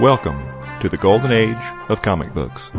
Welcome 0.00 0.42
to 0.80 0.88
the 0.88 0.96
Golden 0.96 1.30
Age 1.30 1.62
of 1.90 2.00
Comic 2.00 2.32
Books. 2.32 2.70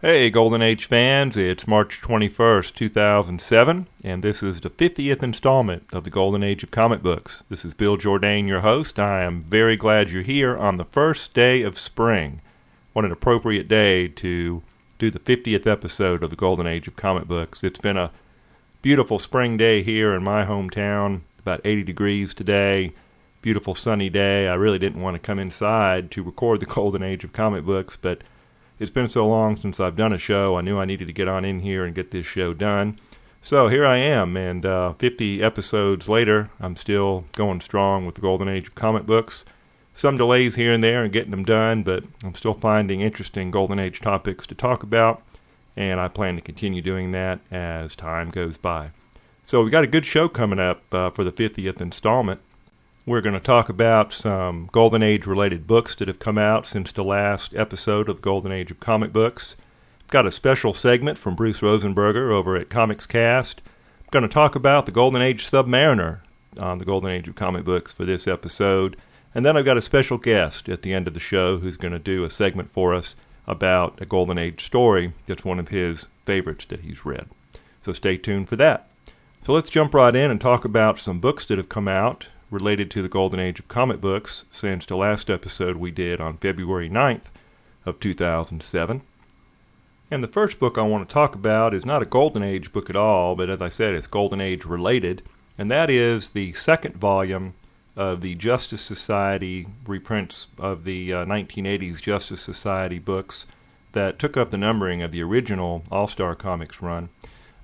Hey, 0.00 0.28
Golden 0.28 0.60
Age 0.60 0.86
fans, 0.86 1.36
it's 1.36 1.68
March 1.68 2.00
21st, 2.00 2.74
2007, 2.74 3.86
and 4.02 4.24
this 4.24 4.42
is 4.42 4.60
the 4.60 4.70
50th 4.70 5.22
installment 5.22 5.84
of 5.92 6.02
the 6.02 6.10
Golden 6.10 6.42
Age 6.42 6.64
of 6.64 6.72
Comic 6.72 7.00
Books. 7.00 7.44
This 7.48 7.64
is 7.64 7.74
Bill 7.74 7.96
Jourdain, 7.96 8.48
your 8.48 8.62
host. 8.62 8.98
I 8.98 9.22
am 9.22 9.40
very 9.40 9.76
glad 9.76 10.10
you're 10.10 10.24
here 10.24 10.56
on 10.56 10.78
the 10.78 10.84
first 10.84 11.32
day 11.32 11.62
of 11.62 11.78
spring. 11.78 12.40
What 12.92 13.04
an 13.04 13.12
appropriate 13.12 13.68
day 13.68 14.08
to 14.08 14.64
do 14.98 15.12
the 15.12 15.20
50th 15.20 15.68
episode 15.68 16.24
of 16.24 16.30
the 16.30 16.36
Golden 16.36 16.66
Age 16.66 16.88
of 16.88 16.96
Comic 16.96 17.28
Books. 17.28 17.62
It's 17.62 17.78
been 17.78 17.96
a 17.96 18.10
beautiful 18.82 19.20
spring 19.20 19.56
day 19.56 19.84
here 19.84 20.12
in 20.12 20.24
my 20.24 20.44
hometown, 20.44 21.20
about 21.38 21.60
80 21.64 21.84
degrees 21.84 22.34
today 22.34 22.94
beautiful 23.40 23.74
sunny 23.74 24.10
day. 24.10 24.48
I 24.48 24.54
really 24.54 24.78
didn't 24.78 25.02
want 25.02 25.14
to 25.14 25.18
come 25.18 25.38
inside 25.38 26.10
to 26.12 26.22
record 26.22 26.60
the 26.60 26.66
golden 26.74 27.02
age 27.02 27.24
of 27.24 27.32
comic 27.32 27.64
books, 27.64 27.96
but 28.00 28.22
it's 28.78 28.90
been 28.90 29.08
so 29.08 29.26
long 29.26 29.56
since 29.56 29.80
I've 29.80 29.96
done 29.96 30.12
a 30.12 30.18
show. 30.18 30.56
I 30.56 30.60
knew 30.60 30.78
I 30.78 30.84
needed 30.84 31.06
to 31.06 31.12
get 31.12 31.28
on 31.28 31.44
in 31.44 31.60
here 31.60 31.84
and 31.84 31.94
get 31.94 32.10
this 32.10 32.26
show 32.26 32.54
done. 32.54 32.98
So 33.42 33.68
here 33.68 33.86
I 33.86 33.96
am, 33.98 34.36
and 34.36 34.66
uh, 34.66 34.92
50 34.94 35.42
episodes 35.42 36.08
later, 36.08 36.50
I'm 36.60 36.76
still 36.76 37.24
going 37.34 37.60
strong 37.60 38.04
with 38.04 38.16
the 38.16 38.20
golden 38.20 38.48
age 38.48 38.68
of 38.68 38.74
comic 38.74 39.06
books. 39.06 39.44
Some 39.94 40.16
delays 40.16 40.56
here 40.56 40.72
and 40.72 40.82
there 40.82 41.04
in 41.04 41.10
getting 41.10 41.30
them 41.30 41.44
done, 41.44 41.82
but 41.82 42.04
I'm 42.22 42.34
still 42.34 42.54
finding 42.54 43.00
interesting 43.00 43.50
golden 43.50 43.78
age 43.78 44.00
topics 44.00 44.46
to 44.48 44.54
talk 44.54 44.82
about, 44.82 45.22
and 45.76 45.98
I 45.98 46.08
plan 46.08 46.36
to 46.36 46.40
continue 46.40 46.82
doing 46.82 47.12
that 47.12 47.40
as 47.50 47.96
time 47.96 48.30
goes 48.30 48.58
by. 48.58 48.90
So 49.46 49.62
we 49.62 49.70
got 49.70 49.84
a 49.84 49.88
good 49.88 50.04
show 50.04 50.28
coming 50.28 50.58
up 50.58 50.82
uh, 50.92 51.10
for 51.10 51.24
the 51.24 51.32
50th 51.32 51.80
installment. 51.80 52.40
We're 53.08 53.22
going 53.22 53.32
to 53.32 53.40
talk 53.40 53.70
about 53.70 54.12
some 54.12 54.68
Golden 54.70 55.02
Age 55.02 55.26
related 55.26 55.66
books 55.66 55.94
that 55.94 56.08
have 56.08 56.18
come 56.18 56.36
out 56.36 56.66
since 56.66 56.92
the 56.92 57.02
last 57.02 57.54
episode 57.54 58.06
of 58.06 58.20
Golden 58.20 58.52
Age 58.52 58.70
of 58.70 58.80
Comic 58.80 59.14
Books. 59.14 59.56
I've 60.02 60.08
got 60.08 60.26
a 60.26 60.30
special 60.30 60.74
segment 60.74 61.16
from 61.16 61.34
Bruce 61.34 61.60
Rosenberger 61.60 62.30
over 62.30 62.54
at 62.54 62.68
Comics 62.68 63.06
Cast. 63.06 63.62
I'm 64.00 64.08
going 64.10 64.24
to 64.24 64.28
talk 64.28 64.54
about 64.54 64.84
the 64.84 64.92
Golden 64.92 65.22
Age 65.22 65.50
Submariner 65.50 66.18
on 66.58 66.76
the 66.76 66.84
Golden 66.84 67.10
Age 67.10 67.26
of 67.28 67.34
Comic 67.34 67.64
Books 67.64 67.94
for 67.94 68.04
this 68.04 68.28
episode. 68.28 68.94
And 69.34 69.42
then 69.42 69.56
I've 69.56 69.64
got 69.64 69.78
a 69.78 69.82
special 69.82 70.18
guest 70.18 70.68
at 70.68 70.82
the 70.82 70.92
end 70.92 71.08
of 71.08 71.14
the 71.14 71.18
show 71.18 71.60
who's 71.60 71.78
going 71.78 71.94
to 71.94 71.98
do 71.98 72.24
a 72.24 72.30
segment 72.30 72.68
for 72.68 72.94
us 72.94 73.16
about 73.46 73.98
a 74.02 74.04
Golden 74.04 74.36
Age 74.36 74.62
story 74.62 75.14
that's 75.26 75.46
one 75.46 75.58
of 75.58 75.70
his 75.70 76.08
favorites 76.26 76.66
that 76.66 76.80
he's 76.80 77.06
read. 77.06 77.30
So 77.86 77.94
stay 77.94 78.18
tuned 78.18 78.50
for 78.50 78.56
that. 78.56 78.86
So 79.46 79.54
let's 79.54 79.70
jump 79.70 79.94
right 79.94 80.14
in 80.14 80.30
and 80.30 80.38
talk 80.38 80.66
about 80.66 80.98
some 80.98 81.20
books 81.20 81.46
that 81.46 81.56
have 81.56 81.70
come 81.70 81.88
out 81.88 82.28
related 82.50 82.90
to 82.90 83.02
the 83.02 83.08
golden 83.08 83.40
age 83.40 83.58
of 83.58 83.68
comic 83.68 84.00
books 84.00 84.44
since 84.50 84.86
the 84.86 84.96
last 84.96 85.28
episode 85.28 85.76
we 85.76 85.90
did 85.90 86.20
on 86.20 86.38
February 86.38 86.88
9th 86.88 87.24
of 87.84 88.00
2007. 88.00 89.02
And 90.10 90.24
the 90.24 90.28
first 90.28 90.58
book 90.58 90.78
I 90.78 90.82
want 90.82 91.06
to 91.06 91.12
talk 91.12 91.34
about 91.34 91.74
is 91.74 91.84
not 91.84 92.02
a 92.02 92.06
golden 92.06 92.42
age 92.42 92.72
book 92.72 92.88
at 92.88 92.96
all, 92.96 93.36
but 93.36 93.50
as 93.50 93.60
I 93.60 93.68
said, 93.68 93.94
it's 93.94 94.06
golden 94.06 94.40
age 94.40 94.64
related, 94.64 95.22
and 95.58 95.70
that 95.70 95.90
is 95.90 96.30
the 96.30 96.52
second 96.54 96.96
volume 96.96 97.54
of 97.94 98.20
the 98.20 98.34
Justice 98.36 98.80
Society 98.80 99.66
reprints 99.86 100.46
of 100.56 100.84
the 100.84 101.12
uh, 101.12 101.24
1980s 101.26 102.00
Justice 102.00 102.40
Society 102.40 102.98
books 102.98 103.44
that 103.92 104.18
took 104.18 104.36
up 104.36 104.50
the 104.50 104.56
numbering 104.56 105.02
of 105.02 105.10
the 105.12 105.22
original 105.22 105.82
All 105.90 106.06
Star 106.06 106.34
Comics 106.34 106.80
run. 106.80 107.08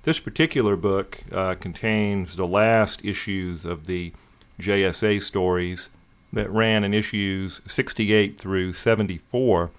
This 0.03 0.19
particular 0.19 0.75
book 0.75 1.19
uh, 1.31 1.55
contains 1.55 2.35
the 2.35 2.45
last 2.45 3.03
issues 3.03 3.65
of 3.65 3.87
the 3.87 4.13
JSA 4.59 5.21
stories 5.21 5.89
that 6.33 6.49
ran 6.49 6.83
in 6.83 6.93
issues 6.93 7.61
68 7.65 8.37
through 8.37 8.73
74 8.73 9.71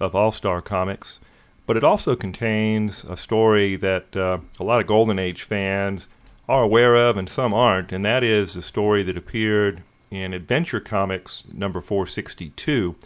of 0.00 0.14
All 0.14 0.32
Star 0.32 0.60
Comics. 0.60 1.20
But 1.66 1.76
it 1.76 1.84
also 1.84 2.16
contains 2.16 3.04
a 3.04 3.16
story 3.16 3.76
that 3.76 4.16
uh, 4.16 4.38
a 4.58 4.64
lot 4.64 4.80
of 4.80 4.86
Golden 4.86 5.18
Age 5.18 5.42
fans 5.42 6.08
are 6.48 6.62
aware 6.62 6.94
of 6.94 7.16
and 7.16 7.28
some 7.28 7.52
aren't, 7.52 7.92
and 7.92 8.04
that 8.04 8.24
is 8.24 8.56
a 8.56 8.62
story 8.62 9.02
that 9.02 9.18
appeared 9.18 9.82
in 10.10 10.32
Adventure 10.32 10.80
Comics 10.80 11.44
number 11.52 11.82
462. 11.82 12.96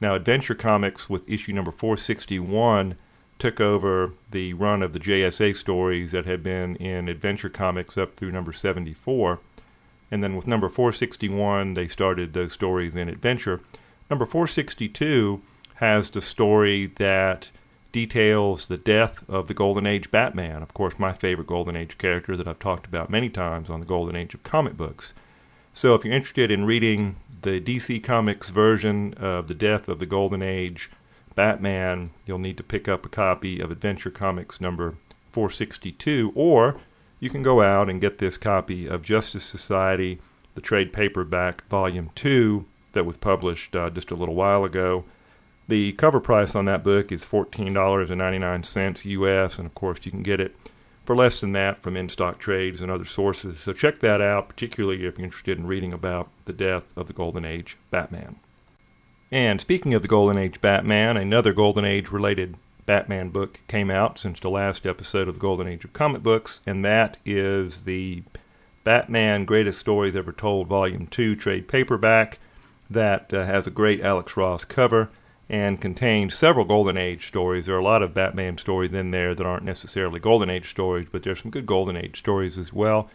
Now, 0.00 0.14
Adventure 0.14 0.56
Comics 0.56 1.08
with 1.08 1.28
issue 1.28 1.52
number 1.52 1.70
461 1.70 2.96
took 3.38 3.60
over 3.60 4.14
the 4.32 4.52
run 4.54 4.82
of 4.82 4.92
the 4.92 4.98
JSA 4.98 5.54
stories 5.54 6.10
that 6.10 6.26
had 6.26 6.42
been 6.42 6.74
in 6.76 7.08
Adventure 7.08 7.48
Comics 7.48 7.96
up 7.96 8.16
through 8.16 8.32
number 8.32 8.52
74. 8.52 9.38
And 10.10 10.22
then 10.22 10.36
with 10.36 10.46
number 10.46 10.68
461, 10.68 11.74
they 11.74 11.88
started 11.88 12.32
those 12.32 12.52
stories 12.52 12.96
in 12.96 13.08
Adventure. 13.08 13.60
Number 14.10 14.24
462 14.24 15.42
has 15.76 16.10
the 16.10 16.22
story 16.22 16.86
that 16.96 17.50
details 17.92 18.68
the 18.68 18.76
death 18.76 19.22
of 19.28 19.48
the 19.48 19.54
Golden 19.54 19.86
Age 19.86 20.10
Batman. 20.10 20.62
Of 20.62 20.74
course, 20.74 20.98
my 20.98 21.12
favorite 21.12 21.46
Golden 21.46 21.76
Age 21.76 21.98
character 21.98 22.36
that 22.36 22.48
I've 22.48 22.58
talked 22.58 22.86
about 22.86 23.10
many 23.10 23.28
times 23.28 23.70
on 23.70 23.80
the 23.80 23.86
Golden 23.86 24.16
Age 24.16 24.34
of 24.34 24.42
comic 24.42 24.76
books. 24.76 25.14
So 25.74 25.94
if 25.94 26.04
you're 26.04 26.14
interested 26.14 26.50
in 26.50 26.64
reading 26.64 27.16
the 27.42 27.60
DC 27.60 28.02
Comics 28.02 28.50
version 28.50 29.14
of 29.14 29.48
the 29.48 29.54
death 29.54 29.88
of 29.88 30.00
the 30.00 30.06
Golden 30.06 30.42
Age 30.42 30.90
Batman, 31.34 32.10
you'll 32.26 32.38
need 32.38 32.56
to 32.56 32.64
pick 32.64 32.88
up 32.88 33.06
a 33.06 33.08
copy 33.08 33.60
of 33.60 33.70
Adventure 33.70 34.10
Comics 34.10 34.60
number 34.60 34.96
462 35.30 36.32
or 36.34 36.80
you 37.20 37.30
can 37.30 37.42
go 37.42 37.62
out 37.62 37.88
and 37.88 38.00
get 38.00 38.18
this 38.18 38.36
copy 38.36 38.86
of 38.86 39.02
Justice 39.02 39.44
Society, 39.44 40.20
the 40.54 40.60
trade 40.60 40.92
paperback, 40.92 41.66
volume 41.68 42.10
2, 42.14 42.64
that 42.92 43.04
was 43.04 43.16
published 43.16 43.76
uh, 43.76 43.90
just 43.90 44.10
a 44.10 44.14
little 44.14 44.34
while 44.34 44.64
ago. 44.64 45.04
The 45.68 45.92
cover 45.92 46.20
price 46.20 46.54
on 46.54 46.64
that 46.64 46.82
book 46.82 47.12
is 47.12 47.24
$14.99 47.24 49.04
US, 49.04 49.58
and 49.58 49.66
of 49.66 49.74
course, 49.74 50.00
you 50.04 50.10
can 50.10 50.22
get 50.22 50.40
it 50.40 50.56
for 51.04 51.14
less 51.14 51.40
than 51.40 51.52
that 51.52 51.82
from 51.82 51.96
in 51.96 52.08
stock 52.08 52.38
trades 52.38 52.80
and 52.80 52.90
other 52.90 53.04
sources. 53.04 53.60
So 53.60 53.72
check 53.72 54.00
that 54.00 54.20
out, 54.20 54.48
particularly 54.48 55.06
if 55.06 55.18
you're 55.18 55.24
interested 55.24 55.58
in 55.58 55.66
reading 55.66 55.92
about 55.92 56.28
the 56.44 56.52
death 56.52 56.84
of 56.96 57.06
the 57.06 57.12
Golden 57.12 57.44
Age 57.44 57.76
Batman. 57.90 58.36
And 59.30 59.60
speaking 59.60 59.92
of 59.92 60.02
the 60.02 60.08
Golden 60.08 60.38
Age 60.38 60.60
Batman, 60.60 61.16
another 61.16 61.52
Golden 61.52 61.84
Age 61.84 62.10
related 62.10 62.56
Batman 62.88 63.28
book 63.28 63.60
came 63.68 63.90
out 63.90 64.18
since 64.18 64.40
the 64.40 64.48
last 64.48 64.86
episode 64.86 65.28
of 65.28 65.34
the 65.34 65.40
Golden 65.40 65.68
Age 65.68 65.84
of 65.84 65.92
Comic 65.92 66.22
Books, 66.22 66.60
and 66.66 66.82
that 66.86 67.18
is 67.22 67.82
the 67.82 68.22
Batman 68.82 69.44
Greatest 69.44 69.78
Stories 69.78 70.16
Ever 70.16 70.32
Told 70.32 70.68
Volume 70.68 71.06
2 71.06 71.36
trade 71.36 71.68
paperback 71.68 72.38
that 72.88 73.30
uh, 73.34 73.44
has 73.44 73.66
a 73.66 73.70
great 73.70 74.00
Alex 74.00 74.38
Ross 74.38 74.64
cover 74.64 75.10
and 75.50 75.82
contains 75.82 76.34
several 76.34 76.64
Golden 76.64 76.96
Age 76.96 77.26
stories. 77.26 77.66
There 77.66 77.74
are 77.74 77.78
a 77.78 77.84
lot 77.84 78.02
of 78.02 78.14
Batman 78.14 78.56
stories 78.56 78.94
in 78.94 79.10
there 79.10 79.34
that 79.34 79.46
aren't 79.46 79.64
necessarily 79.64 80.18
Golden 80.18 80.48
Age 80.48 80.70
stories, 80.70 81.08
but 81.12 81.22
there's 81.24 81.42
some 81.42 81.50
good 81.50 81.66
Golden 81.66 81.94
Age 81.94 82.16
stories 82.16 82.56
as 82.56 82.72
well. 82.72 83.10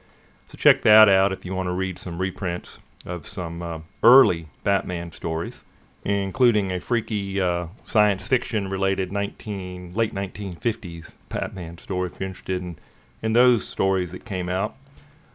So 0.45 0.55
check 0.55 0.83
that 0.83 1.09
out 1.09 1.31
if 1.31 1.45
you 1.45 1.55
want 1.55 1.65
to 1.65 1.73
read 1.73 1.97
some 1.97 2.21
reprints 2.21 2.77
of 3.07 3.27
some 3.27 3.63
uh, 3.63 3.79
early 4.03 4.49
Batman 4.63 5.11
stories 5.11 5.63
including 6.05 6.71
a 6.71 6.79
freaky 6.79 7.39
uh, 7.39 7.67
science 7.85 8.27
fiction 8.27 8.69
related 8.69 9.11
19 9.11 9.93
late 9.93 10.13
1950s 10.13 11.13
Batman 11.29 11.77
story 11.77 12.09
if 12.09 12.19
you're 12.19 12.27
interested 12.27 12.61
in, 12.61 12.77
in 13.21 13.33
those 13.33 13.67
stories 13.67 14.11
that 14.11 14.25
came 14.25 14.49
out. 14.49 14.75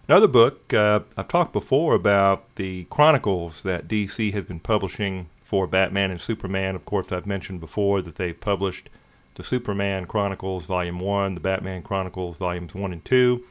Another 0.08 0.28
book, 0.28 0.72
uh, 0.72 1.00
I've 1.16 1.28
talked 1.28 1.52
before 1.52 1.94
about 1.94 2.54
the 2.56 2.84
chronicles 2.84 3.62
that 3.62 3.88
DC 3.88 4.32
has 4.32 4.46
been 4.46 4.60
publishing 4.60 5.28
for 5.42 5.66
Batman 5.66 6.10
and 6.10 6.20
Superman. 6.20 6.74
Of 6.74 6.84
course, 6.84 7.12
I've 7.12 7.26
mentioned 7.26 7.60
before 7.60 8.00
that 8.02 8.16
they've 8.16 8.38
published 8.38 8.88
the 9.34 9.44
Superman 9.44 10.06
Chronicles 10.06 10.66
Volume 10.66 10.98
1, 10.98 11.34
the 11.34 11.40
Batman 11.40 11.82
Chronicles 11.82 12.36
Volumes 12.36 12.74
1 12.74 12.92
and 12.92 13.04
2. 13.04 13.44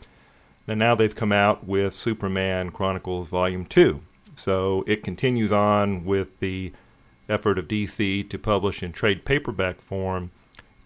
And 0.67 0.79
now 0.79 0.95
they've 0.95 1.15
come 1.15 1.31
out 1.31 1.65
with 1.65 1.93
Superman 1.93 2.71
Chronicles 2.71 3.29
Volume 3.29 3.65
2. 3.65 4.01
So 4.35 4.83
it 4.85 5.03
continues 5.03 5.51
on 5.51 6.05
with 6.05 6.39
the 6.39 6.73
effort 7.29 7.59
of 7.59 7.67
DC 7.67 8.29
to 8.29 8.37
publish 8.37 8.81
in 8.81 8.91
trade 8.91 9.25
paperback 9.25 9.81
form 9.81 10.31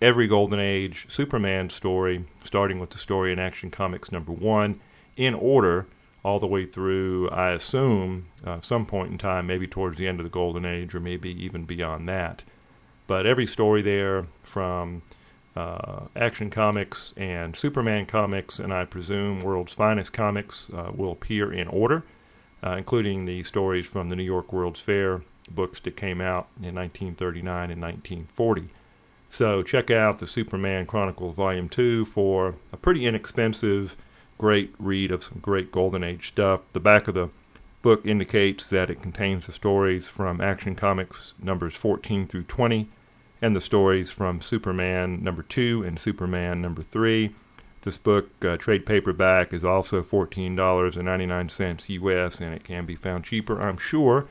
every 0.01 0.27
Golden 0.27 0.59
Age 0.59 1.05
Superman 1.09 1.69
story, 1.69 2.25
starting 2.43 2.79
with 2.79 2.89
the 2.89 2.97
story 2.97 3.31
in 3.31 3.39
Action 3.39 3.69
Comics 3.69 4.11
number 4.11 4.31
one, 4.31 4.79
in 5.15 5.33
order 5.33 5.85
all 6.23 6.39
the 6.39 6.47
way 6.47 6.65
through, 6.65 7.29
I 7.29 7.51
assume, 7.51 8.27
uh, 8.45 8.61
some 8.61 8.85
point 8.85 9.11
in 9.11 9.17
time, 9.17 9.47
maybe 9.47 9.67
towards 9.67 9.97
the 9.97 10.07
end 10.07 10.19
of 10.19 10.23
the 10.23 10.29
Golden 10.29 10.65
Age 10.65 10.93
or 10.93 10.99
maybe 10.99 11.29
even 11.43 11.65
beyond 11.65 12.07
that. 12.09 12.43
But 13.07 13.25
every 13.25 13.45
story 13.45 13.81
there 13.81 14.27
from 14.43 15.01
uh, 15.55 16.05
Action 16.15 16.49
Comics 16.49 17.13
and 17.17 17.55
Superman 17.55 18.05
Comics, 18.05 18.59
and 18.59 18.73
I 18.73 18.85
presume 18.85 19.41
World's 19.41 19.73
Finest 19.73 20.13
Comics, 20.13 20.67
uh, 20.73 20.91
will 20.95 21.11
appear 21.11 21.51
in 21.51 21.67
order, 21.67 22.03
uh, 22.63 22.75
including 22.77 23.25
the 23.25 23.43
stories 23.43 23.85
from 23.85 24.09
the 24.09 24.15
New 24.15 24.23
York 24.23 24.53
World's 24.53 24.79
Fair 24.79 25.21
books 25.49 25.79
that 25.81 25.97
came 25.97 26.21
out 26.21 26.47
in 26.57 26.75
1939 26.75 27.71
and 27.71 27.81
1940. 27.81 28.69
So 29.29 29.63
check 29.63 29.89
out 29.89 30.19
the 30.19 30.27
Superman 30.27 30.85
Chronicles 30.85 31.35
Volume 31.35 31.69
2 31.69 32.05
for 32.05 32.55
a 32.73 32.77
pretty 32.77 33.05
inexpensive, 33.05 33.95
great 34.37 34.73
read 34.77 35.11
of 35.11 35.23
some 35.23 35.39
great 35.41 35.71
Golden 35.71 36.03
Age 36.03 36.27
stuff. 36.27 36.61
The 36.73 36.79
back 36.79 37.07
of 37.07 37.13
the 37.13 37.29
book 37.81 38.05
indicates 38.05 38.69
that 38.69 38.89
it 38.89 39.01
contains 39.01 39.45
the 39.45 39.53
stories 39.53 40.07
from 40.07 40.41
Action 40.41 40.75
Comics 40.75 41.33
numbers 41.41 41.75
14 41.75 42.27
through 42.27 42.43
20 42.43 42.89
and 43.41 43.55
the 43.55 43.61
stories 43.61 44.11
from 44.11 44.41
Superman 44.41 45.23
number 45.23 45.41
2 45.43 45.83
and 45.83 45.97
Superman 45.97 46.61
number 46.61 46.83
3. 46.83 47.33
This 47.81 47.97
book, 47.97 48.29
uh, 48.45 48.57
trade 48.57 48.85
paperback, 48.85 49.51
is 49.53 49.63
also 49.63 50.03
$14.99 50.03 51.89
US, 51.89 52.39
and 52.39 52.53
it 52.53 52.63
can 52.63 52.85
be 52.85 52.95
found 52.95 53.23
cheaper, 53.23 53.59
I'm 53.59 53.77
sure, 53.77 54.27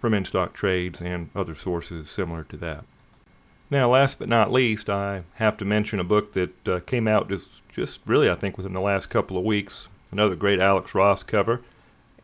from 0.00 0.14
in 0.14 0.24
stock 0.24 0.52
trades 0.52 1.00
and 1.00 1.30
other 1.34 1.54
sources 1.54 2.10
similar 2.10 2.44
to 2.44 2.56
that. 2.58 2.84
Now, 3.70 3.90
last 3.90 4.18
but 4.18 4.28
not 4.28 4.52
least, 4.52 4.88
I 4.88 5.24
have 5.34 5.56
to 5.58 5.64
mention 5.64 6.00
a 6.00 6.04
book 6.04 6.32
that 6.32 6.68
uh, 6.68 6.80
came 6.80 7.06
out 7.06 7.28
just, 7.28 7.68
just 7.68 8.00
really, 8.06 8.30
I 8.30 8.34
think, 8.34 8.56
within 8.56 8.72
the 8.72 8.80
last 8.80 9.10
couple 9.10 9.36
of 9.36 9.44
weeks. 9.44 9.88
Another 10.10 10.36
great 10.36 10.58
Alex 10.58 10.94
Ross 10.94 11.22
cover 11.22 11.60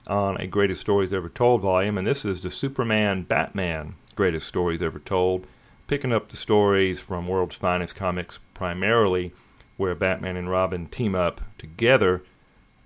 on 0.07 0.39
a 0.39 0.47
Greatest 0.47 0.81
Stories 0.81 1.13
Ever 1.13 1.29
Told 1.29 1.61
volume, 1.61 1.99
and 1.99 2.07
this 2.07 2.25
is 2.25 2.41
the 2.41 2.51
Superman 2.51 3.25
Batman 3.25 3.95
Greatest 4.17 4.49
Stories 4.49 4.83
Ever 4.83 4.99
Told, 4.99 5.47
picking 5.87 6.13
up 6.13 6.29
the 6.29 6.37
stories 6.37 6.99
from 6.99 7.29
World's 7.29 7.57
Finest 7.57 7.95
Comics 7.95 8.39
primarily 8.55 9.33
where 9.77 9.95
Batman 9.95 10.37
and 10.37 10.49
Robin 10.49 10.87
team 10.87 11.15
up 11.15 11.41
together 11.59 12.23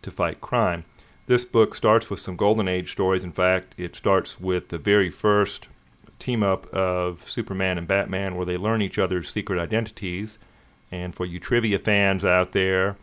to 0.03 0.11
fight 0.11 0.41
crime. 0.41 0.85
This 1.29 1.45
book 1.45 1.75
starts 1.75 2.09
with 2.09 2.21
some 2.21 2.37
Golden 2.37 2.69
Age 2.69 2.91
stories. 2.91 3.23
In 3.23 3.33
fact, 3.33 3.75
it 3.77 3.95
starts 3.95 4.41
with 4.41 4.71
the 4.71 4.79
very 4.79 5.11
first 5.11 5.69
team 6.19 6.43
up 6.43 6.67
of 6.73 7.29
Superman 7.29 7.77
and 7.77 7.87
Batman 7.87 8.35
where 8.35 8.47
they 8.47 8.57
learn 8.57 8.81
each 8.81 8.99
other's 8.99 9.29
secret 9.29 9.61
identities. 9.61 10.39
And 10.91 11.15
for 11.15 11.27
you 11.27 11.39
trivia 11.39 11.81
fans 11.81 12.25
out 12.25 12.53
there, 12.53 12.97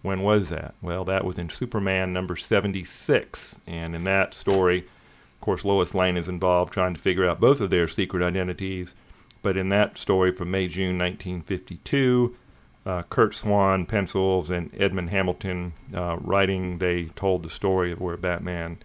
when 0.00 0.22
was 0.22 0.50
that? 0.50 0.76
Well, 0.80 1.04
that 1.06 1.24
was 1.24 1.38
in 1.38 1.48
Superman 1.48 2.12
number 2.12 2.36
76. 2.36 3.56
And 3.66 3.96
in 3.96 4.04
that 4.04 4.32
story, 4.32 4.78
of 4.78 5.40
course, 5.40 5.64
Lois 5.64 5.92
Lane 5.92 6.16
is 6.16 6.28
involved 6.28 6.72
trying 6.72 6.94
to 6.94 7.00
figure 7.00 7.28
out 7.28 7.40
both 7.40 7.60
of 7.60 7.70
their 7.70 7.88
secret 7.88 8.24
identities. 8.24 8.94
But 9.42 9.56
in 9.56 9.70
that 9.70 9.98
story 9.98 10.30
from 10.30 10.52
May 10.52 10.68
June 10.68 10.98
1952, 10.98 12.36
uh, 12.84 13.02
Curt 13.02 13.34
Swan 13.34 13.86
pencils 13.86 14.50
and 14.50 14.70
Edmond 14.76 15.10
Hamilton 15.10 15.72
uh, 15.94 16.16
writing, 16.20 16.78
they 16.78 17.04
told 17.16 17.42
the 17.42 17.50
story 17.50 17.92
of 17.92 18.00
where 18.00 18.16
Batman 18.16 18.78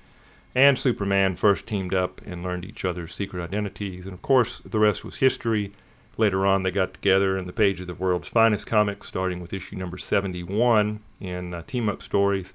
and 0.53 0.77
Superman 0.77 1.35
first 1.35 1.67
teamed 1.67 1.93
up 1.93 2.21
and 2.25 2.43
learned 2.43 2.65
each 2.65 2.85
other's 2.85 3.15
secret 3.15 3.43
identities. 3.43 4.05
And 4.05 4.13
of 4.13 4.21
course, 4.21 4.61
the 4.65 4.79
rest 4.79 5.03
was 5.03 5.17
history. 5.17 5.73
Later 6.17 6.45
on, 6.47 6.63
they 6.63 6.71
got 6.71 6.95
together 6.95 7.37
in 7.37 7.45
the 7.45 7.53
pages 7.53 7.81
of 7.81 7.87
the 7.87 7.93
World's 7.93 8.27
Finest 8.27 8.65
Comics, 8.65 9.07
starting 9.07 9.39
with 9.39 9.53
issue 9.53 9.75
number 9.75 9.99
71 9.99 10.99
in 11.19 11.53
uh, 11.53 11.61
team 11.63 11.89
up 11.89 12.01
stories. 12.01 12.53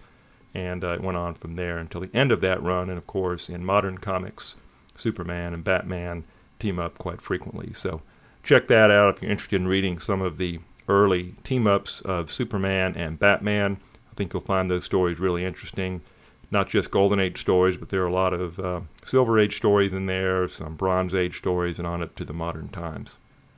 And 0.55 0.85
uh, 0.85 0.95
it 0.95 1.01
went 1.01 1.17
on 1.17 1.35
from 1.35 1.55
there 1.55 1.79
until 1.79 2.01
the 2.01 2.11
end 2.13 2.33
of 2.33 2.41
that 2.41 2.63
run. 2.63 2.91
And 2.91 2.99
of 2.99 3.07
course, 3.07 3.49
in 3.49 3.65
modern 3.65 3.99
comics, 3.99 4.57
Superman 4.97 5.55
and 5.55 5.65
Batman 5.65 6.25
team 6.59 6.79
up 6.79 6.99
quite 6.99 7.23
frequently. 7.23 7.73
So 7.73 8.03
check 8.43 8.69
that 8.69 8.91
out 8.91 9.17
if 9.17 9.23
you're 9.23 9.31
interested 9.31 9.61
in 9.61 9.69
reading 9.69 9.99
some 9.99 10.23
of 10.23 10.39
the 10.39 10.59
early 10.93 11.35
team 11.45 11.67
ups 11.67 12.01
of 12.03 12.31
Superman 12.31 12.95
and 12.97 13.19
Batman. 13.19 13.79
I 14.11 14.15
think 14.15 14.33
you'll 14.33 14.43
find 14.43 14.71
those 14.71 14.85
stories 14.85 15.19
really 15.19 15.45
interesting. 15.45 16.03
Not 16.51 16.69
just 16.69 16.91
Golden 16.91 17.19
Age 17.19 17.41
stories, 17.41 17.79
but 17.79 17.89
there 17.89 18.03
are 18.03 18.07
a 18.07 18.13
lot 18.13 18.35
of 18.35 18.61
uh, 18.61 18.81
Silver 19.05 19.39
Age 19.39 19.57
stories 19.57 19.93
in 19.93 20.07
there, 20.07 20.47
some 20.49 20.77
Bronze 20.77 21.15
Age 21.15 21.39
stories, 21.39 21.79
and 21.79 21.87
on 21.87 22.03
up 22.03 22.15
to 22.17 22.25
the 22.25 22.35
modern 22.35 22.69
times. 22.69 23.17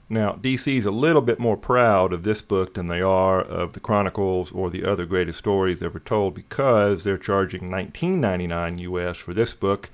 Now, 0.09 0.33
DC's 0.35 0.85
a 0.85 0.91
little 0.91 1.23
bit 1.23 1.39
more 1.39 1.57
proud 1.57 2.13
of 2.13 2.23
this 2.23 2.43
book 2.43 2.75
than 2.75 2.89
they 2.89 3.01
are 3.01 3.41
of 3.41 3.73
the 3.73 3.81
Chronicles 3.81 4.53
or 4.53 4.71
the 4.71 4.85
other 4.85 5.07
greatest 5.07 5.39
stories 5.39 5.83
ever 5.83 5.99
told 5.99 6.35
because 6.35 7.03
they're 7.03 7.19
charging 7.19 7.63
$19.99 7.63 8.81
US 8.81 9.17
for 9.17 9.33
this 9.33 9.55
book. 9.55 9.91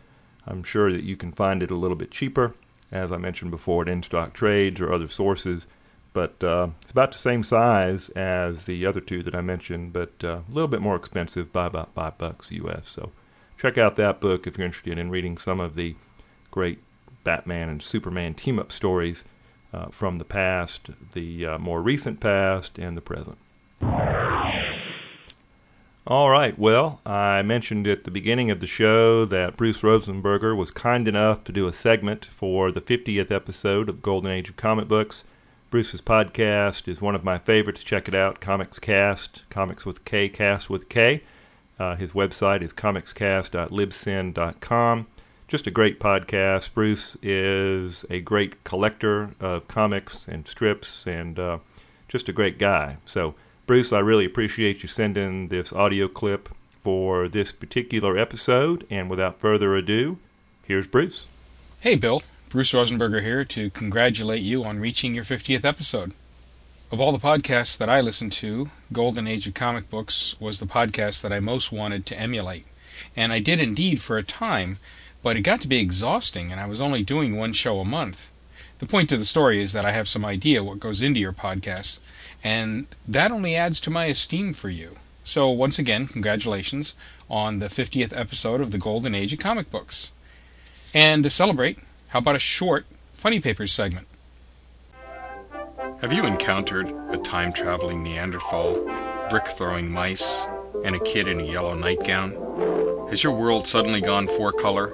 I'm 0.46 0.64
sure 0.64 0.92
that 0.92 1.04
you 1.04 1.16
can 1.16 1.32
find 1.32 1.62
it 1.62 1.70
a 1.70 1.76
little 1.76 1.96
bit 1.96 2.10
cheaper, 2.10 2.54
as 2.90 3.12
I 3.12 3.18
mentioned 3.18 3.52
before, 3.52 3.82
at 3.82 3.88
in 3.88 4.02
stock 4.02 4.34
trades 4.34 4.80
or 4.80 4.92
other 4.92 5.08
sources 5.08 5.66
but 6.12 6.42
uh, 6.42 6.68
it's 6.82 6.90
about 6.90 7.12
the 7.12 7.18
same 7.18 7.42
size 7.42 8.08
as 8.10 8.66
the 8.66 8.84
other 8.86 9.00
two 9.00 9.22
that 9.22 9.34
I 9.34 9.40
mentioned, 9.40 9.92
but 9.92 10.12
uh, 10.24 10.40
a 10.48 10.52
little 10.52 10.68
bit 10.68 10.80
more 10.80 10.96
expensive 10.96 11.52
by 11.52 11.66
about 11.66 11.94
five 11.94 12.18
bucks 12.18 12.50
US. 12.50 12.88
So 12.88 13.12
check 13.58 13.78
out 13.78 13.96
that 13.96 14.20
book 14.20 14.46
if 14.46 14.58
you're 14.58 14.66
interested 14.66 14.98
in 14.98 15.10
reading 15.10 15.38
some 15.38 15.60
of 15.60 15.76
the 15.76 15.94
great 16.50 16.80
Batman 17.22 17.68
and 17.68 17.82
Superman 17.82 18.34
team 18.34 18.58
up 18.58 18.72
stories 18.72 19.24
uh, 19.72 19.88
from 19.90 20.18
the 20.18 20.24
past, 20.24 20.88
the 21.12 21.46
uh, 21.46 21.58
more 21.58 21.80
recent 21.80 22.18
past, 22.20 22.78
and 22.78 22.96
the 22.96 23.00
present. 23.00 23.38
All 26.06 26.30
right, 26.30 26.58
well, 26.58 27.00
I 27.06 27.42
mentioned 27.42 27.86
at 27.86 28.02
the 28.02 28.10
beginning 28.10 28.50
of 28.50 28.58
the 28.58 28.66
show 28.66 29.24
that 29.26 29.56
Bruce 29.56 29.82
Rosenberger 29.82 30.56
was 30.56 30.72
kind 30.72 31.06
enough 31.06 31.44
to 31.44 31.52
do 31.52 31.68
a 31.68 31.72
segment 31.72 32.24
for 32.24 32.72
the 32.72 32.80
50th 32.80 33.30
episode 33.30 33.88
of 33.88 34.02
Golden 34.02 34.30
Age 34.30 34.48
of 34.48 34.56
Comic 34.56 34.88
Books. 34.88 35.24
Bruce's 35.70 36.00
podcast 36.00 36.88
is 36.88 37.00
one 37.00 37.14
of 37.14 37.22
my 37.22 37.38
favorites. 37.38 37.84
Check 37.84 38.08
it 38.08 38.14
out, 38.14 38.40
Comics 38.40 38.80
Cast, 38.80 39.44
Comics 39.50 39.86
with 39.86 40.04
K, 40.04 40.28
Cast 40.28 40.68
with 40.68 40.88
K. 40.88 41.22
Uh, 41.78 41.94
his 41.94 42.10
website 42.10 42.60
is 42.60 42.72
comicscast.libsyn.com. 42.72 45.06
Just 45.46 45.68
a 45.68 45.70
great 45.70 46.00
podcast. 46.00 46.74
Bruce 46.74 47.16
is 47.22 48.04
a 48.10 48.18
great 48.18 48.64
collector 48.64 49.30
of 49.38 49.68
comics 49.68 50.26
and 50.26 50.48
strips 50.48 51.06
and 51.06 51.38
uh, 51.38 51.58
just 52.08 52.28
a 52.28 52.32
great 52.32 52.58
guy. 52.58 52.96
So, 53.06 53.36
Bruce, 53.66 53.92
I 53.92 54.00
really 54.00 54.24
appreciate 54.24 54.82
you 54.82 54.88
sending 54.88 55.46
this 55.48 55.72
audio 55.72 56.08
clip 56.08 56.48
for 56.80 57.28
this 57.28 57.52
particular 57.52 58.18
episode. 58.18 58.84
And 58.90 59.08
without 59.08 59.38
further 59.38 59.76
ado, 59.76 60.18
here's 60.64 60.88
Bruce. 60.88 61.26
Hey, 61.80 61.94
Bill. 61.94 62.22
Bruce 62.50 62.72
Rosenberger 62.72 63.22
here 63.22 63.44
to 63.44 63.70
congratulate 63.70 64.42
you 64.42 64.64
on 64.64 64.80
reaching 64.80 65.14
your 65.14 65.22
50th 65.22 65.64
episode. 65.64 66.14
Of 66.90 67.00
all 67.00 67.12
the 67.12 67.18
podcasts 67.18 67.78
that 67.78 67.88
I 67.88 68.00
listened 68.00 68.32
to, 68.32 68.70
Golden 68.92 69.28
Age 69.28 69.46
of 69.46 69.54
Comic 69.54 69.88
Books 69.88 70.34
was 70.40 70.58
the 70.58 70.66
podcast 70.66 71.20
that 71.20 71.32
I 71.32 71.38
most 71.38 71.70
wanted 71.70 72.06
to 72.06 72.18
emulate. 72.18 72.66
And 73.14 73.32
I 73.32 73.38
did 73.38 73.60
indeed 73.60 74.00
for 74.00 74.18
a 74.18 74.24
time, 74.24 74.78
but 75.22 75.36
it 75.36 75.42
got 75.42 75.60
to 75.60 75.68
be 75.68 75.78
exhausting 75.78 76.50
and 76.50 76.60
I 76.60 76.66
was 76.66 76.80
only 76.80 77.04
doing 77.04 77.36
one 77.36 77.52
show 77.52 77.78
a 77.78 77.84
month. 77.84 78.32
The 78.80 78.86
point 78.86 79.12
of 79.12 79.20
the 79.20 79.24
story 79.24 79.62
is 79.62 79.72
that 79.72 79.84
I 79.84 79.92
have 79.92 80.08
some 80.08 80.24
idea 80.24 80.64
what 80.64 80.80
goes 80.80 81.02
into 81.02 81.20
your 81.20 81.32
podcast, 81.32 82.00
and 82.42 82.88
that 83.06 83.30
only 83.30 83.54
adds 83.54 83.80
to 83.82 83.90
my 83.90 84.06
esteem 84.06 84.54
for 84.54 84.70
you. 84.70 84.96
So, 85.22 85.48
once 85.50 85.78
again, 85.78 86.08
congratulations 86.08 86.96
on 87.30 87.60
the 87.60 87.68
50th 87.68 88.12
episode 88.18 88.60
of 88.60 88.72
the 88.72 88.78
Golden 88.78 89.14
Age 89.14 89.32
of 89.32 89.38
Comic 89.38 89.70
Books. 89.70 90.10
And 90.92 91.22
to 91.22 91.30
celebrate, 91.30 91.78
how 92.10 92.18
about 92.18 92.34
a 92.34 92.40
short 92.40 92.86
Funny 93.14 93.40
Papers 93.40 93.72
segment? 93.72 94.08
Have 96.00 96.12
you 96.12 96.26
encountered 96.26 96.88
a 97.10 97.16
time 97.16 97.52
traveling 97.52 98.02
Neanderthal, 98.02 98.74
brick 99.28 99.46
throwing 99.46 99.92
mice, 99.92 100.44
and 100.84 100.96
a 100.96 101.00
kid 101.00 101.28
in 101.28 101.38
a 101.38 101.44
yellow 101.44 101.74
nightgown? 101.74 102.32
Has 103.10 103.22
your 103.22 103.32
world 103.32 103.68
suddenly 103.68 104.00
gone 104.00 104.26
four 104.26 104.50
color? 104.50 104.92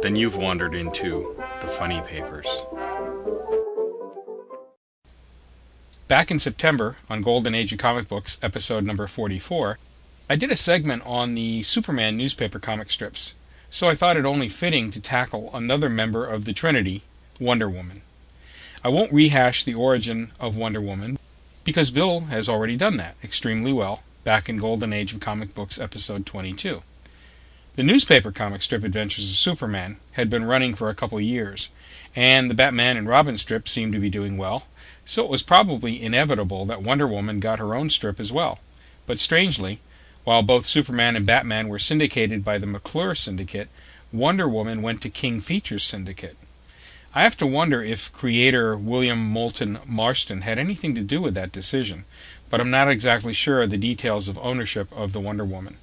Then 0.00 0.16
you've 0.16 0.36
wandered 0.36 0.74
into 0.74 1.36
the 1.60 1.66
Funny 1.66 2.00
Papers. 2.00 2.48
Back 6.08 6.30
in 6.30 6.38
September 6.38 6.96
on 7.10 7.20
Golden 7.20 7.54
Age 7.54 7.72
of 7.72 7.78
Comic 7.78 8.08
Books, 8.08 8.38
episode 8.42 8.86
number 8.86 9.06
44, 9.06 9.78
I 10.30 10.36
did 10.36 10.50
a 10.50 10.56
segment 10.56 11.02
on 11.04 11.34
the 11.34 11.62
Superman 11.64 12.16
newspaper 12.16 12.58
comic 12.58 12.90
strips 12.90 13.34
so 13.70 13.88
I 13.88 13.94
thought 13.94 14.16
it 14.16 14.24
only 14.26 14.48
fitting 14.48 14.90
to 14.90 15.00
tackle 15.00 15.48
another 15.54 15.88
member 15.88 16.26
of 16.26 16.44
the 16.44 16.52
Trinity, 16.52 17.02
Wonder 17.38 17.68
Woman. 17.68 18.02
I 18.82 18.88
won't 18.88 19.12
rehash 19.12 19.62
the 19.62 19.74
origin 19.74 20.32
of 20.40 20.56
Wonder 20.56 20.80
Woman, 20.80 21.18
because 21.62 21.92
Bill 21.92 22.20
has 22.22 22.48
already 22.48 22.76
done 22.76 22.96
that 22.96 23.14
extremely 23.22 23.72
well 23.72 24.02
back 24.24 24.48
in 24.48 24.58
Golden 24.58 24.92
Age 24.92 25.14
of 25.14 25.20
Comic 25.20 25.54
Books 25.54 25.78
episode 25.78 26.26
22. 26.26 26.82
The 27.76 27.82
newspaper 27.84 28.32
comic 28.32 28.62
strip 28.62 28.82
Adventures 28.82 29.30
of 29.30 29.36
Superman 29.36 29.98
had 30.12 30.28
been 30.28 30.44
running 30.44 30.74
for 30.74 30.90
a 30.90 30.94
couple 30.94 31.18
of 31.18 31.24
years, 31.24 31.70
and 32.16 32.50
the 32.50 32.54
Batman 32.54 32.96
and 32.96 33.08
Robin 33.08 33.38
strip 33.38 33.68
seemed 33.68 33.92
to 33.92 34.00
be 34.00 34.10
doing 34.10 34.36
well, 34.36 34.66
so 35.06 35.24
it 35.24 35.30
was 35.30 35.44
probably 35.44 36.02
inevitable 36.02 36.66
that 36.66 36.82
Wonder 36.82 37.06
Woman 37.06 37.38
got 37.38 37.60
her 37.60 37.74
own 37.74 37.88
strip 37.88 38.18
as 38.18 38.32
well. 38.32 38.58
But 39.06 39.20
strangely, 39.20 39.78
while 40.24 40.42
both 40.42 40.66
Superman 40.66 41.16
and 41.16 41.24
Batman 41.24 41.68
were 41.68 41.78
syndicated 41.78 42.44
by 42.44 42.58
the 42.58 42.66
McClure 42.66 43.14
Syndicate, 43.14 43.68
Wonder 44.12 44.48
Woman 44.48 44.82
went 44.82 45.00
to 45.02 45.08
King 45.08 45.40
Features 45.40 45.82
Syndicate. 45.82 46.36
I 47.14 47.22
have 47.22 47.36
to 47.38 47.46
wonder 47.46 47.82
if 47.82 48.12
creator 48.12 48.76
William 48.76 49.18
Moulton 49.18 49.78
Marston 49.86 50.42
had 50.42 50.58
anything 50.58 50.94
to 50.94 51.00
do 51.00 51.20
with 51.20 51.34
that 51.34 51.50
decision, 51.50 52.04
but 52.48 52.60
I'm 52.60 52.70
not 52.70 52.88
exactly 52.88 53.32
sure 53.32 53.62
of 53.62 53.70
the 53.70 53.76
details 53.76 54.28
of 54.28 54.38
ownership 54.38 54.88
of 54.92 55.12
the 55.12 55.20
Wonder 55.20 55.44
Woman. 55.44 55.78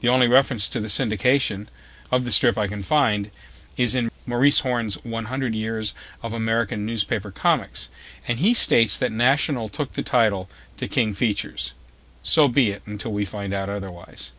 The 0.00 0.08
only 0.08 0.28
reference 0.28 0.68
to 0.68 0.80
the 0.80 0.88
syndication 0.88 1.68
of 2.10 2.24
the 2.24 2.30
strip 2.30 2.58
I 2.58 2.66
can 2.66 2.82
find 2.82 3.30
is 3.76 3.94
in 3.94 4.10
Maurice 4.26 4.60
Horn's 4.60 5.02
100 5.04 5.54
Years 5.54 5.94
of 6.22 6.32
American 6.32 6.84
Newspaper 6.84 7.30
Comics, 7.30 7.88
and 8.28 8.38
he 8.38 8.54
states 8.54 8.96
that 8.98 9.10
National 9.10 9.68
took 9.68 9.92
the 9.92 10.02
title 10.02 10.48
to 10.76 10.86
King 10.86 11.12
Features. 11.12 11.72
So 12.22 12.48
be 12.48 12.70
it 12.70 12.82
until 12.86 13.12
we 13.12 13.24
find 13.24 13.52
out 13.52 13.68
otherwise. 13.68 14.32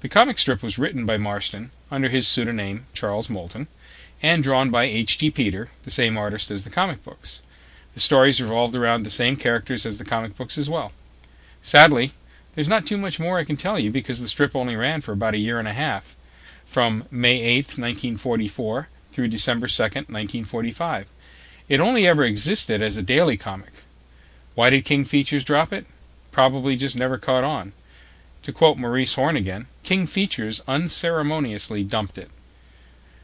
The 0.00 0.08
comic 0.08 0.38
strip 0.38 0.62
was 0.62 0.78
written 0.78 1.06
by 1.06 1.16
Marston 1.16 1.70
under 1.90 2.08
his 2.08 2.26
pseudonym 2.26 2.86
Charles 2.92 3.30
Moulton, 3.30 3.68
and 4.22 4.42
drawn 4.42 4.70
by 4.70 4.84
H.G. 4.84 5.30
Peter, 5.30 5.68
the 5.84 5.90
same 5.90 6.16
artist 6.16 6.50
as 6.50 6.64
the 6.64 6.70
comic 6.70 7.04
books. 7.04 7.42
The 7.94 8.00
stories 8.00 8.40
revolved 8.40 8.74
around 8.74 9.02
the 9.02 9.10
same 9.10 9.36
characters 9.36 9.84
as 9.84 9.98
the 9.98 10.04
comic 10.04 10.36
books 10.36 10.56
as 10.56 10.70
well. 10.70 10.92
Sadly, 11.60 12.12
there's 12.54 12.68
not 12.68 12.86
too 12.86 12.96
much 12.96 13.20
more 13.20 13.38
I 13.38 13.44
can 13.44 13.56
tell 13.56 13.78
you 13.78 13.90
because 13.90 14.20
the 14.20 14.28
strip 14.28 14.56
only 14.56 14.76
ran 14.76 15.00
for 15.00 15.12
about 15.12 15.34
a 15.34 15.38
year 15.38 15.58
and 15.58 15.68
a 15.68 15.72
half, 15.72 16.16
from 16.64 17.04
May 17.10 17.40
8, 17.40 17.78
1944 17.78 18.88
through 19.12 19.28
December 19.28 19.66
2, 19.66 19.82
1945. 19.82 21.08
It 21.68 21.80
only 21.80 22.06
ever 22.06 22.24
existed 22.24 22.82
as 22.82 22.96
a 22.96 23.02
daily 23.02 23.36
comic. 23.36 23.84
Why 24.54 24.70
did 24.70 24.84
King 24.84 25.04
Features 25.04 25.44
drop 25.44 25.72
it? 25.72 25.86
Probably 26.32 26.74
just 26.74 26.96
never 26.96 27.18
caught 27.18 27.44
on. 27.44 27.72
To 28.42 28.52
quote 28.52 28.78
Maurice 28.78 29.14
Horn 29.14 29.36
again, 29.36 29.68
King 29.84 30.06
Features 30.06 30.62
unceremoniously 30.66 31.84
dumped 31.84 32.18
it. 32.18 32.30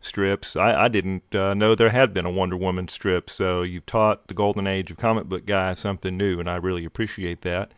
strips. 0.00 0.56
I, 0.56 0.84
I 0.84 0.88
didn't 0.88 1.34
uh, 1.34 1.54
know 1.54 1.74
there 1.74 1.90
had 1.90 2.14
been 2.14 2.26
a 2.26 2.30
Wonder 2.30 2.56
Woman 2.56 2.88
strip, 2.88 3.28
so 3.28 3.62
you've 3.62 3.86
taught 3.86 4.28
the 4.28 4.34
golden 4.34 4.66
age 4.66 4.90
of 4.90 4.96
comic 4.96 5.24
book 5.24 5.46
guys 5.46 5.78
something 5.78 6.16
new, 6.16 6.38
and 6.38 6.48
I 6.48 6.56
really 6.56 6.84
appreciate 6.84 7.42
that. 7.42 7.72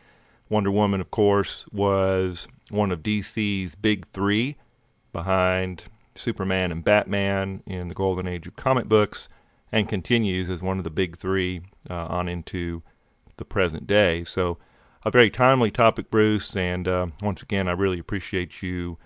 Wonder 0.49 0.71
Woman, 0.71 1.00
of 1.00 1.11
course, 1.11 1.65
was 1.73 2.49
one 2.71 2.91
of 2.91 3.03
DC's 3.03 3.75
big 3.75 4.07
three 4.12 4.57
behind 5.12 5.85
Superman 6.15 6.73
and 6.73 6.85
Batman 6.85 7.62
in 7.67 7.89
the 7.89 7.95
golden 7.95 8.27
age 8.27 8.47
of 8.47 8.57
comic 8.57 8.87
books, 8.87 9.29
and 9.73 9.89
continues 9.89 10.49
as 10.50 10.61
one 10.61 10.79
of 10.79 10.85
the 10.85 10.91
big 10.91 11.17
three 11.17 11.62
uh, 11.89 12.07
on 12.07 12.29
into 12.29 12.83
the 13.37 13.45
present 13.45 13.87
day. 13.87 14.25
So, 14.25 14.59
a 15.05 15.11
very 15.11 15.31
timely 15.31 15.71
topic, 15.71 16.11
Bruce, 16.11 16.55
and 16.55 16.87
uh, 16.87 17.07
once 17.23 17.43
again, 17.43 17.69
I 17.69 17.73
really 17.73 17.99
appreciate 17.99 18.62
you 18.62 18.99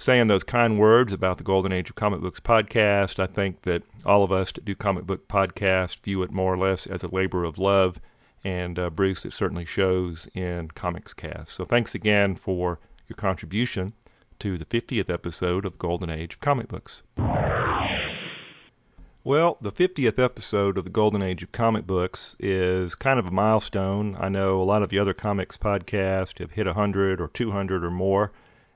saying 0.00 0.28
those 0.28 0.42
kind 0.42 0.78
words 0.78 1.12
about 1.12 1.36
the 1.36 1.44
Golden 1.44 1.72
Age 1.72 1.90
of 1.90 1.96
Comic 1.96 2.22
Books 2.22 2.40
podcast. 2.40 3.18
I 3.22 3.26
think 3.26 3.62
that 3.62 3.82
all 4.06 4.24
of 4.24 4.32
us 4.32 4.50
that 4.52 4.64
do 4.64 4.74
comic 4.74 5.04
book 5.04 5.28
podcasts 5.28 6.00
view 6.00 6.22
it 6.22 6.30
more 6.30 6.54
or 6.54 6.56
less 6.56 6.86
as 6.86 7.02
a 7.02 7.14
labor 7.14 7.44
of 7.44 7.58
love, 7.58 8.00
and 8.42 8.78
uh, 8.78 8.88
Bruce, 8.88 9.26
it 9.26 9.34
certainly 9.34 9.66
shows 9.66 10.26
in 10.32 10.68
Comics 10.68 11.12
Cast. 11.12 11.50
So 11.50 11.66
thanks 11.66 11.94
again 11.94 12.34
for 12.34 12.80
your 13.08 13.16
contribution 13.16 13.92
to 14.38 14.56
the 14.56 14.64
50th 14.64 15.10
episode 15.10 15.66
of 15.66 15.76
Golden 15.76 16.08
Age 16.08 16.32
of 16.32 16.40
Comic 16.40 16.68
Books. 16.68 17.02
Well, 19.22 19.58
the 19.60 19.70
50th 19.70 20.18
episode 20.18 20.78
of 20.78 20.84
the 20.84 20.90
Golden 20.90 21.20
Age 21.20 21.42
of 21.42 21.52
Comic 21.52 21.86
Books 21.86 22.36
is 22.38 22.94
kind 22.94 23.18
of 23.18 23.26
a 23.26 23.30
milestone. 23.30 24.16
I 24.18 24.30
know 24.30 24.62
a 24.62 24.64
lot 24.64 24.82
of 24.82 24.88
the 24.88 24.98
other 24.98 25.12
comics 25.12 25.58
podcasts 25.58 26.38
have 26.38 26.52
hit 26.52 26.64
100 26.64 27.20
or 27.20 27.28
200 27.28 27.84
or 27.84 27.90
more 27.90 28.32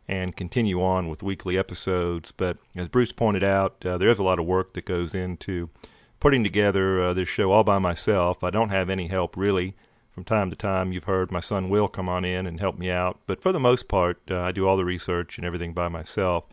and 0.09 0.37
continue 0.37 0.83
on 0.83 1.09
with 1.09 1.23
weekly 1.23 1.57
episodes. 1.57 2.33
But 2.33 2.59
as 2.77 2.89
Bruce 2.89 3.13
pointed 3.13 3.45
out, 3.45 3.85
uh, 3.85 3.99
there 3.99 4.11
is 4.11 4.19
a 4.19 4.23
lot 4.23 4.39
of 4.39 4.47
work 4.47 4.75
that 4.75 4.85
goes 4.85 5.15
into 5.15 5.71
putting 6.21 6.43
together 6.43 7.03
uh, 7.03 7.15
this 7.15 7.29
show 7.29 7.53
all 7.53 7.65
by 7.65 7.79
myself. 7.79 8.43
I 8.45 8.51
don't 8.51 8.71
have 8.71 8.91
any 8.91 9.09
help 9.09 9.37
really. 9.37 9.75
From 10.13 10.25
time 10.25 10.49
to 10.51 10.57
time, 10.57 10.93
you've 10.93 11.05
heard 11.05 11.33
my 11.33 11.41
son 11.41 11.69
Will 11.69 11.89
come 11.89 12.09
on 12.09 12.25
in 12.25 12.47
and 12.47 12.61
help 12.61 12.79
me 12.79 12.89
out, 12.89 13.19
but 13.27 13.43
for 13.43 13.51
the 13.51 13.59
most 13.59 13.89
part, 13.89 14.21
uh, 14.31 14.43
I 14.43 14.53
do 14.53 14.67
all 14.69 14.77
the 14.77 14.85
research 14.85 15.39
and 15.39 15.47
everything 15.47 15.73
by 15.73 15.89
myself. 15.89 16.45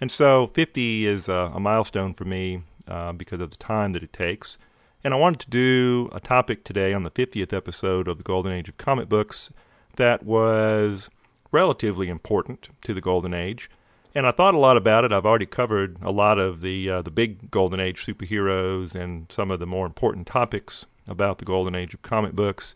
And 0.00 0.10
so 0.10 0.46
50 0.46 1.06
is 1.06 1.28
a 1.28 1.60
milestone 1.60 2.14
for 2.14 2.24
me 2.24 2.62
uh, 2.88 3.12
because 3.12 3.40
of 3.40 3.50
the 3.50 3.58
time 3.58 3.92
that 3.92 4.02
it 4.02 4.14
takes. 4.14 4.56
And 5.04 5.12
I 5.12 5.16
wanted 5.16 5.40
to 5.40 5.50
do 5.50 6.08
a 6.12 6.20
topic 6.20 6.64
today 6.64 6.94
on 6.94 7.02
the 7.02 7.10
50th 7.10 7.52
episode 7.52 8.08
of 8.08 8.16
the 8.16 8.24
Golden 8.24 8.52
Age 8.52 8.68
of 8.68 8.78
Comic 8.78 9.08
Books 9.08 9.50
that 9.96 10.22
was 10.24 11.10
relatively 11.52 12.08
important 12.08 12.68
to 12.82 12.92
the 12.92 13.00
Golden 13.00 13.34
Age. 13.34 13.70
And 14.14 14.26
I 14.26 14.32
thought 14.32 14.54
a 14.54 14.58
lot 14.58 14.76
about 14.76 15.04
it. 15.04 15.12
I've 15.12 15.24
already 15.24 15.46
covered 15.46 15.96
a 16.02 16.10
lot 16.10 16.38
of 16.38 16.60
the 16.60 16.90
uh, 16.90 17.02
the 17.02 17.10
big 17.10 17.50
Golden 17.50 17.80
Age 17.80 18.04
superheroes 18.04 18.94
and 18.94 19.30
some 19.30 19.50
of 19.50 19.60
the 19.60 19.66
more 19.66 19.86
important 19.86 20.26
topics 20.26 20.86
about 21.08 21.38
the 21.38 21.44
Golden 21.44 21.74
Age 21.74 21.94
of 21.94 22.02
comic 22.02 22.32
books. 22.32 22.74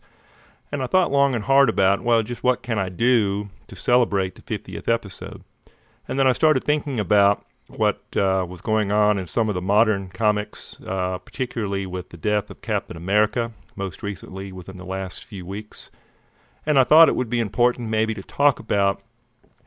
And 0.71 0.83
I 0.83 0.87
thought 0.87 1.11
long 1.11 1.33
and 1.33 1.45
hard 1.45 1.69
about, 1.69 2.03
well, 2.03 2.23
just 2.23 2.43
what 2.43 2.61
can 2.61 2.77
I 2.77 2.89
do 2.89 3.49
to 3.67 3.75
celebrate 3.75 4.35
the 4.35 4.41
50th 4.41 4.87
episode? 4.87 5.43
And 6.07 6.19
then 6.19 6.27
I 6.27 6.33
started 6.33 6.63
thinking 6.63 6.99
about 6.99 7.45
what 7.67 8.01
uh, 8.15 8.45
was 8.47 8.61
going 8.61 8.91
on 8.91 9.17
in 9.17 9.27
some 9.27 9.49
of 9.49 9.55
the 9.55 9.61
modern 9.61 10.09
comics, 10.09 10.77
uh, 10.85 11.17
particularly 11.19 11.85
with 11.85 12.09
the 12.09 12.17
death 12.17 12.49
of 12.49 12.61
Captain 12.61 12.97
America, 12.97 13.51
most 13.75 14.01
recently 14.01 14.51
within 14.51 14.77
the 14.77 14.85
last 14.85 15.23
few 15.23 15.45
weeks. 15.45 15.91
And 16.67 16.77
I 16.77 16.83
thought 16.83 17.07
it 17.07 17.15
would 17.15 17.29
be 17.29 17.39
important 17.39 17.89
maybe 17.89 18.13
to 18.13 18.21
talk 18.21 18.59
about 18.59 19.01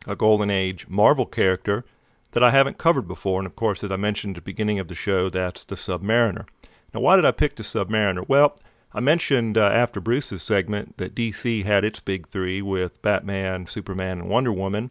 a 0.06 0.14
Golden 0.14 0.50
Age 0.50 0.86
Marvel 0.86 1.24
character 1.24 1.86
that 2.32 2.42
I 2.42 2.50
haven't 2.50 2.76
covered 2.76 3.08
before. 3.08 3.40
And 3.40 3.46
of 3.46 3.56
course, 3.56 3.82
as 3.82 3.90
I 3.90 3.96
mentioned 3.96 4.36
at 4.36 4.44
the 4.44 4.50
beginning 4.50 4.78
of 4.78 4.88
the 4.88 4.94
show, 4.94 5.30
that's 5.30 5.64
the 5.64 5.76
Submariner. 5.76 6.46
Now, 6.92 7.00
why 7.00 7.16
did 7.16 7.24
I 7.24 7.30
pick 7.30 7.56
the 7.56 7.62
Submariner? 7.62 8.28
Well, 8.28 8.54
I 8.92 9.00
mentioned 9.00 9.56
uh, 9.56 9.62
after 9.62 9.98
Bruce's 9.98 10.42
segment 10.42 10.98
that 10.98 11.14
DC 11.14 11.64
had 11.64 11.86
its 11.86 12.00
big 12.00 12.28
three 12.28 12.60
with 12.60 13.00
Batman, 13.00 13.66
Superman, 13.66 14.18
and 14.18 14.28
Wonder 14.28 14.52
Woman. 14.52 14.90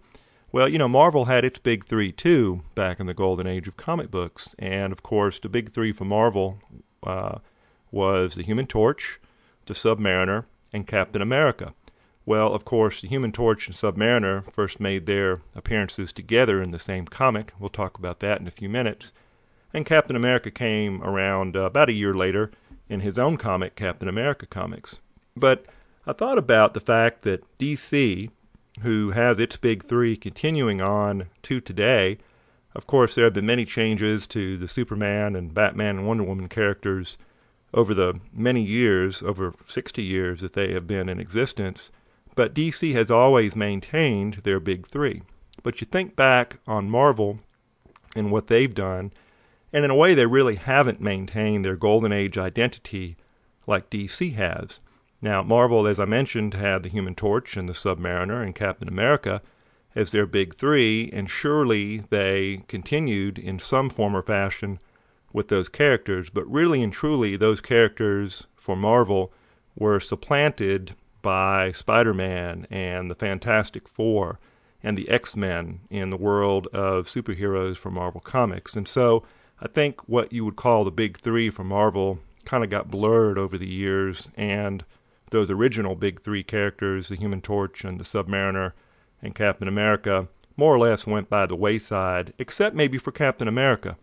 Well, 0.51 0.67
you 0.67 0.79
know, 0.79 0.87
Marvel 0.87 1.25
had 1.25 1.45
its 1.45 1.59
big 1.59 1.85
three 1.85 2.11
too 2.11 2.63
back 2.73 2.99
in 2.99 3.05
the 3.05 3.13
golden 3.13 3.45
age 3.45 3.67
of 3.67 3.77
comic 3.77 4.09
books. 4.09 4.55
And 4.57 4.91
of 4.91 5.03
course, 5.03 5.37
the 5.37 5.47
big 5.47 5.71
three 5.73 5.91
for 5.91 6.05
Marvel 6.05 6.57
uh, 7.03 7.37
was 7.91 8.33
the 8.33 8.43
Human 8.43 8.65
Torch, 8.65 9.19
the 9.67 9.75
Submariner, 9.75 10.45
and 10.73 10.87
Captain 10.87 11.21
America. 11.21 11.73
Well, 12.25 12.53
of 12.53 12.65
course, 12.65 13.01
the 13.01 13.07
Human 13.07 13.31
Torch 13.31 13.67
and 13.67 13.75
Submariner 13.75 14.51
first 14.53 14.79
made 14.79 15.05
their 15.05 15.41
appearances 15.55 16.11
together 16.11 16.61
in 16.61 16.71
the 16.71 16.79
same 16.79 17.05
comic. 17.05 17.53
We'll 17.59 17.69
talk 17.69 17.97
about 17.97 18.19
that 18.19 18.39
in 18.39 18.47
a 18.47 18.51
few 18.51 18.69
minutes. 18.69 19.11
And 19.73 19.85
Captain 19.85 20.15
America 20.15 20.51
came 20.51 21.01
around 21.03 21.55
uh, 21.55 21.61
about 21.61 21.89
a 21.89 21.93
year 21.93 22.13
later 22.13 22.51
in 22.87 23.01
his 23.01 23.19
own 23.19 23.37
comic, 23.37 23.75
Captain 23.75 24.07
America 24.07 24.45
Comics. 24.45 24.99
But 25.35 25.65
I 26.05 26.13
thought 26.13 26.37
about 26.37 26.73
the 26.73 26.79
fact 26.79 27.23
that 27.23 27.45
DC, 27.59 28.29
who 28.81 29.11
has 29.11 29.39
its 29.39 29.57
big 29.57 29.85
three 29.85 30.15
continuing 30.15 30.81
on 30.81 31.27
to 31.43 31.61
today, 31.61 32.17
of 32.75 32.87
course, 32.87 33.15
there 33.15 33.25
have 33.25 33.33
been 33.33 33.45
many 33.45 33.65
changes 33.65 34.27
to 34.27 34.57
the 34.57 34.67
Superman 34.67 35.35
and 35.35 35.53
Batman 35.53 35.97
and 35.97 36.07
Wonder 36.07 36.23
Woman 36.23 36.47
characters 36.47 37.17
over 37.73 37.93
the 37.93 38.19
many 38.33 38.63
years, 38.63 39.21
over 39.21 39.53
60 39.67 40.03
years 40.03 40.41
that 40.41 40.53
they 40.53 40.73
have 40.73 40.87
been 40.87 41.09
in 41.09 41.19
existence. 41.19 41.91
But 42.39 42.53
DC 42.53 42.93
has 42.93 43.11
always 43.11 43.53
maintained 43.53 44.35
their 44.45 44.61
big 44.61 44.87
three. 44.87 45.23
But 45.61 45.81
you 45.81 45.85
think 45.85 46.15
back 46.15 46.59
on 46.65 46.89
Marvel 46.89 47.41
and 48.15 48.31
what 48.31 48.47
they've 48.47 48.73
done, 48.73 49.11
and 49.73 49.83
in 49.83 49.91
a 49.91 49.95
way, 49.95 50.13
they 50.13 50.25
really 50.25 50.55
haven't 50.55 51.01
maintained 51.01 51.65
their 51.65 51.75
golden 51.75 52.13
age 52.13 52.37
identity 52.37 53.17
like 53.67 53.89
DC 53.89 54.35
has. 54.35 54.79
Now, 55.21 55.43
Marvel, 55.43 55.85
as 55.85 55.99
I 55.99 56.05
mentioned, 56.05 56.53
had 56.53 56.83
the 56.83 56.87
Human 56.87 57.13
Torch 57.13 57.57
and 57.57 57.67
the 57.67 57.73
Submariner 57.73 58.41
and 58.41 58.55
Captain 58.55 58.87
America 58.87 59.41
as 59.93 60.13
their 60.13 60.25
big 60.25 60.55
three, 60.55 61.09
and 61.11 61.29
surely 61.29 62.05
they 62.09 62.63
continued 62.69 63.37
in 63.37 63.59
some 63.59 63.89
form 63.89 64.15
or 64.15 64.23
fashion 64.23 64.79
with 65.33 65.49
those 65.49 65.67
characters. 65.67 66.29
But 66.29 66.49
really 66.49 66.81
and 66.81 66.93
truly, 66.93 67.35
those 67.35 67.59
characters 67.59 68.47
for 68.55 68.77
Marvel 68.77 69.33
were 69.75 69.99
supplanted 69.99 70.95
by 71.21 71.71
Spider 71.71 72.13
Man 72.13 72.67
and 72.69 73.09
the 73.09 73.15
Fantastic 73.15 73.87
Four 73.87 74.39
and 74.83 74.97
the 74.97 75.09
X 75.09 75.35
Men 75.35 75.81
in 75.89 76.09
the 76.09 76.17
world 76.17 76.67
of 76.67 77.07
superheroes 77.07 77.77
for 77.77 77.91
Marvel 77.91 78.21
Comics. 78.21 78.75
And 78.75 78.87
so 78.87 79.23
I 79.61 79.67
think 79.67 80.07
what 80.07 80.31
you 80.31 80.45
would 80.45 80.55
call 80.55 80.83
the 80.83 80.91
big 80.91 81.17
three 81.19 81.49
for 81.49 81.63
Marvel 81.63 82.19
kind 82.45 82.63
of 82.63 82.69
got 82.69 82.89
blurred 82.89 83.37
over 83.37 83.57
the 83.57 83.67
years, 83.67 84.29
and 84.35 84.83
those 85.31 85.51
original 85.51 85.95
big 85.95 86.21
three 86.21 86.43
characters, 86.43 87.09
the 87.09 87.15
Human 87.15 87.41
Torch 87.41 87.83
and 87.83 87.99
the 87.99 88.03
Submariner 88.03 88.71
and 89.21 89.35
Captain 89.35 89.67
America, 89.67 90.27
more 90.55 90.73
or 90.73 90.79
less 90.79 91.05
went 91.05 91.29
by 91.29 91.45
the 91.45 91.55
wayside, 91.55 92.33
except 92.39 92.75
maybe 92.75 92.97
for 92.97 93.11
Captain 93.11 93.47
America. 93.47 93.97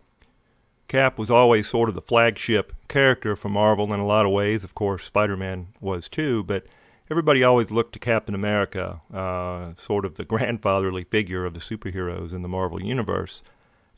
Cap 0.87 1.17
was 1.17 1.29
always 1.29 1.67
sort 1.67 1.89
of 1.89 1.95
the 1.95 2.01
flagship 2.01 2.73
character 2.87 3.35
for 3.35 3.49
Marvel 3.49 3.93
in 3.93 3.99
a 3.99 4.05
lot 4.05 4.25
of 4.25 4.31
ways. 4.31 4.63
Of 4.63 4.73
course, 4.73 5.03
Spider 5.03 5.35
Man 5.35 5.67
was 5.81 6.07
too, 6.07 6.43
but 6.43 6.65
everybody 7.09 7.43
always 7.43 7.71
looked 7.71 7.93
to 7.93 7.99
Captain 7.99 8.35
America, 8.35 9.01
uh, 9.13 9.73
sort 9.77 10.05
of 10.05 10.15
the 10.15 10.25
grandfatherly 10.33 11.03
figure 11.03 11.45
of 11.45 11.53
the 11.53 11.59
superheroes 11.59 12.33
in 12.33 12.41
the 12.41 12.49
Marvel 12.49 12.81
universe. 12.81 13.43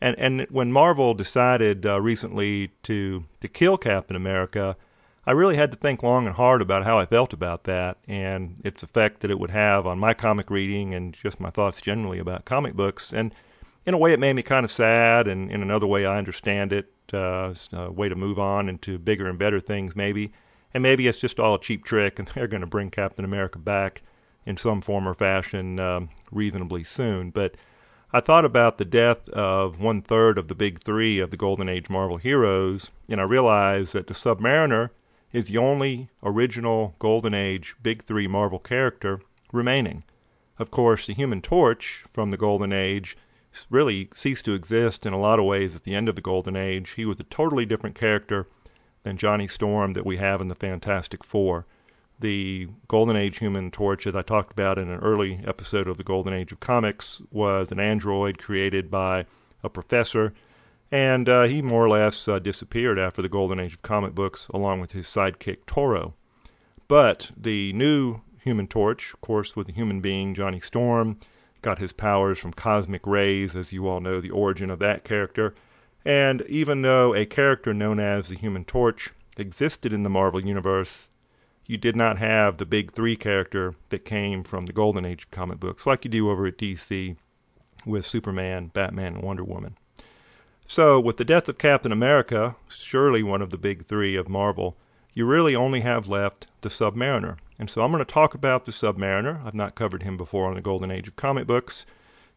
And 0.02 0.18
and 0.18 0.48
when 0.50 0.72
Marvel 0.72 1.14
decided 1.14 1.86
uh, 1.86 2.00
recently 2.00 2.72
to 2.84 3.26
to 3.42 3.48
kill 3.48 3.78
Captain 3.78 4.16
America, 4.16 4.78
I 5.26 5.32
really 5.34 5.58
had 5.58 5.72
to 5.72 5.78
think 5.78 6.02
long 6.02 6.26
and 6.26 6.36
hard 6.36 6.62
about 6.62 6.86
how 6.86 6.98
I 6.98 7.06
felt 7.06 7.34
about 7.34 7.66
that 7.66 7.98
and 8.08 8.62
its 8.64 8.82
effect 8.82 9.20
that 9.22 9.32
it 9.32 9.40
would 9.40 9.52
have 9.52 9.86
on 9.86 10.00
my 10.00 10.14
comic 10.14 10.50
reading 10.50 10.94
and 10.94 11.14
just 11.14 11.40
my 11.40 11.50
thoughts 11.50 11.82
generally 11.82 12.18
about 12.18 12.46
comic 12.46 12.74
books. 12.74 13.12
And 13.14 13.36
in 13.86 13.94
a 13.94 13.98
way, 13.98 14.14
it 14.14 14.20
made 14.20 14.34
me 14.34 14.44
kind 14.44 14.64
of 14.64 14.72
sad, 14.72 15.28
and 15.28 15.52
in 15.52 15.62
another 15.62 15.88
way, 15.88 16.06
I 16.06 16.18
understand 16.18 16.72
it. 16.74 16.94
Uh, 17.12 17.56
a 17.74 17.92
way 17.92 18.08
to 18.08 18.16
move 18.16 18.38
on 18.38 18.70
into 18.70 19.00
bigger 19.00 19.28
and 19.28 19.40
better 19.40 19.60
things, 19.60 19.96
maybe. 19.96 20.32
And 20.74 20.84
maybe 20.84 21.08
it's 21.08 21.20
just 21.20 21.40
all 21.40 21.56
a 21.56 21.60
cheap 21.60 21.84
trick, 21.84 22.20
and 22.20 22.28
they're 22.36 22.48
going 22.48 22.62
to 22.62 22.68
bring 22.68 22.90
Captain 22.90 23.26
America 23.26 23.60
back 23.60 24.02
in 24.46 24.58
some 24.58 24.82
form 24.82 25.08
or 25.08 25.14
fashion 25.14 25.80
um, 25.80 26.10
reasonably 26.32 26.84
soon. 26.84 27.30
But 27.30 27.56
I 28.12 28.20
thought 28.20 28.46
about 28.46 28.78
the 28.78 28.86
death 28.86 29.30
of 29.30 29.80
one 29.80 30.02
third 30.02 30.38
of 30.38 30.48
the 30.48 30.56
big 30.56 30.82
three 30.82 31.20
of 31.20 31.30
the 31.30 31.38
Golden 31.38 31.70
Age 31.70 31.90
Marvel 31.90 32.18
heroes, 32.18 32.90
and 33.08 33.22
I 33.22 33.24
realized 33.24 33.94
that 33.94 34.08
the 34.08 34.16
Submariner 34.16 34.90
is 35.32 35.48
the 35.48 35.60
only 35.60 36.10
original 36.24 36.96
Golden 36.98 37.36
Age 37.36 37.76
big 37.84 38.04
three 38.06 38.28
Marvel 38.28 38.58
character 38.58 39.22
remaining. 39.54 40.04
Of 40.58 40.72
course, 40.72 41.06
the 41.06 41.14
Human 41.14 41.42
Torch 41.42 42.04
from 42.10 42.32
the 42.32 42.38
Golden 42.38 42.74
Age 42.74 43.16
really 43.70 44.10
ceased 44.14 44.46
to 44.46 44.54
exist 44.54 45.06
in 45.06 45.14
a 45.14 45.20
lot 45.20 45.40
of 45.40 45.46
ways 45.46 45.76
at 45.76 45.84
the 45.84 45.96
end 45.96 46.10
of 46.10 46.16
the 46.16 46.22
Golden 46.22 46.56
Age. 46.56 46.92
He 46.92 47.06
was 47.06 47.20
a 47.20 47.24
totally 47.24 47.66
different 47.66 47.96
character 47.96 48.48
than 49.04 49.18
Johnny 49.18 49.48
Storm 49.48 49.94
that 49.94 50.06
we 50.06 50.18
have 50.18 50.42
in 50.42 50.48
the 50.48 50.56
Fantastic 50.56 51.24
Four. 51.24 51.66
The 52.20 52.68
Golden 52.88 53.16
Age 53.16 53.40
Human 53.40 53.72
Torch, 53.72 54.06
as 54.06 54.16
I 54.16 54.22
talked 54.22 54.52
about 54.52 54.78
in 54.78 54.90
an 54.90 55.00
early 55.00 55.40
episode 55.46 55.88
of 55.88 55.98
the 55.98 56.04
Golden 56.04 56.34
Age 56.34 56.52
of 56.52 56.60
Comics, 56.60 57.22
was 57.32 57.72
an 57.72 57.80
android 57.80 58.38
created 58.38 58.92
by 58.92 59.26
a 59.64 59.70
professor, 59.70 60.34
and 60.92 61.30
uh, 61.30 61.44
he 61.44 61.62
more 61.62 61.86
or 61.86 61.90
less 61.90 62.28
uh, 62.28 62.40
disappeared 62.40 63.00
after 63.00 63.22
the 63.22 63.30
Golden 63.30 63.60
Age 63.60 63.74
of 63.74 63.82
comic 63.82 64.14
books, 64.14 64.48
along 64.54 64.82
with 64.82 64.92
his 64.92 65.08
sidekick 65.08 65.66
Toro. 65.66 66.14
But 66.88 67.32
the 67.38 67.72
new 67.74 68.22
Human 68.44 68.68
Torch, 68.68 69.14
of 69.14 69.22
course, 69.22 69.56
with 69.56 69.68
the 69.68 69.74
human 69.74 70.02
being 70.02 70.34
Johnny 70.34 70.60
Storm, 70.60 71.20
got 71.62 71.80
his 71.80 71.94
powers 71.94 72.40
from 72.40 72.54
cosmic 72.54 73.06
rays, 73.06 73.56
as 73.56 73.72
you 73.72 73.88
all 73.88 74.00
know 74.00 74.20
the 74.20 74.32
origin 74.32 74.70
of 74.70 74.80
that 74.80 75.04
character. 75.04 75.54
And 76.10 76.42
even 76.50 76.82
though 76.82 77.14
a 77.14 77.28
character 77.28 77.72
known 77.72 78.00
as 78.00 78.30
the 78.30 78.36
Human 78.36 78.66
Torch 78.66 79.12
existed 79.38 79.94
in 79.94 80.02
the 80.02 80.10
Marvel 80.10 80.44
Universe, 80.44 81.08
you 81.68 81.78
did 81.78 81.96
not 81.96 82.18
have 82.18 82.58
the 82.58 82.66
big 82.66 82.94
three 82.94 83.16
character 83.16 83.76
that 83.90 84.06
came 84.06 84.44
from 84.44 84.66
the 84.66 84.74
Golden 84.74 85.06
Age 85.06 85.26
of 85.26 85.30
comic 85.30 85.60
books, 85.60 85.86
like 85.86 86.04
you 86.04 86.10
do 86.10 86.32
over 86.32 86.48
at 86.48 86.58
DC 86.58 87.16
with 87.86 88.08
Superman, 88.08 88.72
Batman, 88.74 89.18
and 89.18 89.24
Wonder 89.24 89.44
Woman. 89.44 89.78
So, 90.66 91.00
with 91.00 91.18
the 91.18 91.26
death 91.26 91.48
of 91.48 91.60
Captain 91.60 91.92
America, 91.92 92.56
surely 92.68 93.22
one 93.22 93.44
of 93.44 93.52
the 93.52 93.58
big 93.60 93.86
three 93.86 94.16
of 94.16 94.28
Marvel, 94.28 94.78
you 95.14 95.28
really 95.28 95.56
only 95.56 95.82
have 95.82 96.08
left 96.08 96.48
the 96.62 96.70
Submariner. 96.70 97.38
And 97.60 97.70
so 97.70 97.84
I'm 97.84 97.92
going 97.92 98.04
to 98.04 98.12
talk 98.12 98.34
about 98.34 98.66
the 98.66 98.72
Submariner. 98.72 99.46
I've 99.46 99.54
not 99.54 99.76
covered 99.76 100.02
him 100.02 100.18
before 100.18 100.48
on 100.48 100.56
the 100.56 100.62
Golden 100.62 100.90
Age 100.90 101.08
of 101.08 101.16
comic 101.16 101.46
books, 101.46 101.86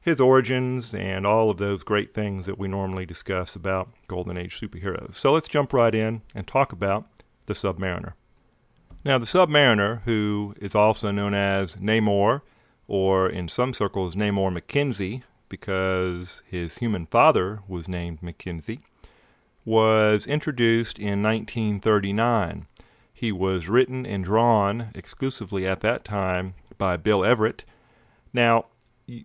his 0.03 0.21
origins, 0.21 0.93
and 0.95 1.25
all 1.25 1.49
of 1.49 1.59
those 1.59 1.85
great 1.85 2.13
things 2.13 2.45
that 2.47 2.59
we 2.59 2.67
normally 2.67 3.07
discuss 3.07 3.55
about 3.55 3.89
Golden 4.09 4.37
Age 4.37 4.61
superheroes. 4.61 5.17
So 5.17 5.33
let's 5.33 5.49
jump 5.49 5.73
right 5.73 5.95
in 5.95 6.23
and 6.35 6.47
talk 6.47 6.73
about 6.73 7.07
the 7.47 7.55
Submariner. 7.55 8.15
Now, 9.05 9.19
the 9.19 9.27
Submariner, 9.27 10.03
who 10.03 10.55
is 10.61 10.75
also 10.75 11.13
known 11.13 11.35
as 11.35 11.77
Namor, 11.77 12.43
or 12.89 13.29
in 13.29 13.49
some 13.49 13.73
circles, 13.73 14.17
Namor 14.17 14.57
McKenzie, 14.57 15.23
because 15.49 16.43
his 16.47 16.79
human 16.79 17.07
father 17.07 17.61
was 17.69 17.87
named 17.87 18.21
McKenzie, 18.23 18.81
was 19.65 20.27
introduced 20.27 20.99
in 20.99 21.23
1939. 21.23 22.67
He 23.13 23.31
was 23.31 23.69
written 23.69 24.05
and 24.05 24.25
drawn 24.25 24.91
exclusively 24.95 25.67
at 25.67 25.81
that 25.81 26.05
time 26.05 26.55
by 26.77 26.97
Bill 26.97 27.25
Everett. 27.25 27.65
Now, 28.33 28.67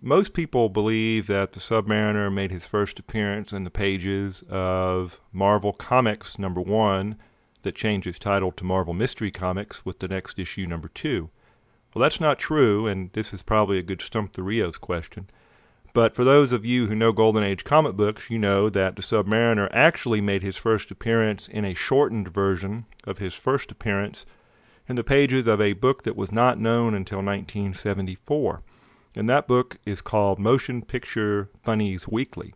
most 0.01 0.33
people 0.33 0.69
believe 0.69 1.27
that 1.27 1.53
the 1.53 1.59
Submariner 1.59 2.33
made 2.33 2.51
his 2.51 2.65
first 2.65 2.99
appearance 2.99 3.53
in 3.53 3.63
the 3.63 3.69
pages 3.69 4.43
of 4.49 5.19
Marvel 5.31 5.73
Comics 5.73 6.39
number 6.39 6.61
one, 6.61 7.17
that 7.63 7.75
changed 7.75 8.07
its 8.07 8.19
title 8.19 8.51
to 8.53 8.63
Marvel 8.63 8.93
Mystery 8.93 9.29
Comics 9.31 9.85
with 9.85 9.99
the 9.99 10.07
next 10.07 10.39
issue 10.39 10.65
number 10.65 10.87
two. 10.87 11.29
Well, 11.93 12.01
that's 12.01 12.19
not 12.19 12.39
true, 12.39 12.87
and 12.87 13.11
this 13.13 13.33
is 13.33 13.41
probably 13.41 13.77
a 13.77 13.83
good 13.83 14.01
Stump 14.01 14.33
the 14.33 14.43
Rios 14.43 14.77
question. 14.77 15.27
But 15.93 16.15
for 16.15 16.23
those 16.23 16.51
of 16.51 16.65
you 16.65 16.87
who 16.87 16.95
know 16.95 17.11
Golden 17.11 17.43
Age 17.43 17.63
comic 17.63 17.95
books, 17.95 18.29
you 18.29 18.37
know 18.37 18.69
that 18.69 18.95
the 18.95 19.01
Submariner 19.01 19.67
actually 19.71 20.21
made 20.21 20.43
his 20.43 20.55
first 20.55 20.91
appearance 20.91 21.47
in 21.47 21.65
a 21.65 21.73
shortened 21.73 22.29
version 22.29 22.85
of 23.03 23.17
his 23.17 23.33
first 23.33 23.71
appearance 23.71 24.25
in 24.87 24.95
the 24.95 25.03
pages 25.03 25.47
of 25.47 25.59
a 25.59 25.73
book 25.73 26.03
that 26.03 26.15
was 26.15 26.31
not 26.31 26.59
known 26.59 26.93
until 26.93 27.17
1974. 27.17 28.61
And 29.17 29.27
that 29.29 29.47
book 29.47 29.77
is 29.85 29.99
called 29.99 30.37
Motion 30.37 30.83
Picture 30.83 31.49
Funnies 31.63 32.07
Weekly. 32.07 32.53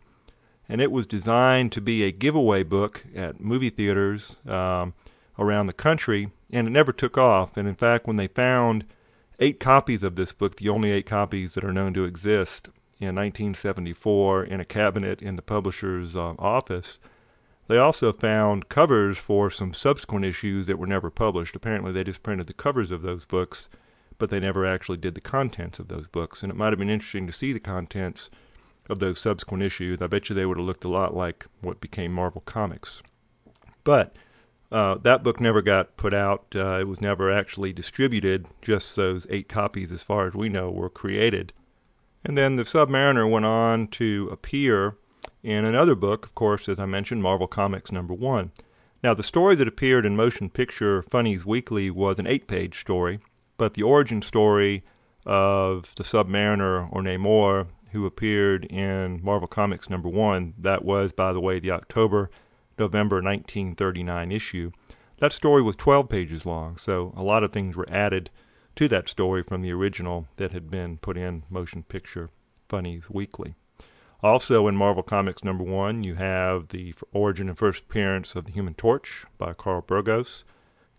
And 0.68 0.80
it 0.80 0.92
was 0.92 1.06
designed 1.06 1.72
to 1.72 1.80
be 1.80 2.04
a 2.04 2.12
giveaway 2.12 2.62
book 2.62 3.04
at 3.14 3.40
movie 3.40 3.68
theaters 3.68 4.36
um, 4.46 4.94
around 5.38 5.66
the 5.66 5.72
country, 5.72 6.30
and 6.52 6.68
it 6.68 6.70
never 6.70 6.92
took 6.92 7.18
off. 7.18 7.56
And 7.56 7.66
in 7.66 7.74
fact, 7.74 8.06
when 8.06 8.16
they 8.16 8.28
found 8.28 8.84
eight 9.40 9.58
copies 9.58 10.04
of 10.04 10.14
this 10.14 10.30
book, 10.30 10.56
the 10.56 10.68
only 10.68 10.92
eight 10.92 11.04
copies 11.04 11.52
that 11.52 11.64
are 11.64 11.72
known 11.72 11.92
to 11.94 12.04
exist, 12.04 12.68
in 13.02 13.16
1974 13.16 14.44
in 14.44 14.60
a 14.60 14.64
cabinet 14.64 15.20
in 15.20 15.34
the 15.34 15.42
publisher's 15.42 16.14
uh, 16.14 16.34
office. 16.38 17.00
They 17.66 17.76
also 17.76 18.12
found 18.12 18.68
covers 18.68 19.18
for 19.18 19.50
some 19.50 19.74
subsequent 19.74 20.24
issues 20.24 20.68
that 20.68 20.78
were 20.78 20.86
never 20.86 21.10
published. 21.10 21.56
Apparently, 21.56 21.90
they 21.90 22.04
just 22.04 22.22
printed 22.22 22.46
the 22.46 22.52
covers 22.52 22.92
of 22.92 23.02
those 23.02 23.24
books, 23.24 23.68
but 24.22 24.30
they 24.30 24.38
never 24.38 24.64
actually 24.64 24.98
did 24.98 25.16
the 25.16 25.20
contents 25.20 25.80
of 25.80 25.88
those 25.88 26.06
books. 26.06 26.44
And 26.44 26.52
it 26.52 26.54
might 26.54 26.70
have 26.70 26.78
been 26.78 26.88
interesting 26.88 27.26
to 27.26 27.32
see 27.32 27.52
the 27.52 27.58
contents 27.58 28.30
of 28.88 29.00
those 29.00 29.18
subsequent 29.18 29.64
issues. 29.64 30.00
I 30.00 30.06
bet 30.06 30.28
you 30.28 30.36
they 30.36 30.46
would 30.46 30.58
have 30.58 30.64
looked 30.64 30.84
a 30.84 30.88
lot 30.88 31.16
like 31.16 31.44
what 31.60 31.80
became 31.80 32.12
Marvel 32.12 32.42
Comics. 32.42 33.02
But 33.82 34.14
uh, 34.70 34.98
that 34.98 35.24
book 35.24 35.40
never 35.40 35.60
got 35.60 35.96
put 35.96 36.14
out. 36.14 36.44
Uh, 36.54 36.78
it 36.78 36.86
was 36.86 37.00
never 37.00 37.32
actually 37.32 37.72
distributed. 37.72 38.46
Just 38.60 38.94
those 38.94 39.26
eight 39.28 39.48
copies, 39.48 39.90
as 39.90 40.04
far 40.04 40.28
as 40.28 40.34
we 40.34 40.48
know, 40.48 40.70
were 40.70 40.88
created. 40.88 41.52
And 42.24 42.38
then 42.38 42.54
the 42.54 42.62
Submariner 42.62 43.28
went 43.28 43.44
on 43.44 43.88
to 43.88 44.28
appear 44.30 44.94
in 45.42 45.64
another 45.64 45.96
book, 45.96 46.26
of 46.26 46.36
course, 46.36 46.68
as 46.68 46.78
I 46.78 46.86
mentioned, 46.86 47.24
Marvel 47.24 47.48
Comics 47.48 47.90
number 47.90 48.14
one. 48.14 48.52
Now, 49.02 49.14
the 49.14 49.24
story 49.24 49.56
that 49.56 49.66
appeared 49.66 50.06
in 50.06 50.14
Motion 50.14 50.48
Picture 50.48 51.02
Funnies 51.02 51.44
Weekly 51.44 51.90
was 51.90 52.20
an 52.20 52.28
eight 52.28 52.46
page 52.46 52.78
story, 52.78 53.18
but 53.56 53.74
the 53.74 53.82
origin 53.82 54.22
story 54.22 54.84
of 55.24 55.94
the 55.96 56.04
Submariner 56.04 56.88
or 56.90 57.02
Namor, 57.02 57.68
who 57.92 58.06
appeared 58.06 58.64
in 58.64 59.20
Marvel 59.22 59.48
Comics 59.48 59.90
number 59.90 60.08
one, 60.08 60.54
that 60.58 60.84
was, 60.84 61.12
by 61.12 61.32
the 61.32 61.40
way, 61.40 61.60
the 61.60 61.70
October 61.70 62.30
November 62.78 63.16
1939 63.16 64.32
issue. 64.32 64.72
That 65.18 65.32
story 65.32 65.62
was 65.62 65.76
12 65.76 66.08
pages 66.08 66.46
long, 66.46 66.76
so 66.76 67.12
a 67.16 67.22
lot 67.22 67.44
of 67.44 67.52
things 67.52 67.76
were 67.76 67.88
added 67.88 68.30
to 68.76 68.88
that 68.88 69.08
story 69.08 69.42
from 69.42 69.62
the 69.62 69.70
original 69.70 70.26
that 70.36 70.52
had 70.52 70.70
been 70.70 70.98
put 70.98 71.16
in 71.16 71.44
Motion 71.50 71.82
Picture 71.82 72.30
Funnies 72.68 73.04
Weekly. 73.10 73.54
Also, 74.22 74.66
in 74.68 74.76
Marvel 74.76 75.02
Comics 75.02 75.44
number 75.44 75.64
one, 75.64 76.04
you 76.04 76.14
have 76.14 76.68
the 76.68 76.94
origin 77.12 77.48
and 77.48 77.58
first 77.58 77.82
appearance 77.82 78.34
of 78.34 78.46
the 78.46 78.52
Human 78.52 78.74
Torch 78.74 79.24
by 79.36 79.52
Carl 79.52 79.82
Burgos, 79.82 80.44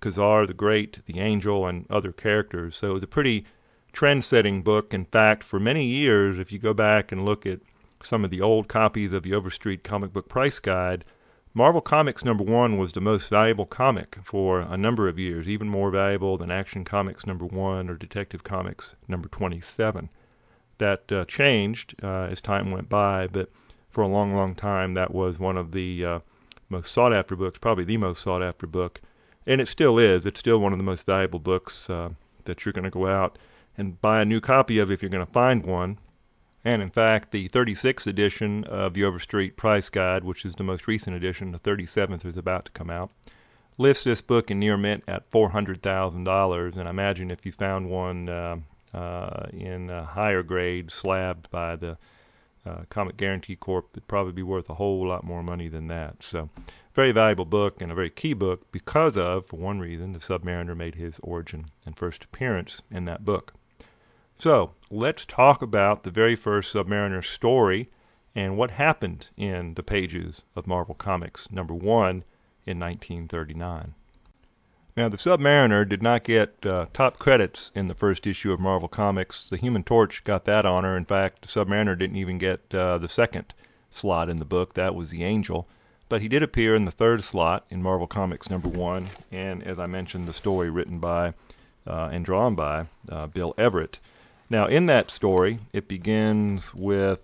Ka-Zar 0.03 0.45
the 0.45 0.53
Great, 0.53 0.99
the 1.05 1.21
Angel, 1.21 1.65
and 1.65 1.85
other 1.89 2.11
characters. 2.11 2.75
So 2.75 2.95
it's 2.95 3.05
a 3.05 3.07
pretty 3.07 3.45
trend-setting 3.93 4.61
book. 4.61 4.93
In 4.93 5.05
fact, 5.05 5.43
for 5.43 5.61
many 5.61 5.85
years, 5.85 6.37
if 6.37 6.51
you 6.51 6.59
go 6.59 6.73
back 6.73 7.13
and 7.13 7.23
look 7.23 7.45
at 7.45 7.61
some 8.03 8.25
of 8.25 8.29
the 8.29 8.41
old 8.41 8.67
copies 8.67 9.13
of 9.13 9.23
the 9.23 9.33
Overstreet 9.33 9.81
Comic 9.81 10.11
Book 10.11 10.27
Price 10.27 10.59
Guide, 10.59 11.05
Marvel 11.53 11.79
Comics 11.79 12.25
number 12.25 12.43
one 12.43 12.77
was 12.77 12.91
the 12.91 12.99
most 12.99 13.29
valuable 13.29 13.65
comic 13.65 14.17
for 14.23 14.59
a 14.59 14.75
number 14.75 15.07
of 15.07 15.17
years, 15.17 15.47
even 15.47 15.69
more 15.69 15.89
valuable 15.89 16.37
than 16.37 16.51
Action 16.51 16.83
Comics 16.83 17.25
number 17.25 17.45
one 17.45 17.89
or 17.89 17.95
Detective 17.95 18.43
Comics 18.43 18.95
number 19.07 19.29
27. 19.29 20.09
That 20.79 21.09
uh, 21.13 21.23
changed 21.25 21.95
uh, 22.03 22.27
as 22.29 22.41
time 22.41 22.71
went 22.71 22.89
by, 22.89 23.27
but 23.27 23.49
for 23.89 24.01
a 24.01 24.07
long, 24.07 24.31
long 24.35 24.53
time, 24.53 24.95
that 24.95 25.13
was 25.13 25.39
one 25.39 25.55
of 25.55 25.71
the 25.71 26.03
uh, 26.03 26.19
most 26.67 26.91
sought 26.91 27.13
after 27.13 27.37
books, 27.37 27.59
probably 27.59 27.85
the 27.85 27.95
most 27.95 28.21
sought 28.21 28.43
after 28.43 28.67
book. 28.67 28.99
And 29.45 29.59
it 29.59 29.67
still 29.67 29.99
is. 29.99 30.25
It's 30.25 30.39
still 30.39 30.59
one 30.59 30.71
of 30.71 30.77
the 30.77 30.85
most 30.85 31.05
valuable 31.05 31.39
books 31.39 31.89
uh, 31.89 32.09
that 32.45 32.65
you're 32.65 32.73
going 32.73 32.83
to 32.83 32.89
go 32.89 33.07
out 33.07 33.37
and 33.77 33.99
buy 34.01 34.21
a 34.21 34.25
new 34.25 34.39
copy 34.39 34.79
of 34.79 34.91
if 34.91 35.01
you're 35.01 35.09
going 35.09 35.25
to 35.25 35.31
find 35.31 35.65
one. 35.65 35.97
And 36.65 36.81
in 36.81 36.89
fact, 36.89 37.31
the 37.31 37.49
36th 37.49 38.07
edition 38.07 38.63
of 38.65 38.93
the 38.93 39.03
Overstreet 39.03 39.57
Price 39.57 39.89
Guide, 39.89 40.23
which 40.23 40.45
is 40.45 40.55
the 40.55 40.63
most 40.63 40.87
recent 40.87 41.15
edition, 41.15 41.51
the 41.51 41.59
37th 41.59 42.25
is 42.25 42.37
about 42.37 42.65
to 42.65 42.71
come 42.71 42.89
out, 42.89 43.11
lists 43.77 44.05
this 44.05 44.21
book 44.21 44.49
in 44.49 44.59
near 44.59 44.77
mint 44.77 45.03
at 45.07 45.29
$400,000. 45.29 46.77
And 46.77 46.87
I 46.87 46.89
imagine 46.89 47.31
if 47.31 47.45
you 47.45 47.51
found 47.51 47.89
one 47.89 48.29
uh, 48.29 48.57
uh, 48.93 49.47
in 49.51 49.89
a 49.89 50.05
higher 50.05 50.43
grade, 50.43 50.89
slabbed 50.89 51.49
by 51.51 51.75
the 51.75 51.97
uh, 52.65 52.83
Comic 52.89 53.17
Guaranty 53.17 53.55
Corp, 53.55 53.89
it'd 53.93 54.07
probably 54.07 54.33
be 54.33 54.43
worth 54.43 54.69
a 54.69 54.75
whole 54.75 55.07
lot 55.07 55.23
more 55.23 55.43
money 55.43 55.67
than 55.67 55.87
that. 55.87 56.23
So, 56.23 56.49
very 56.93 57.11
valuable 57.11 57.45
book 57.45 57.81
and 57.81 57.91
a 57.91 57.95
very 57.95 58.09
key 58.09 58.33
book 58.33 58.71
because 58.71 59.17
of, 59.17 59.45
for 59.45 59.57
one 59.57 59.79
reason, 59.79 60.13
the 60.13 60.19
Submariner 60.19 60.77
made 60.77 60.95
his 60.95 61.19
origin 61.23 61.65
and 61.85 61.97
first 61.97 62.23
appearance 62.23 62.81
in 62.91 63.05
that 63.05 63.25
book. 63.25 63.53
So, 64.37 64.71
let's 64.89 65.25
talk 65.25 65.61
about 65.61 66.03
the 66.03 66.11
very 66.11 66.35
first 66.35 66.73
Submariner 66.73 67.23
story 67.23 67.89
and 68.35 68.57
what 68.57 68.71
happened 68.71 69.27
in 69.37 69.75
the 69.75 69.83
pages 69.83 70.41
of 70.55 70.67
Marvel 70.67 70.95
Comics 70.95 71.51
number 71.51 71.73
one 71.73 72.23
in 72.65 72.79
1939. 72.79 73.93
Now, 74.95 75.09
the 75.09 75.17
Submariner 75.17 75.89
did 75.89 76.03
not 76.03 76.23
get 76.23 76.63
uh, 76.63 76.85
top 76.93 77.17
credits 77.17 77.71
in 77.73 77.87
the 77.87 77.95
first 77.95 78.27
issue 78.27 78.51
of 78.51 78.59
Marvel 78.59 78.87
Comics. 78.87 79.49
The 79.49 79.57
Human 79.57 79.83
Torch 79.83 80.23
got 80.23 80.45
that 80.45 80.67
honor. 80.67 80.95
In 80.95 81.05
fact, 81.05 81.41
the 81.41 81.47
Submariner 81.47 81.97
didn't 81.97 82.17
even 82.17 82.37
get 82.37 82.61
uh, 82.75 82.99
the 82.99 83.09
second 83.09 83.55
slot 83.91 84.29
in 84.29 84.37
the 84.37 84.45
book. 84.45 84.75
That 84.75 84.93
was 84.93 85.09
the 85.09 85.23
Angel. 85.23 85.67
But 86.09 86.21
he 86.21 86.27
did 86.27 86.43
appear 86.43 86.75
in 86.75 86.85
the 86.85 86.91
third 86.91 87.23
slot 87.23 87.65
in 87.71 87.81
Marvel 87.81 88.05
Comics 88.05 88.51
number 88.51 88.69
one, 88.69 89.07
and 89.31 89.63
as 89.63 89.79
I 89.79 89.87
mentioned, 89.87 90.27
the 90.27 90.33
story 90.33 90.69
written 90.69 90.99
by 90.99 91.33
uh, 91.87 92.09
and 92.11 92.23
drawn 92.23 92.53
by 92.53 92.85
uh, 93.09 93.25
Bill 93.27 93.55
Everett. 93.57 93.97
Now, 94.47 94.67
in 94.67 94.85
that 94.85 95.09
story, 95.09 95.57
it 95.73 95.87
begins 95.87 96.75
with 96.75 97.19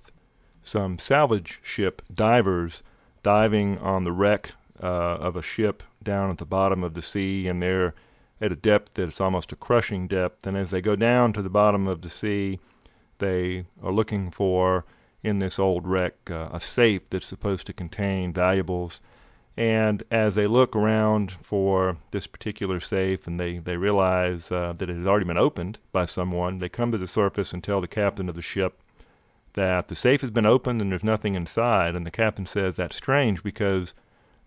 some 0.64 0.98
salvage 0.98 1.60
ship 1.62 2.02
divers 2.12 2.82
diving 3.22 3.78
on 3.78 4.06
the 4.06 4.12
wreck 4.12 4.54
uh, 4.82 4.88
of 4.88 5.36
a 5.36 5.44
ship 5.44 5.84
down 6.04 6.30
at 6.30 6.38
the 6.38 6.46
bottom 6.46 6.84
of 6.84 6.94
the 6.94 7.02
sea, 7.02 7.48
and 7.48 7.62
they're 7.62 7.94
at 8.42 8.52
a 8.52 8.56
depth 8.56 8.94
that's 8.94 9.20
almost 9.20 9.52
a 9.52 9.56
crushing 9.56 10.08
depth. 10.08 10.48
And 10.48 10.58
as 10.58 10.72
they 10.72 10.82
go 10.82 10.96
down 10.96 11.34
to 11.34 11.42
the 11.42 11.50
bottom 11.50 11.88
of 11.88 12.02
the 12.02 12.10
sea, 12.10 12.60
they 13.20 13.66
are 13.84 13.92
looking 13.92 14.32
for 14.32 14.86
in 15.24 15.40
this 15.40 15.60
old 15.60 15.86
wreck 15.86 16.16
uh, 16.32 16.50
a 16.52 16.60
safe 16.62 17.02
that's 17.10 17.28
supposed 17.28 17.68
to 17.68 17.74
contain 17.74 18.32
valuables. 18.34 19.02
And 19.58 20.04
as 20.10 20.36
they 20.36 20.48
look 20.48 20.74
around 20.74 21.34
for 21.44 21.98
this 22.12 22.28
particular 22.28 22.80
safe 22.80 23.28
and 23.28 23.38
they, 23.38 23.58
they 23.58 23.76
realize 23.76 24.52
uh, 24.52 24.74
that 24.78 24.90
it 24.90 24.96
has 24.96 25.06
already 25.06 25.26
been 25.26 25.38
opened 25.38 25.80
by 25.92 26.06
someone, 26.06 26.60
they 26.60 26.70
come 26.70 26.94
to 26.94 26.98
the 26.98 27.08
surface 27.08 27.52
and 27.52 27.62
tell 27.62 27.82
the 27.82 27.88
captain 27.88 28.30
of 28.30 28.36
the 28.36 28.42
ship 28.42 28.80
that 29.54 29.90
the 29.90 29.96
safe 29.96 30.22
has 30.22 30.32
been 30.32 30.46
opened 30.46 30.82
and 30.82 30.92
there's 30.92 31.04
nothing 31.04 31.36
inside. 31.36 31.94
And 31.94 32.06
the 32.06 32.12
captain 32.12 32.46
says 32.46 32.78
that's 32.78 32.96
strange 32.96 33.44
because 33.44 33.94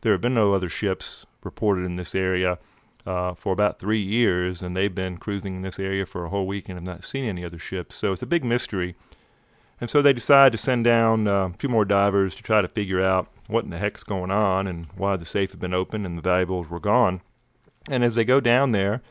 there 0.03 0.13
have 0.13 0.21
been 0.21 0.35
no 0.35 0.53
other 0.53 0.69
ships 0.69 1.27
reported 1.43 1.85
in 1.85 1.97
this 1.97 2.15
area 2.15 2.59
uh, 3.07 3.35
for 3.35 3.53
about 3.53 3.81
three 3.81 4.03
years, 4.03 4.63
and 4.63 4.77
they've 4.77 4.95
been 4.95 5.17
cruising 5.17 5.57
in 5.57 5.63
this 5.63 5.81
area 5.81 6.07
for 6.07 6.25
a 6.25 6.29
whole 6.29 6.47
week 6.47 6.69
and 6.69 6.77
have 6.77 6.85
not 6.85 7.05
seen 7.05 7.25
any 7.25 7.45
other 7.45 7.59
ships. 7.59 7.97
So 7.97 8.13
it's 8.13 8.23
a 8.23 8.27
big 8.27 8.45
mystery 8.45 8.95
and 9.83 9.91
so 9.91 10.01
they 10.01 10.13
decide 10.13 10.53
to 10.53 10.59
send 10.59 10.85
down 10.85 11.27
uh, 11.27 11.47
a 11.47 11.53
few 11.55 11.69
more 11.69 11.85
divers 11.85 12.37
to 12.37 12.43
try 12.45 12.63
to 12.63 12.69
figure 12.69 13.03
out 13.03 13.27
what 13.49 13.65
in 13.65 13.71
the 13.71 13.79
heck's 13.79 14.05
going 14.05 14.31
on 14.31 14.69
and 14.69 14.87
why 14.95 15.17
the 15.17 15.25
safe 15.25 15.51
had 15.51 15.59
been 15.59 15.75
opened 15.75 16.07
and 16.07 16.17
the 16.17 16.23
valuables 16.23 16.71
were 16.71 16.79
gone. 16.79 17.21
And 17.91 18.05
as 18.05 18.15
they 18.15 18.25
go 18.25 18.39
down 18.39 18.71
there, 18.71 19.03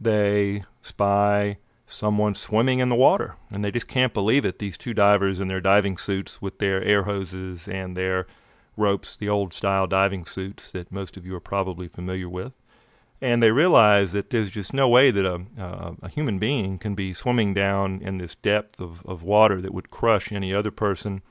they 0.00 0.64
spy 0.82 1.58
someone 1.86 2.34
swimming 2.34 2.80
in 2.80 2.88
the 2.88 2.96
water. 2.96 3.36
And 3.48 3.64
they 3.64 3.70
just 3.70 3.86
can't 3.86 4.12
believe 4.12 4.44
it. 4.44 4.58
These 4.58 4.76
two 4.76 4.92
divers 4.92 5.38
in 5.38 5.46
their 5.46 5.60
diving 5.60 5.96
suits 5.96 6.42
with 6.42 6.58
their 6.58 6.82
air 6.82 7.04
hoses 7.04 7.68
and 7.68 7.96
their 7.96 8.26
ropes, 8.78 9.16
the 9.16 9.28
old 9.28 9.52
style 9.52 9.86
diving 9.86 10.24
suits 10.24 10.70
that 10.70 10.92
most 10.92 11.16
of 11.16 11.26
you 11.26 11.34
are 11.34 11.40
probably 11.40 11.88
familiar 11.88 12.28
with 12.28 12.52
and 13.20 13.42
they 13.42 13.50
realize 13.50 14.12
that 14.12 14.30
there's 14.30 14.50
just 14.50 14.72
no 14.72 14.88
way 14.88 15.10
that 15.10 15.24
a, 15.24 15.42
uh, 15.60 15.94
a 16.02 16.08
human 16.08 16.38
being 16.38 16.78
can 16.78 16.94
be 16.94 17.12
swimming 17.12 17.52
down 17.52 18.00
in 18.00 18.18
this 18.18 18.36
depth 18.36 18.80
of, 18.80 19.04
of 19.04 19.22
water 19.22 19.60
that 19.60 19.74
would 19.74 19.90
crush 19.90 20.30
any 20.30 20.54
other 20.54 20.70
person. 20.70 21.22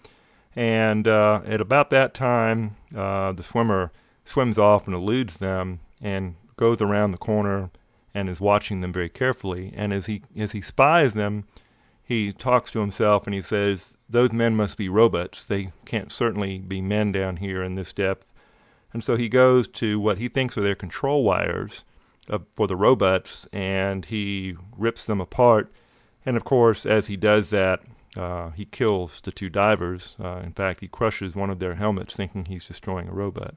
And 0.55 1.07
uh, 1.07 1.41
at 1.45 1.61
about 1.61 1.89
that 1.91 2.13
time, 2.13 2.75
uh, 2.95 3.31
the 3.31 3.43
swimmer 3.43 3.91
swims 4.25 4.57
off 4.57 4.85
and 4.87 4.95
eludes 4.95 5.37
them 5.37 5.79
and 6.01 6.35
goes 6.57 6.81
around 6.81 7.11
the 7.11 7.17
corner 7.17 7.69
and 8.13 8.27
is 8.27 8.41
watching 8.41 8.81
them 8.81 8.91
very 8.91 9.09
carefully. 9.09 9.71
And 9.75 9.93
as 9.93 10.07
he 10.07 10.23
as 10.35 10.51
he 10.51 10.61
spies 10.61 11.13
them, 11.13 11.45
he 12.03 12.33
talks 12.33 12.71
to 12.71 12.79
himself 12.79 13.27
and 13.27 13.33
he 13.33 13.41
says, 13.41 13.95
"Those 14.09 14.31
men 14.31 14.55
must 14.55 14.77
be 14.77 14.89
robots. 14.89 15.45
They 15.45 15.71
can't 15.85 16.11
certainly 16.11 16.59
be 16.59 16.81
men 16.81 17.11
down 17.11 17.37
here 17.37 17.63
in 17.63 17.75
this 17.75 17.93
depth." 17.93 18.31
And 18.93 19.03
so 19.03 19.15
he 19.15 19.29
goes 19.29 19.67
to 19.69 19.99
what 19.99 20.17
he 20.17 20.27
thinks 20.27 20.57
are 20.57 20.61
their 20.61 20.75
control 20.75 21.23
wires 21.23 21.83
uh, 22.29 22.39
for 22.55 22.67
the 22.67 22.75
robots 22.75 23.47
and 23.51 24.05
he 24.05 24.55
rips 24.77 25.05
them 25.05 25.21
apart. 25.21 25.71
And 26.25 26.35
of 26.37 26.43
course, 26.43 26.85
as 26.85 27.07
he 27.07 27.15
does 27.15 27.49
that, 27.51 27.81
uh, 28.15 28.49
he 28.51 28.65
kills 28.65 29.21
the 29.21 29.31
two 29.31 29.49
divers. 29.49 30.15
Uh, 30.19 30.41
in 30.43 30.51
fact, 30.51 30.79
he 30.79 30.87
crushes 30.87 31.35
one 31.35 31.49
of 31.49 31.59
their 31.59 31.75
helmets, 31.75 32.15
thinking 32.15 32.45
he's 32.45 32.65
destroying 32.65 33.07
a 33.07 33.13
robot. 33.13 33.55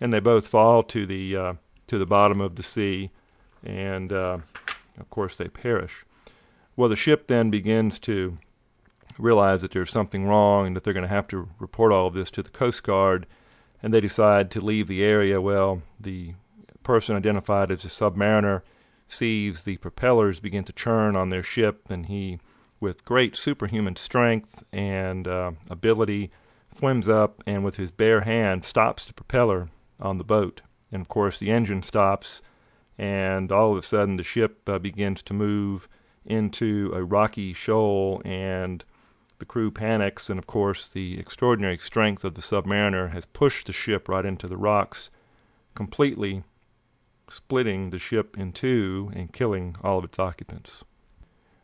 And 0.00 0.12
they 0.12 0.20
both 0.20 0.46
fall 0.46 0.82
to 0.84 1.04
the 1.04 1.36
uh, 1.36 1.54
to 1.88 1.98
the 1.98 2.06
bottom 2.06 2.40
of 2.40 2.54
the 2.54 2.62
sea, 2.62 3.10
and 3.64 4.12
uh, 4.12 4.38
of 4.98 5.10
course 5.10 5.36
they 5.36 5.48
perish. 5.48 6.04
Well, 6.76 6.88
the 6.88 6.96
ship 6.96 7.26
then 7.26 7.50
begins 7.50 7.98
to 8.00 8.38
realize 9.20 9.62
that 9.62 9.72
there's 9.72 9.90
something 9.90 10.26
wrong 10.26 10.66
and 10.66 10.76
that 10.76 10.84
they're 10.84 10.94
going 10.94 11.02
to 11.02 11.08
have 11.08 11.28
to 11.28 11.48
report 11.58 11.92
all 11.92 12.06
of 12.06 12.14
this 12.14 12.30
to 12.32 12.42
the 12.42 12.50
Coast 12.50 12.82
Guard 12.82 13.26
and 13.82 13.92
they 13.94 14.00
decide 14.00 14.50
to 14.50 14.60
leave 14.60 14.88
the 14.88 15.02
area. 15.02 15.40
Well, 15.40 15.82
the 15.98 16.34
person 16.82 17.16
identified 17.16 17.70
as 17.70 17.84
a 17.84 17.88
submariner 17.88 18.62
sees 19.08 19.62
the 19.62 19.76
propellers 19.78 20.40
begin 20.40 20.64
to 20.64 20.72
churn 20.72 21.16
on 21.16 21.30
their 21.30 21.42
ship, 21.42 21.90
and 21.90 22.06
he, 22.06 22.38
with 22.78 23.04
great 23.04 23.36
superhuman 23.36 23.96
strength 23.96 24.62
and 24.72 25.26
uh, 25.26 25.52
ability, 25.68 26.30
swims 26.78 27.08
up 27.08 27.42
and 27.46 27.64
with 27.64 27.76
his 27.76 27.90
bare 27.90 28.22
hand 28.22 28.64
stops 28.64 29.04
the 29.04 29.12
propeller 29.12 29.68
on 29.98 30.18
the 30.18 30.24
boat. 30.24 30.60
And 30.92 31.00
of 31.02 31.08
course, 31.08 31.38
the 31.38 31.50
engine 31.50 31.82
stops, 31.82 32.42
and 32.96 33.50
all 33.50 33.72
of 33.72 33.78
a 33.78 33.82
sudden, 33.82 34.16
the 34.16 34.22
ship 34.22 34.68
uh, 34.68 34.78
begins 34.78 35.22
to 35.24 35.34
move 35.34 35.88
into 36.24 36.92
a 36.94 37.02
rocky 37.02 37.52
shoal 37.52 38.20
and 38.24 38.84
the 39.40 39.46
crew 39.46 39.70
panics, 39.70 40.30
and 40.30 40.38
of 40.38 40.46
course, 40.46 40.88
the 40.88 41.18
extraordinary 41.18 41.78
strength 41.78 42.24
of 42.24 42.34
the 42.34 42.40
submariner 42.40 43.12
has 43.12 43.26
pushed 43.26 43.66
the 43.66 43.72
ship 43.72 44.08
right 44.08 44.24
into 44.24 44.46
the 44.46 44.56
rocks, 44.56 45.10
completely 45.74 46.44
splitting 47.28 47.90
the 47.90 47.98
ship 47.98 48.38
in 48.38 48.52
two 48.52 49.10
and 49.14 49.32
killing 49.32 49.76
all 49.82 49.98
of 49.98 50.04
its 50.04 50.18
occupants. 50.18 50.84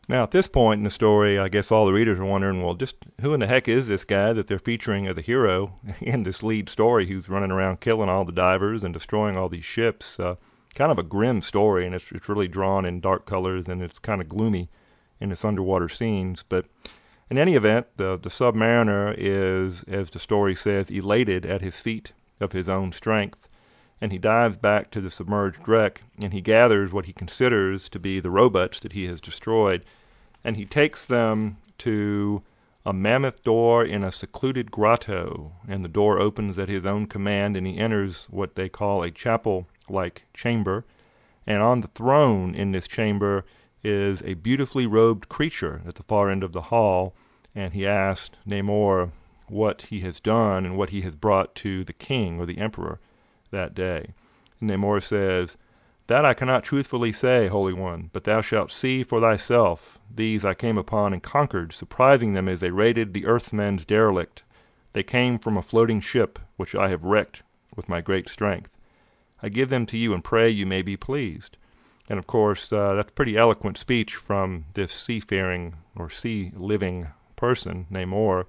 Now, 0.09 0.23
at 0.23 0.31
this 0.31 0.47
point 0.47 0.79
in 0.79 0.83
the 0.85 0.89
story, 0.89 1.37
I 1.37 1.49
guess 1.49 1.69
all 1.69 1.85
the 1.85 1.91
readers 1.91 2.19
are 2.19 2.25
wondering, 2.25 2.63
well, 2.63 2.75
just 2.75 2.95
who 3.19 3.33
in 3.33 3.41
the 3.41 3.47
heck 3.47 3.67
is 3.67 3.87
this 3.87 4.05
guy 4.05 4.31
that 4.31 4.47
they're 4.47 4.57
featuring 4.57 5.05
as 5.05 5.17
a 5.17 5.21
hero 5.21 5.79
in 5.99 6.23
this 6.23 6.41
lead 6.41 6.69
story 6.69 7.07
who's 7.07 7.27
running 7.27 7.51
around 7.51 7.81
killing 7.81 8.07
all 8.07 8.23
the 8.23 8.31
divers 8.31 8.83
and 8.83 8.93
destroying 8.93 9.35
all 9.35 9.49
these 9.49 9.65
ships? 9.65 10.17
Uh, 10.19 10.35
kind 10.75 10.91
of 10.91 10.99
a 10.99 11.03
grim 11.03 11.41
story, 11.41 11.85
and 11.85 11.93
it's, 11.93 12.09
it's 12.11 12.29
really 12.29 12.47
drawn 12.47 12.85
in 12.85 13.01
dark 13.01 13.25
colors 13.25 13.67
and 13.67 13.81
it's 13.81 13.99
kind 13.99 14.21
of 14.21 14.29
gloomy 14.29 14.69
in 15.19 15.31
its 15.31 15.43
underwater 15.43 15.89
scenes. 15.89 16.43
But 16.47 16.67
in 17.29 17.37
any 17.37 17.55
event, 17.55 17.87
the, 17.97 18.17
the 18.17 18.29
submariner 18.29 19.13
is, 19.17 19.83
as 19.83 20.09
the 20.09 20.19
story 20.19 20.55
says, 20.55 20.89
elated 20.89 21.45
at 21.45 21.61
his 21.61 21.81
feat 21.81 22.13
of 22.39 22.53
his 22.53 22.69
own 22.69 22.91
strength, 22.91 23.49
and 23.99 24.11
he 24.11 24.17
dives 24.17 24.57
back 24.57 24.91
to 24.91 25.01
the 25.01 25.11
submerged 25.11 25.67
wreck, 25.67 26.01
and 26.21 26.31
he 26.31 26.41
gathers 26.41 26.93
what 26.93 27.05
he 27.05 27.13
considers 27.13 27.89
to 27.89 27.99
be 27.99 28.19
the 28.19 28.29
robots 28.29 28.79
that 28.79 28.93
he 28.93 29.05
has 29.05 29.19
destroyed, 29.19 29.83
and 30.43 30.55
he 30.55 30.65
takes 30.65 31.05
them 31.05 31.57
to 31.77 32.41
a 32.85 32.93
mammoth 32.93 33.43
door 33.43 33.83
in 33.83 34.03
a 34.03 34.11
secluded 34.11 34.71
grotto, 34.71 35.51
and 35.67 35.83
the 35.83 35.89
door 35.89 36.19
opens 36.19 36.57
at 36.57 36.69
his 36.69 36.85
own 36.85 37.05
command, 37.05 37.57
and 37.57 37.67
he 37.67 37.77
enters 37.77 38.27
what 38.29 38.55
they 38.55 38.69
call 38.69 39.03
a 39.03 39.11
chapel-like 39.11 40.23
chamber, 40.33 40.85
and 41.45 41.61
on 41.61 41.81
the 41.81 41.89
throne 41.89 42.55
in 42.55 42.71
this 42.71 42.87
chamber 42.87 43.43
is 43.83 44.21
a 44.23 44.33
beautifully 44.35 44.85
robed 44.85 45.29
creature 45.29 45.81
at 45.87 45.95
the 45.95 46.03
far 46.03 46.29
end 46.29 46.43
of 46.43 46.53
the 46.53 46.63
hall, 46.63 47.13
and 47.55 47.73
he 47.73 47.85
asked 47.85 48.37
Namor 48.47 49.11
what 49.47 49.83
he 49.83 50.01
has 50.01 50.19
done 50.19 50.65
and 50.65 50.77
what 50.77 50.89
he 50.89 51.01
has 51.01 51.15
brought 51.15 51.55
to 51.55 51.83
the 51.83 51.93
king 51.93 52.39
or 52.39 52.45
the 52.45 52.57
emperor 52.57 52.99
that 53.51 53.73
day. 53.73 54.13
And 54.59 54.69
Namor 54.69 55.01
says, 55.01 55.57
That 56.07 56.25
I 56.25 56.33
cannot 56.33 56.63
truthfully 56.63 57.13
say, 57.13 57.47
Holy 57.47 57.73
One, 57.73 58.09
but 58.13 58.23
thou 58.23 58.41
shalt 58.41 58.71
see 58.71 59.03
for 59.03 59.21
thyself. 59.21 59.99
These 60.13 60.43
I 60.43 60.53
came 60.53 60.77
upon 60.77 61.13
and 61.13 61.23
conquered, 61.23 61.73
surprising 61.73 62.33
them 62.33 62.47
as 62.47 62.59
they 62.59 62.71
raided 62.71 63.13
the 63.13 63.25
earthmen's 63.25 63.85
derelict. 63.85 64.43
They 64.93 65.03
came 65.03 65.37
from 65.37 65.57
a 65.57 65.61
floating 65.61 66.01
ship, 66.01 66.39
which 66.55 66.75
I 66.75 66.89
have 66.89 67.05
wrecked 67.05 67.43
with 67.75 67.87
my 67.87 68.01
great 68.01 68.27
strength. 68.29 68.71
I 69.41 69.49
give 69.49 69.69
them 69.69 69.85
to 69.87 69.97
you 69.97 70.13
and 70.13 70.23
pray 70.23 70.49
you 70.49 70.65
may 70.65 70.81
be 70.81 70.97
pleased. 70.97 71.57
And 72.09 72.19
of 72.19 72.27
course, 72.27 72.71
uh, 72.71 72.93
that's 72.95 73.11
pretty 73.11 73.35
eloquent 73.35 73.77
speech 73.77 74.15
from 74.15 74.65
this 74.73 74.93
seafaring 74.93 75.75
or 75.95 76.09
sea 76.09 76.51
living 76.55 77.07
person, 77.35 77.85
Namor. 77.91 78.45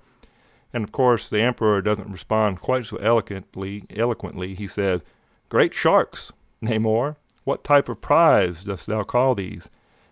And 0.73 0.85
of 0.85 0.93
course, 0.93 1.29
the 1.29 1.41
Emperor 1.41 1.83
doesn't 1.83 2.13
respond 2.13 2.61
quite 2.61 2.87
so 2.87 2.99
eloquently. 2.99 3.85
Eloquently, 3.91 4.55
he 4.55 4.67
says, 4.67 5.03
"Great 5.49 5.75
sharks, 5.75 6.33
Namor. 6.63 7.17
What 7.45 7.65
type 7.65 7.89
of 7.89 8.01
prize 8.01 8.65
dost 8.65 8.87
thou 8.87 9.03
call 9.03 9.35
these?" 9.35 9.71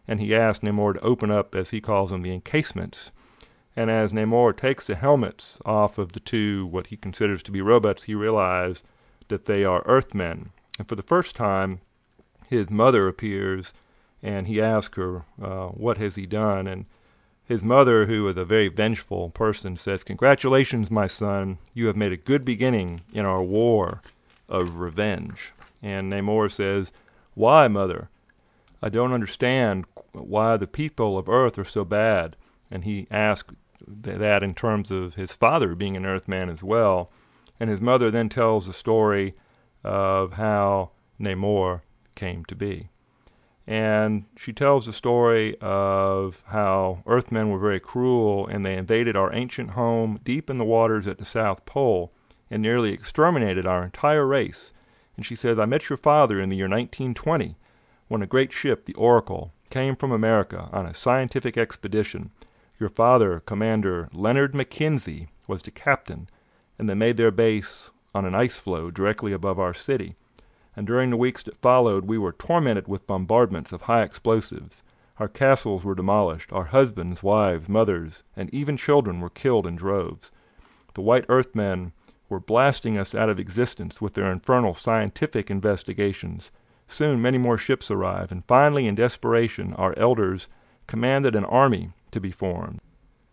And 0.08 0.20
he 0.20 0.34
asks 0.34 0.64
Namor 0.64 0.94
to 0.94 1.00
open 1.00 1.30
up, 1.30 1.54
as 1.54 1.70
he 1.70 1.80
calls 1.80 2.10
them, 2.10 2.22
the 2.22 2.32
encasements. 2.32 3.12
And 3.76 3.90
as 3.90 4.12
Namor 4.12 4.56
takes 4.56 4.86
the 4.86 4.94
helmets 4.94 5.58
off 5.66 5.98
of 5.98 6.12
the 6.12 6.20
two, 6.20 6.66
what 6.66 6.86
he 6.86 6.96
considers 6.96 7.42
to 7.42 7.52
be 7.52 7.60
robots, 7.60 8.04
he 8.04 8.14
realizes 8.14 8.82
that 9.28 9.44
they 9.44 9.64
are 9.64 9.82
Earthmen. 9.84 10.50
And 10.78 10.88
for 10.88 10.94
the 10.94 11.02
first 11.02 11.36
time, 11.36 11.80
his 12.48 12.70
mother 12.70 13.08
appears, 13.08 13.72
and 14.22 14.46
he 14.46 14.60
asks 14.60 14.96
her, 14.96 15.24
uh, 15.40 15.68
"What 15.68 15.98
has 15.98 16.16
he 16.16 16.26
done?" 16.26 16.66
And 16.66 16.86
his 17.44 17.62
mother, 17.62 18.06
who 18.06 18.26
is 18.28 18.36
a 18.36 18.44
very 18.44 18.68
vengeful 18.68 19.30
person, 19.30 19.76
says, 19.76 20.02
"Congratulations, 20.02 20.90
my 20.90 21.06
son. 21.06 21.58
You 21.74 21.86
have 21.86 21.96
made 21.96 22.12
a 22.12 22.16
good 22.16 22.44
beginning 22.44 23.02
in 23.12 23.24
our 23.24 23.42
war 23.42 24.02
of 24.48 24.78
revenge." 24.78 25.52
And 25.82 26.12
Namor 26.12 26.50
says, 26.50 26.92
"Why, 27.34 27.68
mother? 27.68 28.10
I 28.82 28.88
don't 28.88 29.12
understand 29.12 29.84
why 30.12 30.56
the 30.56 30.66
people 30.66 31.18
of 31.18 31.28
Earth 31.28 31.58
are 31.58 31.64
so 31.64 31.84
bad." 31.84 32.36
And 32.70 32.84
he 32.84 33.06
asks 33.10 33.54
that 33.86 34.42
in 34.42 34.54
terms 34.54 34.90
of 34.90 35.14
his 35.14 35.32
father 35.32 35.74
being 35.74 35.96
an 35.96 36.06
Earthman 36.06 36.48
as 36.48 36.62
well. 36.62 37.10
And 37.60 37.70
his 37.70 37.80
mother 37.80 38.10
then 38.10 38.28
tells 38.28 38.66
the 38.66 38.72
story 38.72 39.34
of 39.84 40.32
how 40.32 40.90
Namor 41.20 41.82
came 42.16 42.44
to 42.46 42.56
be. 42.56 42.88
And 43.68 44.24
she 44.36 44.52
tells 44.52 44.86
the 44.86 44.92
story 44.92 45.56
of 45.60 46.42
how 46.48 47.02
Earthmen 47.06 47.50
were 47.50 47.58
very 47.58 47.80
cruel 47.80 48.46
and 48.46 48.64
they 48.64 48.76
invaded 48.76 49.16
our 49.16 49.32
ancient 49.32 49.70
home 49.70 50.20
deep 50.24 50.50
in 50.50 50.58
the 50.58 50.64
waters 50.64 51.06
at 51.06 51.18
the 51.18 51.24
South 51.24 51.64
Pole 51.64 52.12
and 52.50 52.62
nearly 52.62 52.92
exterminated 52.92 53.66
our 53.66 53.84
entire 53.84 54.26
race. 54.26 54.72
And 55.16 55.24
she 55.24 55.34
says, 55.34 55.58
I 55.58 55.66
met 55.66 55.88
your 55.88 55.96
father 55.96 56.40
in 56.40 56.48
the 56.48 56.56
year 56.56 56.68
1920 56.68 57.56
when 58.08 58.22
a 58.22 58.26
great 58.26 58.52
ship, 58.52 58.84
the 58.84 58.94
Oracle, 58.94 59.52
came 59.68 59.96
from 59.96 60.12
America 60.12 60.68
on 60.72 60.86
a 60.86 60.94
scientific 60.94 61.56
expedition. 61.58 62.30
Your 62.78 62.88
father, 62.88 63.40
Commander 63.40 64.08
Leonard 64.12 64.52
McKenzie, 64.52 65.28
was 65.48 65.62
the 65.62 65.70
captain, 65.70 66.28
and 66.78 66.88
they 66.88 66.94
made 66.94 67.16
their 67.16 67.30
base 67.30 67.90
on 68.14 68.24
an 68.24 68.34
ice 68.34 68.56
floe 68.56 68.90
directly 68.90 69.32
above 69.32 69.58
our 69.58 69.74
city. 69.74 70.14
And 70.76 70.86
during 70.86 71.08
the 71.10 71.16
weeks 71.16 71.42
that 71.44 71.56
followed 71.56 72.04
we 72.04 72.18
were 72.18 72.32
tormented 72.32 72.86
with 72.86 73.06
bombardments 73.06 73.72
of 73.72 73.82
high 73.82 74.02
explosives. 74.02 74.82
Our 75.18 75.28
castles 75.28 75.82
were 75.84 75.94
demolished, 75.94 76.52
our 76.52 76.66
husbands, 76.66 77.22
wives, 77.22 77.68
mothers, 77.68 78.22
and 78.36 78.52
even 78.52 78.76
children 78.76 79.20
were 79.20 79.30
killed 79.30 79.66
in 79.66 79.76
droves. 79.76 80.30
The 80.92 81.00
white 81.00 81.24
Earthmen 81.30 81.92
were 82.28 82.40
blasting 82.40 82.98
us 82.98 83.14
out 83.14 83.30
of 83.30 83.38
existence 83.38 84.00
with 84.02 84.14
their 84.14 84.30
infernal 84.30 84.74
scientific 84.74 85.50
investigations. 85.50 86.50
Soon 86.88 87.22
many 87.22 87.38
more 87.38 87.56
ships 87.56 87.90
arrived, 87.90 88.30
and 88.30 88.44
finally 88.44 88.86
in 88.86 88.94
desperation 88.94 89.72
our 89.74 89.98
elders 89.98 90.48
commanded 90.86 91.34
an 91.34 91.44
army 91.46 91.92
to 92.10 92.20
be 92.20 92.30
formed, 92.30 92.80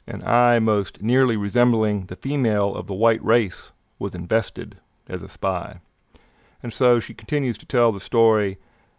and 0.07 0.23
I, 0.23 0.59
most 0.59 1.01
nearly 1.01 1.37
resembling 1.37 2.05
the 2.05 2.15
female 2.15 2.75
of 2.75 2.87
the 2.87 2.93
white 2.93 3.23
race, 3.23 3.71
was 3.99 4.15
invested 4.15 4.77
as 5.07 5.21
a 5.21 5.29
spy. 5.29 5.81
And 6.63 6.73
so 6.73 6.99
she 6.99 7.13
continues 7.13 7.57
to 7.59 7.65
tell 7.65 7.91
the 7.91 7.99
story, 7.99 8.57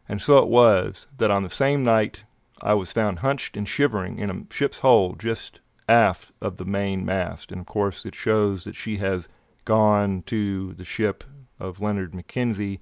and 0.09 0.20
so 0.20 0.38
it 0.38 0.48
was 0.48 1.09
that 1.16 1.31
on 1.31 1.42
the 1.42 1.50
same 1.50 1.83
night 1.83 2.24
I 2.62 2.74
was 2.74 2.92
found 2.92 3.20
hunched 3.20 3.57
and 3.57 3.68
shivering 3.68 4.18
in 4.18 4.31
a 4.31 4.55
ship's 4.55 4.81
hold 4.81 5.18
just 5.18 5.61
aft 5.88 6.31
of 6.40 6.59
the 6.59 6.64
main 6.64 7.05
mast, 7.05 7.50
and 7.50 7.61
of 7.61 7.66
course 7.66 8.05
it 8.05 8.14
shows 8.14 8.64
that 8.64 8.77
she 8.77 8.98
has 8.98 9.29
gone 9.64 10.22
to 10.27 10.74
the 10.74 10.85
ship 10.85 11.24
of 11.59 11.81
Leonard 11.81 12.12
McKenzie 12.12 12.81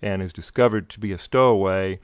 and 0.00 0.22
is 0.22 0.32
discovered 0.32 0.88
to 0.90 1.00
be 1.00 1.12
a 1.12 1.18
stowaway. 1.18 1.98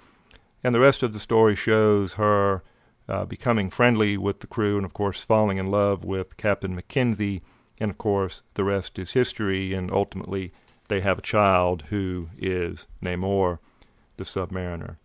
And 0.62 0.74
the 0.74 0.80
rest 0.80 1.02
of 1.02 1.12
the 1.12 1.20
story 1.20 1.54
shows 1.54 2.14
her 2.14 2.62
uh, 3.08 3.24
becoming 3.24 3.70
friendly 3.70 4.16
with 4.16 4.40
the 4.40 4.46
crew 4.46 4.76
and, 4.76 4.84
of 4.84 4.92
course, 4.92 5.22
falling 5.22 5.58
in 5.58 5.70
love 5.70 6.04
with 6.04 6.36
Captain 6.36 6.76
McKenzie. 6.76 7.42
And, 7.78 7.90
of 7.90 7.98
course, 7.98 8.42
the 8.54 8.64
rest 8.64 8.98
is 8.98 9.12
history. 9.12 9.72
And 9.72 9.90
ultimately, 9.90 10.52
they 10.88 11.00
have 11.00 11.18
a 11.18 11.22
child 11.22 11.82
who 11.90 12.28
is 12.38 12.86
Namor, 13.02 13.58
the 14.16 14.24
submariner. 14.24 14.96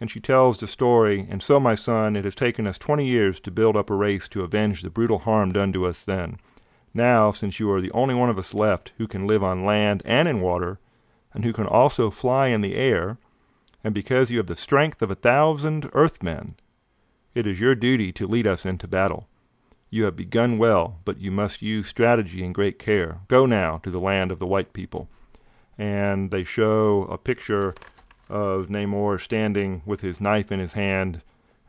And 0.00 0.10
she 0.10 0.20
tells 0.20 0.58
the 0.58 0.66
story, 0.66 1.26
and 1.30 1.42
so, 1.42 1.58
my 1.60 1.74
son, 1.74 2.16
it 2.16 2.24
has 2.24 2.34
taken 2.34 2.66
us 2.66 2.78
twenty 2.78 3.06
years 3.06 3.40
to 3.40 3.50
build 3.50 3.76
up 3.76 3.90
a 3.90 3.94
race 3.94 4.28
to 4.28 4.42
avenge 4.42 4.82
the 4.82 4.90
brutal 4.90 5.20
harm 5.20 5.52
done 5.52 5.72
to 5.72 5.86
us 5.86 6.02
then. 6.02 6.38
Now, 6.92 7.30
since 7.30 7.58
you 7.58 7.70
are 7.72 7.80
the 7.80 7.92
only 7.92 8.14
one 8.14 8.30
of 8.30 8.38
us 8.38 8.54
left 8.54 8.92
who 8.98 9.06
can 9.06 9.26
live 9.26 9.42
on 9.42 9.64
land 9.64 10.02
and 10.04 10.28
in 10.28 10.40
water, 10.40 10.78
and 11.32 11.44
who 11.44 11.52
can 11.52 11.66
also 11.66 12.10
fly 12.10 12.48
in 12.48 12.60
the 12.60 12.74
air, 12.74 13.18
and 13.82 13.92
because 13.94 14.30
you 14.30 14.38
have 14.38 14.46
the 14.46 14.56
strength 14.56 15.02
of 15.02 15.10
a 15.10 15.16
thousand 15.16 15.90
Earthmen, 15.92 16.56
it 17.34 17.46
is 17.46 17.60
your 17.60 17.74
duty 17.74 18.12
to 18.12 18.26
lead 18.26 18.46
us 18.46 18.64
into 18.64 18.86
battle. 18.86 19.28
You 19.94 20.06
have 20.06 20.16
begun 20.16 20.58
well, 20.58 20.98
but 21.04 21.20
you 21.20 21.30
must 21.30 21.62
use 21.62 21.86
strategy 21.86 22.44
and 22.44 22.52
great 22.52 22.80
care. 22.80 23.20
Go 23.28 23.46
now 23.46 23.78
to 23.84 23.92
the 23.92 24.00
land 24.00 24.32
of 24.32 24.40
the 24.40 24.46
white 24.46 24.72
people. 24.72 25.08
And 25.78 26.32
they 26.32 26.42
show 26.42 27.04
a 27.04 27.16
picture 27.16 27.76
of 28.28 28.66
Namor 28.66 29.20
standing 29.20 29.82
with 29.86 30.00
his 30.00 30.20
knife 30.20 30.50
in 30.50 30.58
his 30.58 30.72
hand, 30.72 31.22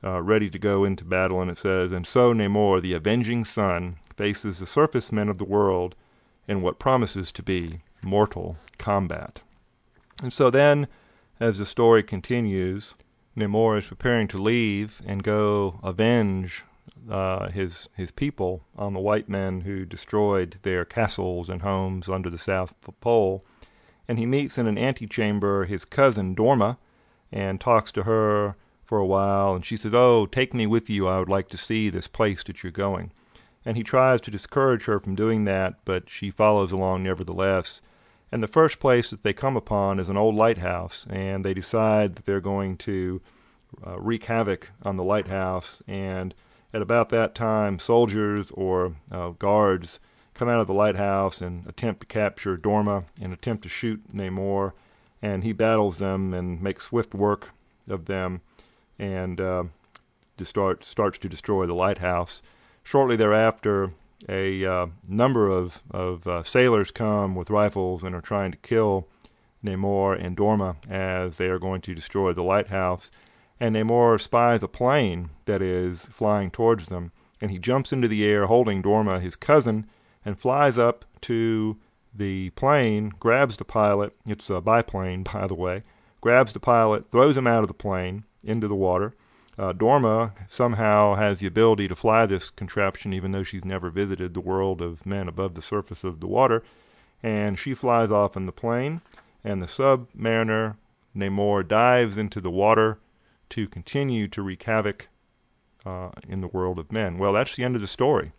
uh, 0.03 0.23
ready 0.23 0.49
to 0.49 0.57
go 0.57 0.83
into 0.83 1.05
battle. 1.05 1.39
And 1.39 1.51
it 1.51 1.59
says, 1.59 1.91
And 1.91 2.07
so 2.07 2.33
Namor, 2.33 2.81
the 2.81 2.93
avenging 2.93 3.45
son, 3.45 3.97
faces 4.17 4.57
the 4.57 4.65
surface 4.65 5.11
men 5.11 5.29
of 5.29 5.37
the 5.37 5.45
world 5.45 5.93
in 6.47 6.63
what 6.63 6.79
promises 6.79 7.31
to 7.33 7.43
be 7.43 7.81
mortal 8.01 8.57
combat. 8.79 9.41
And 10.23 10.33
so 10.33 10.49
then, 10.49 10.87
as 11.39 11.59
the 11.59 11.65
story 11.67 12.01
continues, 12.01 12.95
Namor 13.37 13.77
is 13.77 13.85
preparing 13.85 14.27
to 14.29 14.41
leave 14.41 14.99
and 15.05 15.21
go 15.21 15.79
avenge 15.83 16.63
uh, 17.09 17.49
his 17.49 17.89
his 17.95 18.11
people 18.11 18.63
on 18.77 18.93
the 18.93 18.99
white 18.99 19.29
men 19.29 19.61
who 19.61 19.85
destroyed 19.85 20.57
their 20.63 20.85
castles 20.85 21.49
and 21.49 21.61
homes 21.61 22.09
under 22.09 22.29
the 22.29 22.37
South 22.37 22.73
Pole, 23.01 23.43
and 24.07 24.19
he 24.19 24.25
meets 24.25 24.57
in 24.57 24.67
an 24.67 24.77
antechamber 24.77 25.65
his 25.65 25.85
cousin 25.85 26.35
Dorma, 26.35 26.77
and 27.31 27.59
talks 27.59 27.91
to 27.93 28.03
her 28.03 28.55
for 28.83 28.99
a 28.99 29.05
while, 29.05 29.55
and 29.55 29.65
she 29.65 29.77
says, 29.77 29.93
"Oh, 29.93 30.25
take 30.25 30.53
me 30.53 30.67
with 30.67 30.89
you. 30.89 31.07
I 31.07 31.19
would 31.19 31.29
like 31.29 31.49
to 31.49 31.57
see 31.57 31.89
this 31.89 32.07
place 32.07 32.43
that 32.43 32.63
you're 32.63 32.71
going." 32.71 33.11
And 33.65 33.77
he 33.77 33.83
tries 33.83 34.21
to 34.21 34.31
discourage 34.31 34.85
her 34.85 34.99
from 34.99 35.15
doing 35.15 35.45
that, 35.45 35.75
but 35.85 36.07
she 36.07 36.29
follows 36.29 36.71
along 36.71 37.01
nevertheless. 37.03 37.81
And 38.31 38.43
the 38.43 38.47
first 38.47 38.79
place 38.79 39.09
that 39.09 39.23
they 39.23 39.33
come 39.33 39.57
upon 39.57 39.99
is 39.99 40.09
an 40.09 40.17
old 40.17 40.35
lighthouse, 40.35 41.07
and 41.09 41.43
they 41.43 41.53
decide 41.53 42.15
that 42.15 42.25
they're 42.25 42.41
going 42.41 42.77
to 42.77 43.21
uh, 43.85 43.99
wreak 43.99 44.25
havoc 44.25 44.69
on 44.83 44.97
the 44.97 45.03
lighthouse. 45.03 45.81
And 45.87 46.35
at 46.75 46.81
about 46.81 47.07
that 47.07 47.33
time, 47.33 47.79
soldiers 47.79 48.51
or 48.51 48.97
uh, 49.09 49.29
guards 49.29 50.01
come 50.33 50.49
out 50.49 50.59
of 50.59 50.67
the 50.67 50.73
lighthouse 50.73 51.39
and 51.39 51.65
attempt 51.67 52.01
to 52.01 52.05
capture 52.05 52.57
Dorma 52.57 53.05
and 53.21 53.31
attempt 53.31 53.63
to 53.63 53.69
shoot 53.69 54.13
Namor. 54.13 54.73
And 55.21 55.45
he 55.45 55.53
battles 55.53 55.99
them 55.99 56.33
and 56.33 56.61
makes 56.61 56.83
swift 56.83 57.15
work 57.15 57.51
of 57.89 58.07
them 58.07 58.41
and 58.99 59.39
uh, 59.39 59.63
start, 60.43 60.83
starts 60.83 61.17
to 61.19 61.29
destroy 61.29 61.65
the 61.65 61.73
lighthouse. 61.73 62.41
Shortly 62.83 63.15
thereafter, 63.15 63.91
a 64.27 64.65
uh, 64.65 64.87
number 65.07 65.49
of, 65.49 65.81
of 65.91 66.27
uh, 66.27 66.43
sailors 66.43 66.91
come 66.91 67.35
with 67.35 67.49
rifles 67.49 68.03
and 68.03 68.13
are 68.13 68.21
trying 68.21 68.51
to 68.51 68.57
kill 68.57 69.07
Namor 69.63 70.21
and 70.21 70.35
Dorma 70.35 70.75
as 70.89 71.37
they 71.37 71.47
are 71.47 71.57
going 71.57 71.79
to 71.81 71.95
destroy 71.95 72.33
the 72.33 72.43
lighthouse. 72.43 73.11
And 73.59 73.75
Namor 73.75 74.19
spies 74.19 74.63
a 74.63 74.67
plane 74.67 75.29
that 75.45 75.61
is 75.61 76.05
flying 76.05 76.51
towards 76.51 76.87
them, 76.87 77.11
and 77.39 77.51
he 77.51 77.57
jumps 77.57 77.93
into 77.93 78.07
the 78.07 78.25
air 78.25 78.47
holding 78.47 78.81
Dorma, 78.83 79.21
his 79.21 79.35
cousin, 79.35 79.85
and 80.25 80.39
flies 80.39 80.77
up 80.77 81.05
to 81.21 81.77
the 82.13 82.49
plane, 82.51 83.13
grabs 83.19 83.57
the 83.57 83.65
pilot, 83.65 84.13
it's 84.25 84.49
a 84.49 84.61
biplane, 84.61 85.23
by 85.33 85.47
the 85.47 85.53
way, 85.53 85.83
grabs 86.21 86.53
the 86.53 86.59
pilot, 86.59 87.11
throws 87.11 87.37
him 87.37 87.47
out 87.47 87.61
of 87.61 87.67
the 87.67 87.73
plane 87.73 88.23
into 88.43 88.67
the 88.67 88.75
water, 88.75 89.13
uh, 89.57 89.71
Dorma 89.71 90.33
somehow 90.49 91.15
has 91.15 91.39
the 91.39 91.47
ability 91.47 91.87
to 91.87 91.95
fly 91.95 92.25
this 92.25 92.49
contraption, 92.49 93.13
even 93.13 93.31
though 93.31 93.43
she's 93.43 93.63
never 93.63 93.89
visited 93.89 94.33
the 94.33 94.41
world 94.41 94.81
of 94.81 95.05
men 95.05 95.27
above 95.27 95.55
the 95.55 95.61
surface 95.61 96.03
of 96.03 96.19
the 96.19 96.27
water. 96.27 96.63
And 97.23 97.57
she 97.57 97.73
flies 97.73 98.11
off 98.11 98.35
in 98.35 98.45
the 98.45 98.51
plane, 98.51 99.01
and 99.43 99.61
the 99.61 99.67
submariner 99.67 100.75
Namor 101.15 101.65
dives 101.65 102.17
into 102.17 102.41
the 102.41 102.51
water 102.51 102.99
to 103.55 103.67
continue 103.67 104.27
to 104.29 104.41
wreak 104.41 104.63
havoc 104.63 105.07
uh, 105.85 106.09
in 106.27 106.41
the 106.41 106.47
world 106.47 106.79
of 106.79 106.91
men. 106.91 107.17
Well, 107.17 107.33
that's 107.33 107.55
the 107.55 107.63
end 107.63 107.75
of 107.75 107.81
the 107.81 107.87
story 107.87 108.31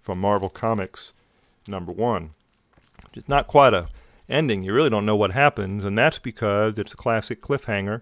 from 0.00 0.20
Marvel 0.20 0.50
Comics 0.50 1.12
number 1.66 1.92
one. 1.92 2.34
It's 3.14 3.28
not 3.28 3.46
quite 3.46 3.74
a 3.74 3.88
ending. 4.28 4.62
You 4.62 4.72
really 4.72 4.90
don't 4.90 5.06
know 5.06 5.16
what 5.16 5.32
happens, 5.32 5.84
and 5.84 5.98
that's 5.98 6.18
because 6.18 6.78
it's 6.78 6.94
a 6.94 6.96
classic 6.96 7.42
cliffhanger 7.42 8.00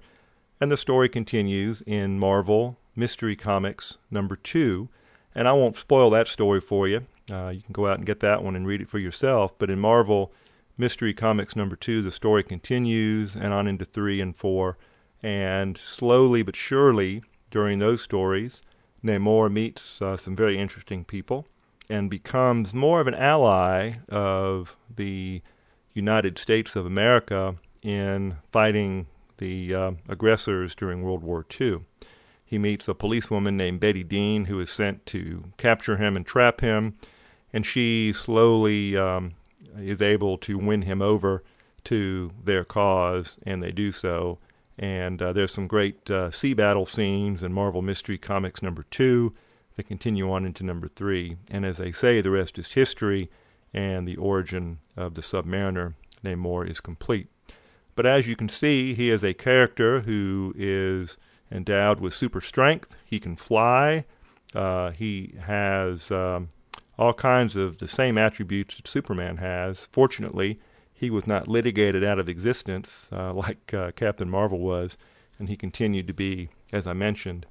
and 0.62 0.70
the 0.70 0.76
story 0.76 1.08
continues 1.08 1.82
in 1.88 2.20
Marvel 2.20 2.78
Mystery 2.94 3.34
Comics 3.34 3.98
number 4.12 4.36
two. 4.36 4.88
And 5.34 5.48
I 5.48 5.52
won't 5.54 5.76
spoil 5.76 6.08
that 6.10 6.28
story 6.28 6.60
for 6.60 6.86
you. 6.86 7.04
Uh, 7.28 7.48
you 7.48 7.62
can 7.62 7.72
go 7.72 7.88
out 7.88 7.96
and 7.96 8.06
get 8.06 8.20
that 8.20 8.44
one 8.44 8.54
and 8.54 8.64
read 8.64 8.80
it 8.80 8.88
for 8.88 9.00
yourself. 9.00 9.58
But 9.58 9.70
in 9.70 9.80
Marvel 9.80 10.32
Mystery 10.78 11.14
Comics 11.14 11.56
number 11.56 11.74
two, 11.74 12.00
the 12.00 12.12
story 12.12 12.44
continues 12.44 13.34
and 13.34 13.52
on 13.52 13.66
into 13.66 13.84
three 13.84 14.20
and 14.20 14.36
four. 14.36 14.78
And 15.22 15.78
slowly 15.78 16.42
but 16.42 16.56
surely, 16.56 17.22
during 17.50 17.78
those 17.78 18.02
stories, 18.02 18.62
Namor 19.04 19.52
meets 19.52 20.00
uh, 20.02 20.16
some 20.16 20.34
very 20.34 20.58
interesting 20.58 21.04
people 21.04 21.46
and 21.90 22.08
becomes 22.08 22.72
more 22.72 23.00
of 23.00 23.06
an 23.06 23.14
ally 23.14 23.92
of 24.08 24.76
the 24.94 25.42
United 25.94 26.38
States 26.38 26.74
of 26.76 26.86
America 26.86 27.56
in 27.82 28.36
fighting 28.50 29.06
the 29.38 29.74
uh, 29.74 29.92
aggressors 30.08 30.74
during 30.74 31.02
World 31.02 31.22
War 31.22 31.44
II. 31.60 31.80
He 32.44 32.58
meets 32.58 32.86
a 32.86 32.94
policewoman 32.94 33.56
named 33.56 33.80
Betty 33.80 34.04
Dean 34.04 34.44
who 34.44 34.60
is 34.60 34.70
sent 34.70 35.04
to 35.06 35.44
capture 35.56 35.96
him 35.96 36.16
and 36.16 36.26
trap 36.26 36.60
him, 36.60 36.96
and 37.52 37.66
she 37.66 38.12
slowly 38.12 38.96
um, 38.96 39.32
is 39.78 40.02
able 40.02 40.38
to 40.38 40.58
win 40.58 40.82
him 40.82 41.02
over 41.02 41.42
to 41.84 42.30
their 42.44 42.64
cause, 42.64 43.38
and 43.44 43.62
they 43.62 43.72
do 43.72 43.90
so. 43.90 44.38
And 44.78 45.20
uh, 45.20 45.32
there's 45.32 45.52
some 45.52 45.66
great 45.66 46.10
uh, 46.10 46.30
sea 46.30 46.54
battle 46.54 46.86
scenes 46.86 47.42
in 47.42 47.52
Marvel 47.52 47.82
Mystery 47.82 48.18
Comics 48.18 48.62
number 48.62 48.84
two 48.90 49.34
that 49.76 49.86
continue 49.86 50.30
on 50.30 50.44
into 50.44 50.64
number 50.64 50.88
three. 50.88 51.36
And 51.50 51.64
as 51.64 51.78
they 51.78 51.92
say, 51.92 52.20
the 52.20 52.30
rest 52.30 52.58
is 52.58 52.72
history, 52.72 53.30
and 53.74 54.06
the 54.06 54.16
origin 54.16 54.78
of 54.96 55.14
the 55.14 55.22
Submariner 55.22 55.94
Namor 56.24 56.68
is 56.68 56.80
complete. 56.80 57.28
But 57.94 58.06
as 58.06 58.26
you 58.26 58.36
can 58.36 58.48
see, 58.48 58.94
he 58.94 59.10
is 59.10 59.22
a 59.22 59.34
character 59.34 60.00
who 60.00 60.54
is 60.56 61.18
endowed 61.50 62.00
with 62.00 62.14
super 62.14 62.40
strength. 62.40 62.88
He 63.04 63.20
can 63.20 63.36
fly. 63.36 64.04
Uh, 64.54 64.90
he 64.90 65.34
has 65.40 66.10
um, 66.10 66.50
all 66.98 67.12
kinds 67.12 67.56
of 67.56 67.78
the 67.78 67.88
same 67.88 68.16
attributes 68.16 68.76
that 68.76 68.88
Superman 68.88 69.36
has. 69.38 69.88
Fortunately, 69.92 70.58
he 71.02 71.10
was 71.10 71.26
not 71.26 71.48
litigated 71.48 72.04
out 72.04 72.20
of 72.20 72.28
existence 72.28 73.08
uh, 73.10 73.32
like 73.34 73.74
uh, 73.74 73.90
Captain 73.96 74.30
Marvel 74.30 74.60
was, 74.60 74.96
and 75.36 75.48
he 75.48 75.56
continued 75.56 76.06
to 76.06 76.12
be, 76.14 76.48
as 76.72 76.86
I 76.86 76.92
mentioned, 76.92 77.44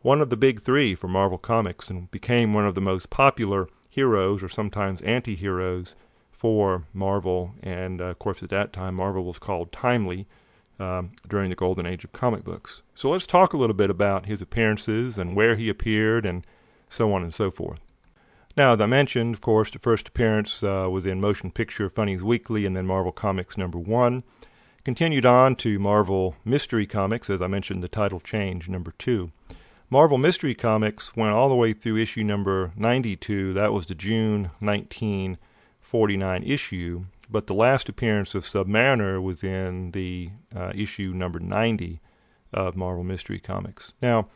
one 0.00 0.22
of 0.22 0.30
the 0.30 0.38
big 0.38 0.62
three 0.62 0.94
for 0.94 1.06
Marvel 1.06 1.36
Comics 1.36 1.90
and 1.90 2.10
became 2.10 2.54
one 2.54 2.64
of 2.64 2.74
the 2.74 2.80
most 2.80 3.10
popular 3.10 3.68
heroes 3.90 4.42
or 4.42 4.48
sometimes 4.48 5.02
anti 5.02 5.34
heroes 5.34 5.94
for 6.32 6.86
Marvel. 6.94 7.52
And 7.62 8.00
uh, 8.00 8.04
of 8.04 8.18
course, 8.20 8.42
at 8.42 8.48
that 8.48 8.72
time, 8.72 8.94
Marvel 8.94 9.24
was 9.24 9.38
called 9.38 9.70
Timely 9.70 10.26
um, 10.80 11.12
during 11.28 11.50
the 11.50 11.56
golden 11.56 11.84
age 11.84 12.04
of 12.04 12.12
comic 12.12 12.42
books. 12.42 12.80
So 12.94 13.10
let's 13.10 13.26
talk 13.26 13.52
a 13.52 13.58
little 13.58 13.76
bit 13.76 13.90
about 13.90 14.24
his 14.24 14.40
appearances 14.40 15.18
and 15.18 15.36
where 15.36 15.56
he 15.56 15.68
appeared 15.68 16.24
and 16.24 16.46
so 16.88 17.12
on 17.12 17.22
and 17.22 17.34
so 17.34 17.50
forth. 17.50 17.80
Now, 18.56 18.74
as 18.74 18.80
I 18.80 18.86
mentioned, 18.86 19.34
of 19.34 19.40
course, 19.40 19.72
the 19.72 19.80
first 19.80 20.06
appearance 20.08 20.62
uh, 20.62 20.86
was 20.88 21.06
in 21.06 21.20
Motion 21.20 21.50
Picture 21.50 21.88
Funnies 21.88 22.22
Weekly 22.22 22.64
and 22.66 22.76
then 22.76 22.86
Marvel 22.86 23.10
Comics 23.10 23.58
number 23.58 23.78
one. 23.78 24.20
Continued 24.84 25.26
on 25.26 25.56
to 25.56 25.80
Marvel 25.80 26.36
Mystery 26.44 26.86
Comics, 26.86 27.28
as 27.28 27.42
I 27.42 27.48
mentioned, 27.48 27.82
the 27.82 27.88
title 27.88 28.20
change, 28.20 28.68
number 28.68 28.92
two. 28.96 29.32
Marvel 29.90 30.18
Mystery 30.18 30.54
Comics 30.54 31.16
went 31.16 31.32
all 31.32 31.48
the 31.48 31.54
way 31.56 31.72
through 31.72 31.96
issue 31.96 32.22
number 32.22 32.72
92. 32.76 33.54
That 33.54 33.72
was 33.72 33.86
the 33.86 33.94
June 33.94 34.50
1949 34.60 36.42
issue. 36.44 37.04
But 37.28 37.48
the 37.48 37.54
last 37.54 37.88
appearance 37.88 38.36
of 38.36 38.44
Submariner 38.44 39.20
was 39.20 39.42
in 39.42 39.90
the 39.90 40.30
uh, 40.54 40.70
issue 40.74 41.12
number 41.12 41.40
90 41.40 42.00
of 42.52 42.76
Marvel 42.76 43.02
Mystery 43.02 43.40
Comics. 43.40 43.94
Now, 44.00 44.28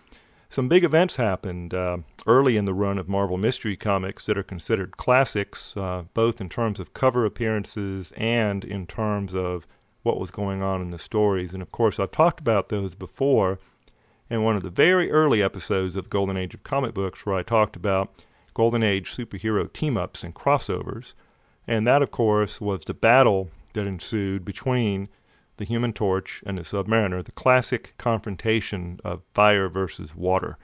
some 0.50 0.68
big 0.68 0.82
events 0.82 1.16
happened 1.16 1.74
uh, 1.74 1.98
early 2.26 2.56
in 2.56 2.64
the 2.64 2.74
run 2.74 2.98
of 2.98 3.08
Marvel 3.08 3.36
Mystery 3.36 3.76
Comics 3.76 4.24
that 4.24 4.38
are 4.38 4.42
considered 4.42 4.96
classics, 4.96 5.76
uh, 5.76 6.04
both 6.14 6.40
in 6.40 6.48
terms 6.48 6.80
of 6.80 6.94
cover 6.94 7.26
appearances 7.26 8.12
and 8.16 8.64
in 8.64 8.86
terms 8.86 9.34
of 9.34 9.66
what 10.02 10.18
was 10.18 10.30
going 10.30 10.62
on 10.62 10.80
in 10.80 10.90
the 10.90 10.98
stories. 10.98 11.52
And 11.52 11.62
of 11.62 11.70
course, 11.70 12.00
I've 12.00 12.12
talked 12.12 12.40
about 12.40 12.70
those 12.70 12.94
before 12.94 13.58
in 14.30 14.42
one 14.42 14.56
of 14.56 14.62
the 14.62 14.70
very 14.70 15.10
early 15.10 15.42
episodes 15.42 15.96
of 15.96 16.10
Golden 16.10 16.36
Age 16.36 16.54
of 16.54 16.62
Comic 16.62 16.94
Books, 16.94 17.26
where 17.26 17.36
I 17.36 17.42
talked 17.42 17.76
about 17.76 18.24
Golden 18.54 18.82
Age 18.82 19.14
superhero 19.14 19.70
team 19.70 19.96
ups 19.96 20.24
and 20.24 20.34
crossovers. 20.34 21.12
And 21.66 21.86
that, 21.86 22.02
of 22.02 22.10
course, 22.10 22.58
was 22.58 22.80
the 22.86 22.94
battle 22.94 23.50
that 23.74 23.86
ensued 23.86 24.44
between 24.46 25.08
the 25.58 25.64
Human 25.64 25.92
Torch 25.92 26.42
and 26.46 26.56
the 26.56 26.62
Submariner, 26.62 27.22
the 27.22 27.32
classic 27.32 27.94
confrontation 27.98 28.98
of 29.04 29.22
fire 29.34 29.68
versus 29.68 30.16
water. 30.16 30.56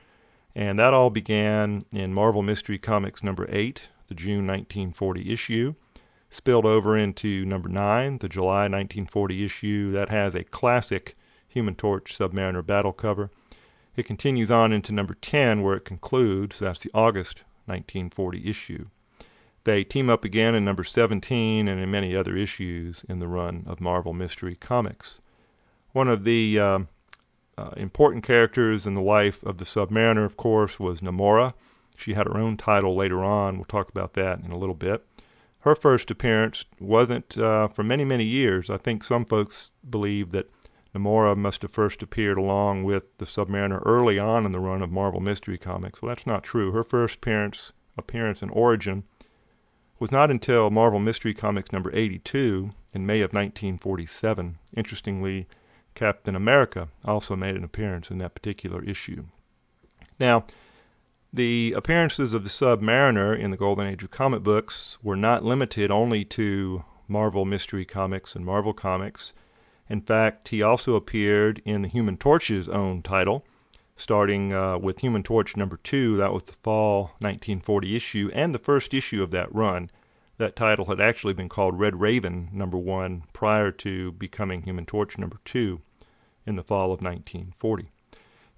And 0.54 0.78
that 0.78 0.94
all 0.94 1.10
began 1.10 1.82
in 1.92 2.14
Marvel 2.14 2.42
Mystery 2.42 2.78
Comics 2.78 3.22
number 3.22 3.46
8, 3.50 3.82
the 4.06 4.14
June 4.14 4.46
1940 4.46 5.32
issue, 5.32 5.74
spilled 6.30 6.64
over 6.64 6.96
into 6.96 7.44
number 7.44 7.68
9, 7.68 8.18
the 8.18 8.28
July 8.28 8.62
1940 8.62 9.44
issue. 9.44 9.92
That 9.92 10.10
has 10.10 10.34
a 10.34 10.44
classic 10.44 11.16
Human 11.48 11.74
Torch 11.74 12.16
Submariner 12.16 12.64
battle 12.64 12.92
cover. 12.92 13.30
It 13.96 14.06
continues 14.06 14.50
on 14.50 14.72
into 14.72 14.92
number 14.92 15.14
10, 15.14 15.62
where 15.62 15.76
it 15.76 15.84
concludes. 15.84 16.60
That's 16.60 16.80
the 16.80 16.90
August 16.94 17.42
1940 17.66 18.48
issue. 18.48 18.86
They 19.64 19.82
team 19.82 20.10
up 20.10 20.24
again 20.24 20.54
in 20.54 20.64
number 20.64 20.84
17 20.84 21.68
and 21.68 21.80
in 21.80 21.90
many 21.90 22.14
other 22.14 22.36
issues 22.36 23.04
in 23.08 23.18
the 23.18 23.28
run 23.28 23.64
of 23.66 23.80
Marvel 23.80 24.12
Mystery 24.12 24.56
Comics. 24.56 25.20
One 25.92 26.08
of 26.08 26.24
the 26.24 26.58
uh, 26.58 26.78
uh, 27.56 27.70
important 27.76 28.24
characters 28.24 28.86
in 28.86 28.94
the 28.94 29.00
life 29.00 29.42
of 29.42 29.56
the 29.56 29.64
Submariner, 29.64 30.26
of 30.26 30.36
course, 30.36 30.78
was 30.78 31.00
Namora. 31.00 31.54
She 31.96 32.12
had 32.12 32.26
her 32.26 32.36
own 32.36 32.58
title 32.58 32.94
later 32.94 33.24
on. 33.24 33.56
We'll 33.56 33.64
talk 33.64 33.88
about 33.88 34.12
that 34.14 34.40
in 34.40 34.50
a 34.50 34.58
little 34.58 34.74
bit. 34.74 35.06
Her 35.60 35.74
first 35.74 36.10
appearance 36.10 36.66
wasn't 36.78 37.38
uh, 37.38 37.68
for 37.68 37.82
many, 37.82 38.04
many 38.04 38.24
years. 38.24 38.68
I 38.68 38.76
think 38.76 39.02
some 39.02 39.24
folks 39.24 39.70
believe 39.88 40.30
that 40.32 40.50
Namora 40.94 41.34
must 41.36 41.62
have 41.62 41.70
first 41.70 42.02
appeared 42.02 42.36
along 42.36 42.84
with 42.84 43.04
the 43.16 43.24
Submariner 43.24 43.80
early 43.86 44.18
on 44.18 44.44
in 44.44 44.52
the 44.52 44.60
run 44.60 44.82
of 44.82 44.90
Marvel 44.90 45.20
Mystery 45.20 45.56
Comics. 45.56 46.02
Well, 46.02 46.10
that's 46.10 46.26
not 46.26 46.42
true. 46.42 46.72
Her 46.72 46.84
first 46.84 47.16
appearance, 47.16 47.72
appearance 47.96 48.42
and 48.42 48.50
origin 48.52 49.04
was 49.98 50.10
not 50.12 50.30
until 50.30 50.70
Marvel 50.70 50.98
Mystery 50.98 51.34
Comics 51.34 51.72
number 51.72 51.94
82 51.94 52.70
in 52.92 53.06
May 53.06 53.20
of 53.20 53.32
1947. 53.32 54.58
Interestingly, 54.76 55.46
Captain 55.94 56.34
America 56.34 56.88
also 57.04 57.36
made 57.36 57.54
an 57.54 57.64
appearance 57.64 58.10
in 58.10 58.18
that 58.18 58.34
particular 58.34 58.82
issue. 58.82 59.24
Now, 60.18 60.44
the 61.32 61.74
appearances 61.76 62.32
of 62.32 62.44
the 62.44 62.50
Submariner 62.50 63.36
in 63.36 63.50
the 63.50 63.56
Golden 63.56 63.86
Age 63.86 64.04
of 64.04 64.10
comic 64.10 64.42
books 64.42 64.98
were 65.02 65.16
not 65.16 65.44
limited 65.44 65.90
only 65.90 66.24
to 66.26 66.84
Marvel 67.08 67.44
Mystery 67.44 67.84
Comics 67.84 68.36
and 68.36 68.44
Marvel 68.44 68.72
Comics. 68.72 69.32
In 69.88 70.00
fact, 70.00 70.48
he 70.48 70.62
also 70.62 70.94
appeared 70.94 71.60
in 71.64 71.82
the 71.82 71.88
Human 71.88 72.16
Torch's 72.16 72.68
own 72.68 73.02
title, 73.02 73.44
starting 73.96 74.52
uh, 74.52 74.78
with 74.78 75.00
Human 75.00 75.22
Torch 75.22 75.56
number 75.56 75.76
two. 75.76 76.16
That 76.16 76.32
was 76.32 76.44
the 76.44 76.52
fall 76.52 77.14
1940 77.18 77.94
issue 77.94 78.30
and 78.32 78.54
the 78.54 78.58
first 78.58 78.92
issue 78.92 79.22
of 79.22 79.30
that 79.30 79.54
run. 79.54 79.90
That 80.36 80.56
title 80.56 80.86
had 80.86 81.00
actually 81.00 81.34
been 81.34 81.48
called 81.48 81.78
Red 81.78 82.00
Raven 82.00 82.48
number 82.52 82.76
one 82.76 83.24
prior 83.32 83.70
to 83.70 84.12
becoming 84.12 84.62
Human 84.62 84.84
Torch 84.84 85.16
number 85.16 85.38
two 85.44 85.80
in 86.44 86.56
the 86.56 86.64
fall 86.64 86.92
of 86.92 87.00
1940. 87.00 87.88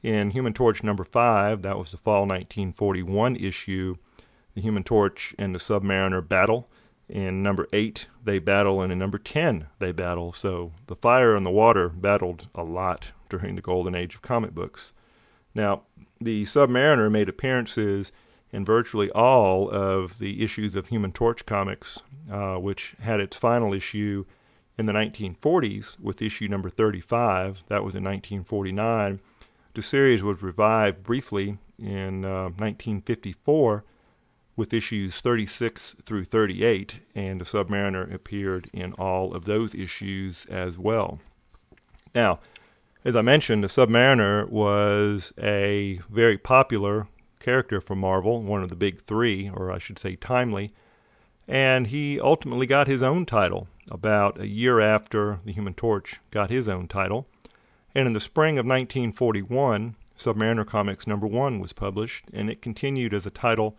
In 0.03 0.31
Human 0.31 0.55
Torch 0.55 0.83
number 0.83 1.05
five, 1.05 1.63
that 1.63 1.79
was 1.79 1.91
the 1.91 1.97
fall 1.97 2.23
1941 2.23 3.37
issue, 3.37 3.97
the 4.55 4.63
Human 4.63 4.85
Torch 4.85 5.35
and 5.39 5.55
the 5.55 5.59
Submariner 5.59 6.27
battle. 6.27 6.69
In 7.09 7.43
number 7.43 7.69
eight, 7.73 8.07
they 8.25 8.39
battle, 8.39 8.81
and 8.81 8.91
in 8.93 8.99
number 8.99 9.19
10, 9.19 9.67
they 9.79 9.93
battle. 9.93 10.33
So 10.33 10.73
the 10.87 10.97
fire 10.97 11.37
and 11.37 11.47
the 11.47 11.51
water 11.51 11.89
battled 11.89 12.49
a 12.55 12.65
lot 12.65 13.07
during 13.29 13.55
the 13.55 13.63
golden 13.63 13.95
age 13.95 14.15
of 14.15 14.23
comic 14.23 14.55
books. 14.55 14.93
Now, 15.57 15.85
the 16.21 16.45
Submariner 16.45 17.11
made 17.11 17.31
appearances 17.31 18.13
in 18.53 18.67
virtually 18.67 19.11
all 19.13 19.71
of 19.71 20.19
the 20.19 20.45
issues 20.45 20.75
of 20.75 20.89
Human 20.89 21.13
Torch 21.13 21.47
comics, 21.47 22.03
uh, 22.31 22.57
which 22.57 22.95
had 23.01 23.21
its 23.21 23.39
final 23.39 23.73
issue 23.73 24.27
in 24.77 24.85
the 24.85 24.93
1940s 24.93 25.99
with 25.99 26.21
issue 26.21 26.47
number 26.47 26.69
35. 26.69 27.63
That 27.69 27.83
was 27.83 27.95
in 27.95 28.05
1949. 28.05 29.19
The 29.73 29.83
series 29.83 30.23
was 30.23 30.43
revived 30.43 31.03
briefly 31.03 31.57
in 31.79 32.27
uh, 32.27 32.51
1954 32.51 33.83
with 34.57 34.75
issues 34.75 35.21
36 35.23 35.97
through 36.05 36.25
38, 36.25 37.01
and 37.15 37.41
the 37.41 37.47
Submariner 37.47 38.13
appeared 38.13 38.69
in 38.75 38.93
all 38.95 39.35
of 39.35 39.47
those 39.47 39.75
issues 39.75 40.45
as 40.51 40.77
well. 40.77 41.19
Now, 42.15 42.41
as 43.07 43.15
I 43.15 43.23
mentioned, 43.23 43.63
the 43.63 43.69
Submariner 43.69 44.49
was 44.49 45.33
a 45.41 46.01
very 46.11 46.37
popular 46.37 47.07
character 47.39 47.81
for 47.81 47.95
Marvel, 47.95 48.43
one 48.43 48.65
of 48.65 48.69
the 48.69 48.75
big 48.75 49.01
three, 49.05 49.49
or 49.49 49.71
I 49.71 49.79
should 49.79 50.01
say 50.01 50.17
timely, 50.17 50.75
and 51.47 51.87
he 51.87 52.19
ultimately 52.19 52.67
got 52.67 52.89
his 52.89 53.05
own 53.05 53.25
title 53.25 53.69
about 53.89 54.41
a 54.41 54.49
year 54.49 54.81
after 54.81 55.39
the 55.45 55.53
Human 55.53 55.73
Torch 55.73 56.19
got 56.33 56.51
his 56.51 56.69
own 56.69 56.89
title. 56.89 57.29
And 57.95 58.09
in 58.09 58.13
the 58.13 58.19
spring 58.19 58.59
of 58.59 58.67
1941, 58.67 59.95
Submariner 60.19 60.67
Comics 60.67 61.07
number 61.07 61.29
one 61.29 61.61
was 61.61 61.73
published, 61.73 62.25
and 62.33 62.51
it 62.51 62.61
continued 62.61 63.15
as 63.15 63.25
a 63.25 63.31
title 63.31 63.77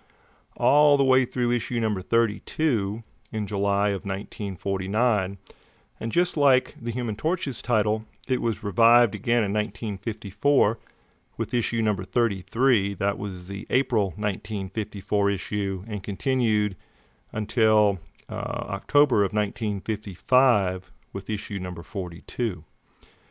all 0.55 0.95
the 0.95 1.03
way 1.03 1.25
through 1.25 1.51
issue 1.51 1.81
number 1.81 2.01
32 2.01 3.03
in 3.33 3.45
July 3.45 3.89
of 3.89 4.05
1949. 4.05 5.37
And 5.99 6.11
just 6.13 6.37
like 6.37 6.75
the 6.81 6.91
Human 6.91 7.17
Torch's 7.17 7.61
title, 7.61 8.05
it 8.31 8.41
was 8.41 8.63
revived 8.63 9.15
again 9.15 9.43
in 9.43 9.53
1954 9.53 10.79
with 11.37 11.53
issue 11.53 11.81
number 11.81 12.03
33. 12.03 12.95
That 12.95 13.17
was 13.17 13.47
the 13.47 13.67
April 13.69 14.07
1954 14.17 15.31
issue 15.31 15.83
and 15.87 16.03
continued 16.03 16.75
until 17.31 17.99
uh, 18.29 18.33
October 18.33 19.23
of 19.23 19.33
1955 19.33 20.91
with 21.13 21.29
issue 21.29 21.59
number 21.59 21.83
42. 21.83 22.63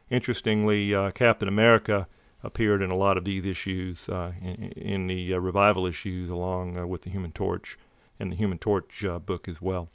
Interestingly, 0.09 0.95
uh, 0.95 1.11
Captain 1.11 1.49
America 1.49 2.07
appeared 2.43 2.81
in 2.81 2.91
a 2.91 2.97
lot 2.97 3.17
of 3.17 3.25
these 3.25 3.45
issues 3.45 4.09
uh, 4.09 4.33
in, 4.41 4.73
in, 4.73 5.07
the 5.09 5.35
uh, 5.35 5.39
revival 5.39 5.87
issues, 5.87 6.31
along 6.31 6.79
uh, 6.79 6.87
with 6.87 7.03
the 7.03 7.11
Human 7.11 7.33
Torch 7.33 7.77
and 8.21 8.31
the 8.31 8.37
Human 8.37 8.59
Torch 8.59 9.05
uh, 9.05 9.19
book 9.19 9.49
as 9.49 9.61
well. 9.61 9.89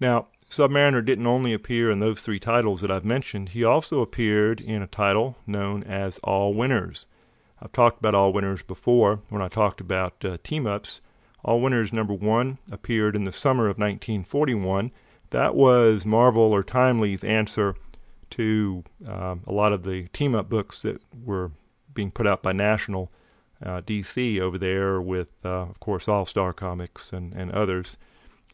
Now, 0.00 0.28
Submariner 0.54 1.04
didn't 1.04 1.26
only 1.26 1.52
appear 1.52 1.90
in 1.90 1.98
those 1.98 2.20
three 2.22 2.38
titles 2.38 2.80
that 2.80 2.90
I've 2.90 3.04
mentioned, 3.04 3.48
he 3.50 3.64
also 3.64 4.00
appeared 4.00 4.60
in 4.60 4.82
a 4.82 4.86
title 4.86 5.36
known 5.48 5.82
as 5.82 6.20
All 6.22 6.54
Winners. 6.54 7.06
I've 7.60 7.72
talked 7.72 7.98
about 7.98 8.14
All 8.14 8.32
Winners 8.32 8.62
before 8.62 9.20
when 9.30 9.42
I 9.42 9.48
talked 9.48 9.80
about 9.80 10.24
uh, 10.24 10.38
team 10.44 10.64
ups. 10.64 11.00
All 11.44 11.60
Winners 11.60 11.92
number 11.92 12.14
one 12.14 12.58
appeared 12.70 13.16
in 13.16 13.24
the 13.24 13.32
summer 13.32 13.64
of 13.64 13.78
1941. 13.78 14.92
That 15.30 15.56
was 15.56 16.06
Marvel 16.06 16.52
or 16.52 16.62
Timely's 16.62 17.24
answer 17.24 17.74
to 18.30 18.84
uh, 19.04 19.34
a 19.48 19.52
lot 19.52 19.72
of 19.72 19.82
the 19.82 20.06
team 20.12 20.36
up 20.36 20.48
books 20.48 20.82
that 20.82 21.02
were 21.24 21.50
being 21.94 22.12
put 22.12 22.28
out 22.28 22.44
by 22.44 22.52
National 22.52 23.10
uh, 23.60 23.80
DC 23.80 24.40
over 24.40 24.58
there, 24.58 25.00
with, 25.00 25.28
uh, 25.44 25.62
of 25.62 25.80
course, 25.80 26.06
All 26.06 26.26
Star 26.26 26.52
Comics 26.52 27.12
and, 27.12 27.32
and 27.34 27.50
others. 27.50 27.96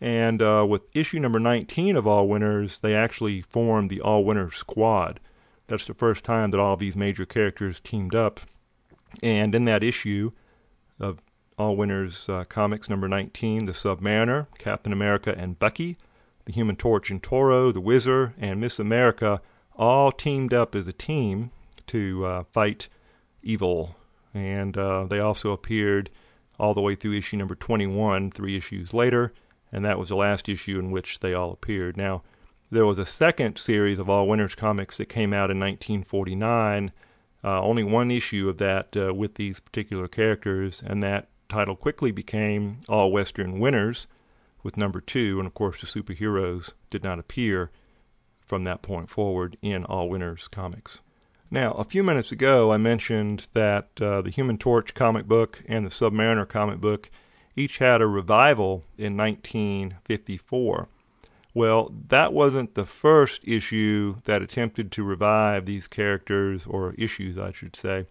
And 0.01 0.41
uh, 0.41 0.65
with 0.67 0.83
issue 0.95 1.19
number 1.19 1.39
19 1.39 1.95
of 1.95 2.07
All 2.07 2.27
Winners, 2.27 2.79
they 2.79 2.95
actually 2.95 3.43
formed 3.43 3.91
the 3.91 4.01
All 4.01 4.25
Winners 4.25 4.57
Squad. 4.57 5.21
That's 5.67 5.87
the 5.87 5.95
first 5.95 6.25
time 6.25 6.51
that 6.51 6.61
all 6.61 6.77
these 6.77 6.97
major 6.97 7.27
characters 7.27 7.81
teamed 7.81 8.15
up. 8.15 8.41
And 9.23 9.55
in 9.55 9.67
that 9.67 9.85
issue 9.85 10.33
of 10.99 11.21
All 11.59 11.77
Winners 11.77 12.29
uh, 12.29 12.45
Comics 12.49 12.89
number 12.89 13.09
19, 13.09 13.67
the 13.67 13.73
Submariner, 13.73 14.47
Captain 14.59 14.93
America, 14.93 15.35
and 15.37 15.59
Bucky, 15.59 15.99
the 16.47 16.53
Human 16.53 16.77
Torch 16.77 17.11
and 17.11 17.23
Toro, 17.23 17.71
the 17.71 17.81
Whizzer, 17.81 18.35
and 18.39 18.59
Miss 18.59 18.79
America 18.79 19.43
all 19.77 20.13
teamed 20.13 20.55
up 20.55 20.75
as 20.75 20.87
a 20.87 20.93
team 20.93 21.51
to 21.89 22.25
uh, 22.25 22.45
fight 22.53 22.89
evil. 23.43 23.97
And 24.33 24.79
uh, 24.79 25.05
they 25.05 25.21
also 25.21 25.53
appeared 25.53 26.09
all 26.59 26.73
the 26.73 26.81
way 26.81 26.95
through 26.95 27.15
issue 27.15 27.37
number 27.37 27.55
21, 27.55 28.31
three 28.31 28.57
issues 28.57 28.95
later 28.95 29.35
and 29.73 29.85
that 29.85 29.99
was 29.99 30.09
the 30.09 30.17
last 30.17 30.49
issue 30.49 30.79
in 30.79 30.91
which 30.91 31.21
they 31.21 31.35
all 31.35 31.53
appeared. 31.53 31.97
Now, 31.97 32.23
there 32.71 32.87
was 32.87 32.99
a 32.99 33.07
second 33.07 33.59
series 33.59 33.99
of 33.99 34.09
All 34.09 34.29
Winners 34.29 34.55
comics 34.55 34.97
that 34.99 35.09
came 35.09 35.33
out 35.33 35.51
in 35.51 35.59
1949. 35.59 36.93
Uh, 37.43 37.63
only 37.63 37.83
one 37.83 38.11
issue 38.11 38.49
of 38.49 38.59
that 38.59 38.97
uh, 38.97 39.13
with 39.13 39.35
these 39.35 39.61
particular 39.61 40.07
characters, 40.07 40.83
and 40.85 41.03
that 41.03 41.29
title 41.49 41.75
quickly 41.75 42.13
became 42.13 42.81
All 42.89 43.11
Western 43.11 43.59
Winners 43.59 44.07
with 44.63 44.77
number 44.77 45.01
two, 45.01 45.39
and 45.39 45.47
of 45.47 45.55
course 45.55 45.81
the 45.81 45.87
superheroes 45.87 46.73
did 46.91 47.03
not 47.03 47.19
appear 47.19 47.71
from 48.41 48.65
that 48.65 48.83
point 48.83 49.09
forward 49.09 49.57
in 49.63 49.85
All 49.85 50.09
Winners 50.09 50.49
comics. 50.49 51.01
Now, 51.51 51.73
a 51.73 51.85
few 51.85 52.05
minutes 52.05 52.31
ago, 52.31 52.71
I 52.71 52.77
mentioned 52.77 53.49
that 53.55 53.89
uh, 54.01 54.23
the 54.23 54.31
Human 54.31 54.59
Torch 54.59 54.95
comic 54.95 55.27
book 55.27 55.63
and 55.67 55.85
the 55.85 55.91
Submariner 55.91 56.49
comic 56.49 56.81
book 56.81 57.11
each 57.57 57.79
had 57.79 58.01
a 58.01 58.07
revival 58.07 58.85
in 58.97 59.17
1954. 59.17 60.89
Well, 61.53 61.93
that 62.09 62.33
wasn't 62.33 62.75
the 62.75 62.87
first 62.87 63.41
issue 63.45 64.17
that 64.25 64.43
attempted 64.43 64.93
to 64.93 65.03
revive 65.03 65.67
these 65.67 65.89
characters, 65.89 66.65
or 66.67 66.95
issues, 66.95 67.39
I 67.39 67.51
should 67.51 67.75
say, 67.75 68.07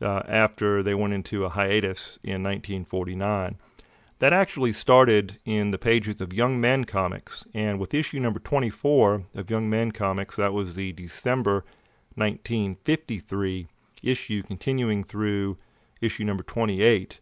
uh, 0.00 0.22
after 0.26 0.82
they 0.82 0.94
went 0.94 1.12
into 1.12 1.44
a 1.44 1.50
hiatus 1.50 2.18
in 2.22 2.42
1949. 2.42 3.56
That 4.20 4.32
actually 4.32 4.72
started 4.72 5.38
in 5.44 5.70
the 5.70 5.78
pages 5.78 6.20
of 6.20 6.32
Young 6.32 6.60
Men 6.60 6.84
Comics, 6.84 7.44
and 7.54 7.78
with 7.78 7.94
issue 7.94 8.18
number 8.18 8.40
24 8.40 9.24
of 9.34 9.50
Young 9.50 9.68
Men 9.68 9.92
Comics, 9.92 10.36
that 10.36 10.52
was 10.52 10.74
the 10.74 10.92
December 10.92 11.64
1953 12.14 13.68
issue, 14.02 14.42
continuing 14.42 15.04
through 15.04 15.58
issue 16.00 16.24
number 16.24 16.42
28 16.42 17.20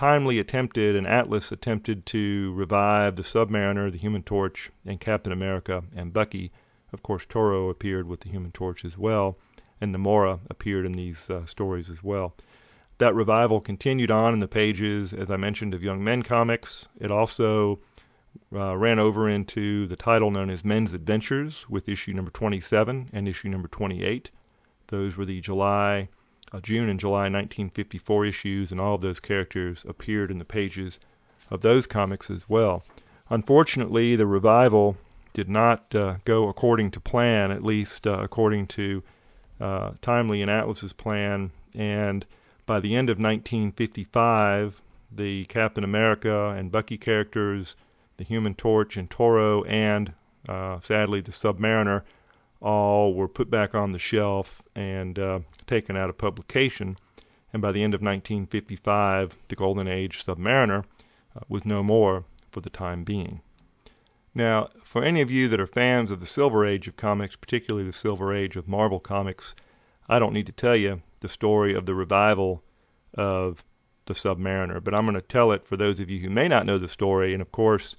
timely 0.00 0.38
attempted 0.38 0.96
and 0.96 1.06
Atlas 1.06 1.52
attempted 1.52 2.06
to 2.06 2.54
revive 2.54 3.16
the 3.16 3.22
Submariner, 3.22 3.92
the 3.92 3.98
Human 3.98 4.22
Torch, 4.22 4.70
and 4.86 4.98
Captain 4.98 5.30
America 5.30 5.84
and 5.94 6.10
Bucky. 6.10 6.50
Of 6.90 7.02
course, 7.02 7.26
Toro 7.28 7.68
appeared 7.68 8.08
with 8.08 8.20
the 8.20 8.30
Human 8.30 8.50
Torch 8.50 8.82
as 8.82 8.96
well, 8.96 9.36
and 9.78 9.94
Namora 9.94 10.40
appeared 10.48 10.86
in 10.86 10.92
these 10.92 11.28
uh, 11.28 11.44
stories 11.44 11.90
as 11.90 12.02
well. 12.02 12.34
That 12.96 13.14
revival 13.14 13.60
continued 13.60 14.10
on 14.10 14.32
in 14.32 14.38
the 14.38 14.48
pages, 14.48 15.12
as 15.12 15.30
I 15.30 15.36
mentioned, 15.36 15.74
of 15.74 15.82
Young 15.82 16.02
Men 16.02 16.22
comics. 16.22 16.88
It 16.98 17.10
also 17.10 17.80
uh, 18.54 18.78
ran 18.78 18.98
over 18.98 19.28
into 19.28 19.86
the 19.86 19.96
title 19.96 20.30
known 20.30 20.48
as 20.48 20.64
Men's 20.64 20.94
Adventures 20.94 21.68
with 21.68 21.90
issue 21.90 22.14
number 22.14 22.30
27 22.30 23.10
and 23.12 23.28
issue 23.28 23.50
number 23.50 23.68
28. 23.68 24.30
Those 24.86 25.18
were 25.18 25.26
the 25.26 25.42
July 25.42 26.08
uh, 26.52 26.60
June 26.60 26.88
and 26.88 27.00
July 27.00 27.22
1954 27.22 28.26
issues, 28.26 28.72
and 28.72 28.80
all 28.80 28.94
of 28.94 29.00
those 29.00 29.20
characters 29.20 29.84
appeared 29.88 30.30
in 30.30 30.38
the 30.38 30.44
pages 30.44 30.98
of 31.50 31.60
those 31.60 31.86
comics 31.86 32.30
as 32.30 32.48
well. 32.48 32.82
Unfortunately, 33.28 34.16
the 34.16 34.26
revival 34.26 34.96
did 35.32 35.48
not 35.48 35.94
uh, 35.94 36.16
go 36.24 36.48
according 36.48 36.90
to 36.90 37.00
plan, 37.00 37.50
at 37.50 37.62
least 37.62 38.06
uh, 38.06 38.18
according 38.20 38.66
to 38.66 39.02
uh, 39.60 39.92
Timely 40.02 40.42
and 40.42 40.50
Atlas's 40.50 40.92
plan. 40.92 41.52
And 41.74 42.26
by 42.66 42.80
the 42.80 42.96
end 42.96 43.08
of 43.08 43.18
1955, 43.18 44.80
the 45.12 45.44
Captain 45.46 45.84
America 45.84 46.48
and 46.50 46.72
Bucky 46.72 46.98
characters, 46.98 47.76
the 48.16 48.24
Human 48.24 48.54
Torch 48.54 48.96
and 48.96 49.08
Toro, 49.08 49.62
and 49.64 50.12
uh, 50.48 50.80
sadly 50.80 51.20
the 51.20 51.32
Submariner 51.32 52.02
all 52.60 53.14
were 53.14 53.28
put 53.28 53.50
back 53.50 53.74
on 53.74 53.92
the 53.92 53.98
shelf 53.98 54.62
and 54.74 55.18
uh, 55.18 55.40
taken 55.66 55.96
out 55.96 56.10
of 56.10 56.18
publication. 56.18 56.96
And 57.52 57.62
by 57.62 57.72
the 57.72 57.82
end 57.82 57.94
of 57.94 58.00
1955, 58.00 59.36
the 59.48 59.56
Golden 59.56 59.88
Age 59.88 60.24
Submariner 60.24 60.84
uh, 61.36 61.40
was 61.48 61.64
no 61.64 61.82
more 61.82 62.24
for 62.50 62.60
the 62.60 62.70
time 62.70 63.04
being. 63.04 63.40
Now, 64.34 64.68
for 64.84 65.02
any 65.02 65.20
of 65.20 65.30
you 65.30 65.48
that 65.48 65.60
are 65.60 65.66
fans 65.66 66.10
of 66.10 66.20
the 66.20 66.26
Silver 66.26 66.64
Age 66.64 66.86
of 66.86 66.96
comics, 66.96 67.34
particularly 67.34 67.86
the 67.86 67.92
Silver 67.92 68.32
Age 68.34 68.56
of 68.56 68.68
Marvel 68.68 69.00
Comics, 69.00 69.54
I 70.08 70.18
don't 70.18 70.32
need 70.32 70.46
to 70.46 70.52
tell 70.52 70.76
you 70.76 71.02
the 71.20 71.28
story 71.28 71.74
of 71.74 71.86
the 71.86 71.94
revival 71.94 72.62
of 73.14 73.64
the 74.06 74.14
Submariner, 74.14 74.82
but 74.82 74.94
I'm 74.94 75.04
going 75.04 75.14
to 75.14 75.20
tell 75.20 75.52
it 75.52 75.66
for 75.66 75.76
those 75.76 76.00
of 76.00 76.08
you 76.10 76.20
who 76.20 76.30
may 76.30 76.48
not 76.48 76.66
know 76.66 76.78
the 76.78 76.88
story. 76.88 77.32
And 77.32 77.42
of 77.42 77.50
course, 77.52 77.96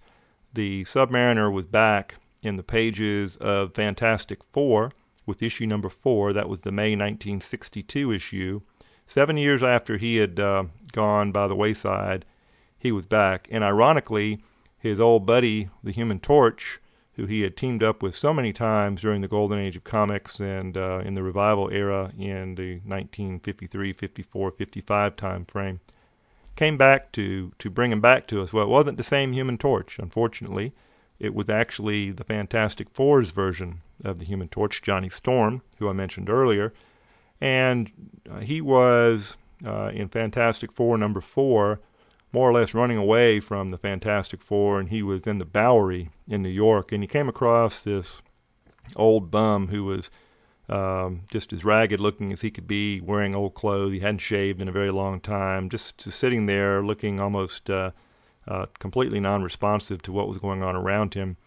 the 0.54 0.84
Submariner 0.84 1.52
was 1.52 1.68
back 1.68 2.16
in 2.42 2.58
the 2.58 2.64
pages 2.64 3.36
of 3.38 3.74
Fantastic 3.74 4.40
Four 4.52 4.92
with 5.26 5.44
issue 5.44 5.66
number 5.66 5.90
four. 5.90 6.34
That 6.34 6.50
was 6.50 6.62
the 6.62 6.72
May 6.72 6.92
1962 6.92 8.12
issue. 8.12 8.62
Seven 9.08 9.38
years 9.38 9.62
after 9.62 9.98
he 9.98 10.18
had 10.18 10.40
uh, 10.40 10.66
gone 10.92 11.32
by 11.32 11.48
the 11.48 11.56
wayside, 11.56 12.26
he 12.78 12.92
was 12.92 13.06
back. 13.06 13.48
And 13.52 13.64
ironically, 13.64 14.44
his 14.78 15.00
old 15.00 15.26
buddy, 15.26 15.70
the 15.84 15.92
Human 15.92 16.20
Torch, 16.20 16.80
who 17.14 17.26
he 17.26 17.42
had 17.42 17.58
teamed 17.58 17.84
up 17.84 18.02
with 18.02 18.16
so 18.16 18.34
many 18.34 18.54
times 18.54 19.02
during 19.02 19.22
the 19.22 19.28
golden 19.28 19.60
age 19.60 19.76
of 19.76 19.84
comics 19.84 20.40
and 20.40 20.78
uh, 20.78 21.02
in 21.04 21.14
the 21.14 21.22
revival 21.22 21.70
era 21.70 22.12
in 22.18 22.56
the 22.56 22.76
1953, 22.86 23.94
54, 23.94 24.52
55 24.52 25.16
time 25.16 25.46
frame, 25.46 25.82
came 26.56 26.78
back 26.78 27.12
to, 27.12 27.52
to 27.60 27.70
bring 27.70 27.92
him 27.92 28.02
back 28.02 28.28
to 28.28 28.42
us. 28.42 28.54
Well, 28.54 28.66
it 28.66 28.70
wasn't 28.70 28.98
the 28.98 29.04
same 29.04 29.34
Human 29.34 29.58
Torch, 29.58 30.00
unfortunately. 30.00 30.74
It 31.22 31.36
was 31.36 31.52
actually 31.52 32.10
the 32.10 32.24
Fantastic 32.24 32.90
Four's 32.90 33.30
version 33.30 33.82
of 34.04 34.18
the 34.18 34.26
Human 34.26 34.48
Torch, 34.48 34.82
Johnny 34.82 35.08
Storm, 35.08 35.62
who 35.78 35.88
I 35.88 35.94
mentioned 35.94 36.32
earlier. 36.32 36.74
And 37.40 37.92
uh, 38.28 38.40
he 38.40 38.60
was 38.60 39.38
uh, 39.64 39.92
in 39.94 40.10
Fantastic 40.10 40.72
Four 40.72 40.98
number 40.98 41.22
four, 41.22 41.80
more 42.34 42.50
or 42.50 42.54
less 42.54 42.74
running 42.74 42.98
away 42.98 43.40
from 43.40 43.70
the 43.70 43.78
Fantastic 43.78 44.42
Four, 44.42 44.80
and 44.80 44.90
he 44.90 45.04
was 45.04 45.28
in 45.28 45.38
the 45.38 45.46
Bowery 45.46 46.10
in 46.28 46.42
New 46.42 46.50
York, 46.50 46.92
and 46.92 47.04
he 47.04 47.08
came 47.08 47.30
across 47.30 47.84
this 47.84 48.24
old 48.96 49.30
bum 49.30 49.68
who 49.68 49.84
was 49.84 50.10
um, 50.70 51.22
just 51.32 51.54
as 51.54 51.64
ragged 51.64 52.00
looking 52.00 52.34
as 52.34 52.42
he 52.42 52.50
could 52.50 52.66
be, 52.66 53.00
wearing 53.00 53.36
old 53.36 53.54
clothes. 53.54 53.94
He 53.94 54.00
hadn't 54.00 54.22
shaved 54.22 54.60
in 54.60 54.68
a 54.68 54.72
very 54.72 54.90
long 54.90 55.20
time, 55.20 55.70
just, 55.70 56.00
just 56.00 56.18
sitting 56.18 56.48
there 56.48 56.82
looking 56.82 57.20
almost 57.20 57.70
uh, 57.70 57.92
uh, 58.48 58.66
completely 58.80 59.20
non 59.20 59.44
responsive 59.44 60.02
to 60.04 60.12
what 60.12 60.28
was 60.28 60.38
going 60.38 60.64
on 60.64 60.76
around 60.76 61.14
him. 61.14 61.38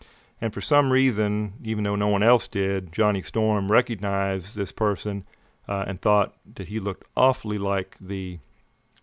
And 0.40 0.52
for 0.52 0.60
some 0.60 0.92
reason, 0.92 1.54
even 1.62 1.84
though 1.84 1.96
no 1.96 2.08
one 2.08 2.22
else 2.22 2.48
did, 2.48 2.92
Johnny 2.92 3.22
Storm 3.22 3.70
recognized 3.70 4.56
this 4.56 4.72
person 4.72 5.24
uh, 5.68 5.84
and 5.86 6.00
thought 6.00 6.34
that 6.54 6.68
he 6.68 6.80
looked 6.80 7.06
awfully 7.16 7.58
like 7.58 7.96
the 8.00 8.38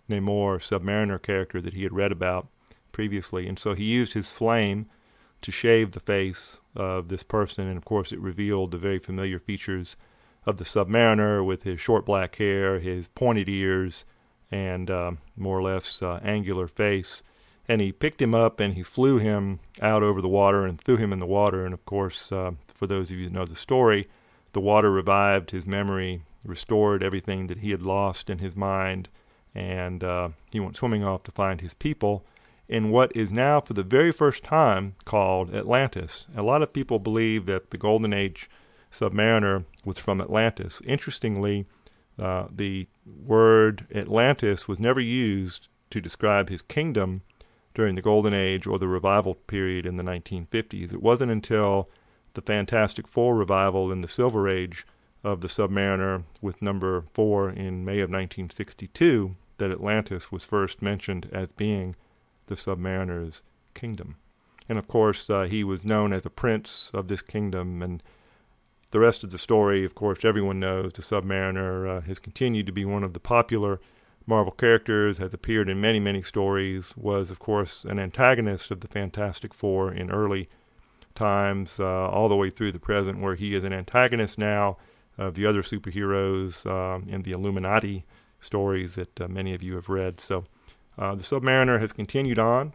Namor 0.10 0.60
Submariner 0.60 1.22
character 1.22 1.62
that 1.62 1.74
he 1.74 1.84
had 1.84 1.94
read 1.94 2.12
about 2.12 2.48
previously. 2.92 3.48
And 3.48 3.58
so 3.58 3.74
he 3.74 3.86
used 3.86 4.14
his 4.14 4.32
flame 4.32 4.88
to 5.42 5.52
shave 5.52 5.92
the 5.92 6.00
face 6.00 6.60
of 6.76 7.08
this 7.08 7.24
person. 7.24 7.68
And 7.68 7.78
of 7.78 7.86
course, 7.86 8.12
it 8.12 8.20
revealed 8.20 8.72
the 8.72 8.78
very 8.78 9.00
familiar 9.00 9.40
features 9.40 9.96
of 10.46 10.58
the 10.58 10.64
Submariner 10.64 11.46
with 11.46 11.64
his 11.64 11.80
short 11.80 12.06
black 12.06 12.36
hair, 12.36 12.80
his 12.80 13.08
pointed 13.10 13.50
ears, 13.50 14.06
and 14.52 14.92
uh, 14.92 15.12
more 15.36 15.58
or 15.58 15.64
less 15.64 16.02
uh, 16.02 16.20
angular 16.24 16.68
face 16.68 17.24
and 17.68 17.82
he 17.82 17.92
picked 17.92 18.22
him 18.22 18.36
up 18.36 18.60
and 18.60 18.74
he 18.74 18.84
flew 18.84 19.18
him 19.18 19.60
out 19.82 20.04
over 20.04 20.22
the 20.22 20.28
water 20.28 20.66
and 20.66 20.82
threw 20.82 20.98
him 20.98 21.14
in 21.14 21.20
the 21.20 21.26
water. 21.26 21.66
And 21.66 21.74
of 21.74 21.86
course, 21.86 22.32
uh, 22.32 22.52
for 22.74 22.88
those 22.88 23.12
of 23.12 23.18
you 23.18 23.28
who 23.28 23.34
know 23.34 23.46
the 23.46 23.56
story, 23.56 24.10
the 24.54 24.60
water 24.60 24.92
revived 24.92 25.52
his 25.52 25.66
memory, 25.66 26.24
restored 26.44 27.04
everything 27.04 27.48
that 27.48 27.60
he 27.60 27.72
had 27.72 27.82
lost 27.82 28.30
in 28.30 28.40
his 28.40 28.56
mind, 28.56 29.08
and 29.54 30.04
uh, 30.04 30.30
he 30.52 30.60
went 30.60 30.76
swimming 30.76 31.04
off 31.04 31.24
to 31.24 31.32
find 31.32 31.62
his 31.62 31.74
people 31.74 32.26
in 32.68 32.90
what 32.90 33.14
is 33.16 33.32
now, 33.34 33.60
for 33.60 33.74
the 33.74 33.84
very 33.84 34.12
first 34.14 34.44
time, 34.44 34.96
called 35.04 35.54
Atlantis. 35.54 36.28
A 36.36 36.42
lot 36.42 36.62
of 36.62 36.72
people 36.72 37.00
believe 37.00 37.46
that 37.46 37.70
the 37.70 37.78
Golden 37.78 38.14
Age 38.14 38.50
submariner 38.94 39.66
was 39.84 39.98
from 39.98 40.22
Atlantis. 40.22 40.82
Interestingly, 40.86 41.66
uh, 42.18 42.48
the 42.50 42.88
word 43.06 43.86
Atlantis 43.94 44.68
was 44.68 44.80
never 44.80 45.02
used 45.02 45.68
to 45.90 46.00
describe 46.00 46.50
his 46.50 46.62
kingdom 46.62 47.22
during 47.74 47.96
the 47.96 48.02
Golden 48.02 48.34
Age 48.34 48.68
or 48.68 48.78
the 48.78 48.88
revival 48.88 49.36
period 49.36 49.86
in 49.86 49.96
the 49.96 50.04
1950s. 50.04 50.94
It 50.94 51.02
wasn't 51.02 51.32
until 51.32 51.90
the 52.34 52.42
Fantastic 52.42 53.08
Four 53.08 53.36
revival 53.36 53.92
in 53.92 54.02
the 54.02 54.08
Silver 54.08 54.50
Age 54.50 54.86
of 55.24 55.42
the 55.42 55.48
Submariner 55.48 56.24
with 56.42 56.62
number 56.62 57.06
four 57.12 57.50
in 57.50 57.86
May 57.86 58.00
of 58.00 58.10
1962 58.10 59.36
that 59.58 59.72
Atlantis 59.72 60.32
was 60.32 60.44
first 60.44 60.82
mentioned 60.82 61.30
as 61.32 61.50
being 61.50 61.96
the 62.48 62.56
Submariner's 62.56 63.44
kingdom. 63.74 64.16
And 64.68 64.80
of 64.80 64.88
course, 64.88 65.30
uh, 65.30 65.44
he 65.44 65.64
was 65.64 65.86
known 65.86 66.14
as 66.14 66.26
a 66.26 66.30
prince 66.30 66.90
of 66.94 67.08
this 67.08 67.22
kingdom. 67.22 67.82
And 67.82 68.02
the 68.92 69.00
rest 69.00 69.24
of 69.24 69.32
the 69.32 69.38
story, 69.38 69.86
of 69.86 69.96
course, 69.96 70.24
everyone 70.24 70.60
knows 70.60 70.94
the 70.94 71.02
Submariner 71.02 71.98
uh, 71.98 72.02
has 72.02 72.20
continued 72.20 72.66
to 72.66 72.72
be 72.72 72.86
one 72.86 73.04
of 73.04 73.14
the 73.14 73.20
popular 73.20 73.80
Marvel 74.26 74.52
characters, 74.52 75.18
has 75.18 75.34
appeared 75.34 75.70
in 75.70 75.82
many, 75.82 76.00
many 76.00 76.22
stories, 76.22 76.94
was, 76.96 77.32
of 77.32 77.40
course, 77.40 77.84
an 77.84 78.00
antagonist 78.00 78.72
of 78.72 78.82
the 78.82 78.88
Fantastic 78.88 79.54
Four 79.54 79.92
in 79.94 80.12
early 80.12 80.48
times, 81.16 81.80
uh, 81.80 82.10
all 82.10 82.30
the 82.30 82.36
way 82.36 82.50
through 82.50 82.72
the 82.72 82.80
present, 82.80 83.20
where 83.20 83.36
he 83.36 83.56
is 83.56 83.64
an 83.64 83.74
antagonist 83.74 84.38
now 84.38 84.78
of 85.18 85.36
the 85.36 85.46
other 85.46 85.62
superheroes 85.62 86.66
um, 86.66 87.08
in 87.10 87.24
the 87.24 87.32
Illuminati 87.32 88.06
stories 88.40 88.96
that 88.96 89.22
uh, 89.22 89.28
many 89.28 89.54
of 89.54 89.62
you 89.62 89.76
have 89.76 89.90
read. 89.90 90.20
So 90.20 90.46
uh, 90.98 91.16
the 91.16 91.24
Submariner 91.24 91.80
has 91.80 91.92
continued 91.92 92.40
on 92.40 92.74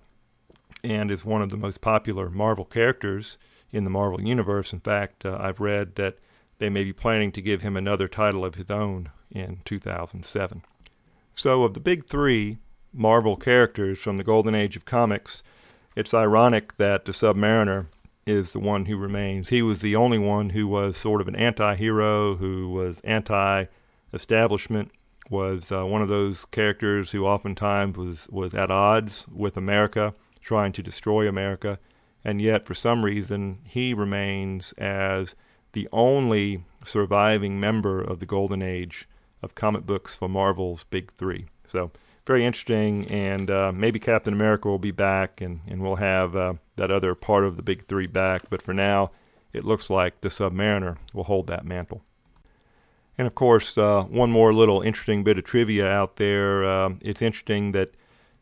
and 0.85 1.11
is 1.11 1.25
one 1.25 1.43
of 1.43 1.51
the 1.51 1.57
most 1.57 1.81
popular 1.81 2.31
Marvel 2.31 2.65
characters 2.65 3.39
in 3.73 3.85
the 3.85 3.91
Marvel 3.91 4.21
Universe. 4.21 4.73
In 4.73 4.81
fact, 4.81 5.27
uh, 5.27 5.37
I've 5.41 5.61
read 5.61 5.97
that 5.97 6.19
they 6.59 6.69
may 6.69 6.85
be 6.85 6.93
planning 6.93 7.33
to 7.33 7.43
give 7.43 7.63
him 7.63 7.77
another 7.77 8.09
title 8.09 8.45
of 8.45 8.55
his 8.55 8.71
own 8.71 9.11
in 9.31 9.61
2007. 9.65 10.63
So, 11.39 11.65
of 11.65 11.75
the 11.75 11.81
big 11.81 12.07
three 12.07 12.57
Marvel 12.95 13.37
characters 13.37 13.99
from 13.99 14.17
the 14.17 14.25
Golden 14.25 14.55
Age 14.55 14.75
of 14.75 14.87
comics, 14.87 15.43
it's 15.95 16.15
ironic 16.15 16.79
that 16.79 17.05
the 17.05 17.13
Submariner 17.13 17.89
is 18.27 18.53
the 18.53 18.59
one 18.59 18.87
who 18.87 18.97
remains. 18.97 19.51
He 19.51 19.61
was 19.61 19.81
the 19.81 19.97
only 19.97 20.19
one 20.19 20.51
who 20.51 20.67
was 20.67 20.97
sort 20.97 21.21
of 21.21 21.29
an 21.29 21.37
anti 21.37 21.75
hero, 21.75 22.37
who 22.37 22.71
was 22.71 23.01
anti 23.01 23.67
establishment, 24.15 24.91
was 25.29 25.71
uh, 25.71 25.85
one 25.85 26.01
of 26.01 26.09
those 26.09 26.47
characters 26.47 27.11
who 27.11 27.27
oftentimes 27.27 27.99
was, 27.99 28.27
was 28.31 28.55
at 28.55 28.71
odds 28.71 29.27
with 29.31 29.59
America, 29.59 30.15
trying 30.41 30.73
to 30.73 30.83
destroy 30.83 31.29
America, 31.29 31.79
and 32.25 32.41
yet 32.41 32.65
for 32.65 32.75
some 32.75 33.05
reason 33.05 33.59
he 33.65 33.93
remains 33.93 34.73
as 34.79 35.35
the 35.75 35.87
only 35.93 36.65
surviving 36.83 37.61
member 37.61 38.01
of 38.01 38.21
the 38.21 38.27
golden 38.27 38.63
age 38.63 39.07
of 39.47 39.55
comic 39.55 39.87
books 39.87 40.15
for 40.15 40.29
Marvel's 40.29 40.85
big 40.91 41.13
three. 41.15 41.47
So 41.67 41.91
very 42.27 42.45
interesting, 42.45 43.07
and 43.11 43.51
uh, 43.51 43.73
maybe 43.73 43.99
Captain 43.99 44.35
America 44.35 44.69
will 44.69 44.79
be 44.79 44.91
back, 44.91 45.41
and, 45.41 45.61
and 45.67 45.81
we'll 45.81 45.97
have 45.97 46.37
uh, 46.37 46.55
that 46.75 46.91
other 46.91 47.15
part 47.15 47.45
of 47.45 47.57
the 47.57 47.63
big 47.63 47.87
three 47.87 48.07
back. 48.07 48.51
But 48.51 48.61
for 48.61 48.75
now, 48.75 49.13
it 49.53 49.65
looks 49.65 49.89
like 49.89 50.21
the 50.21 50.29
Submariner 50.29 50.99
will 51.15 51.25
hold 51.25 51.47
that 51.47 51.65
mantle. 51.65 52.03
And 53.17 53.27
of 53.27 53.35
course, 53.35 53.79
uh, 53.79 54.03
one 54.03 54.31
more 54.31 54.53
little 54.53 54.83
interesting 54.83 55.25
bit 55.25 55.39
of 55.39 55.45
trivia 55.45 55.89
out 55.89 56.17
there. 56.17 56.65
Uh, 56.65 56.91
it's 57.01 57.23
interesting 57.23 57.73
that 57.73 57.93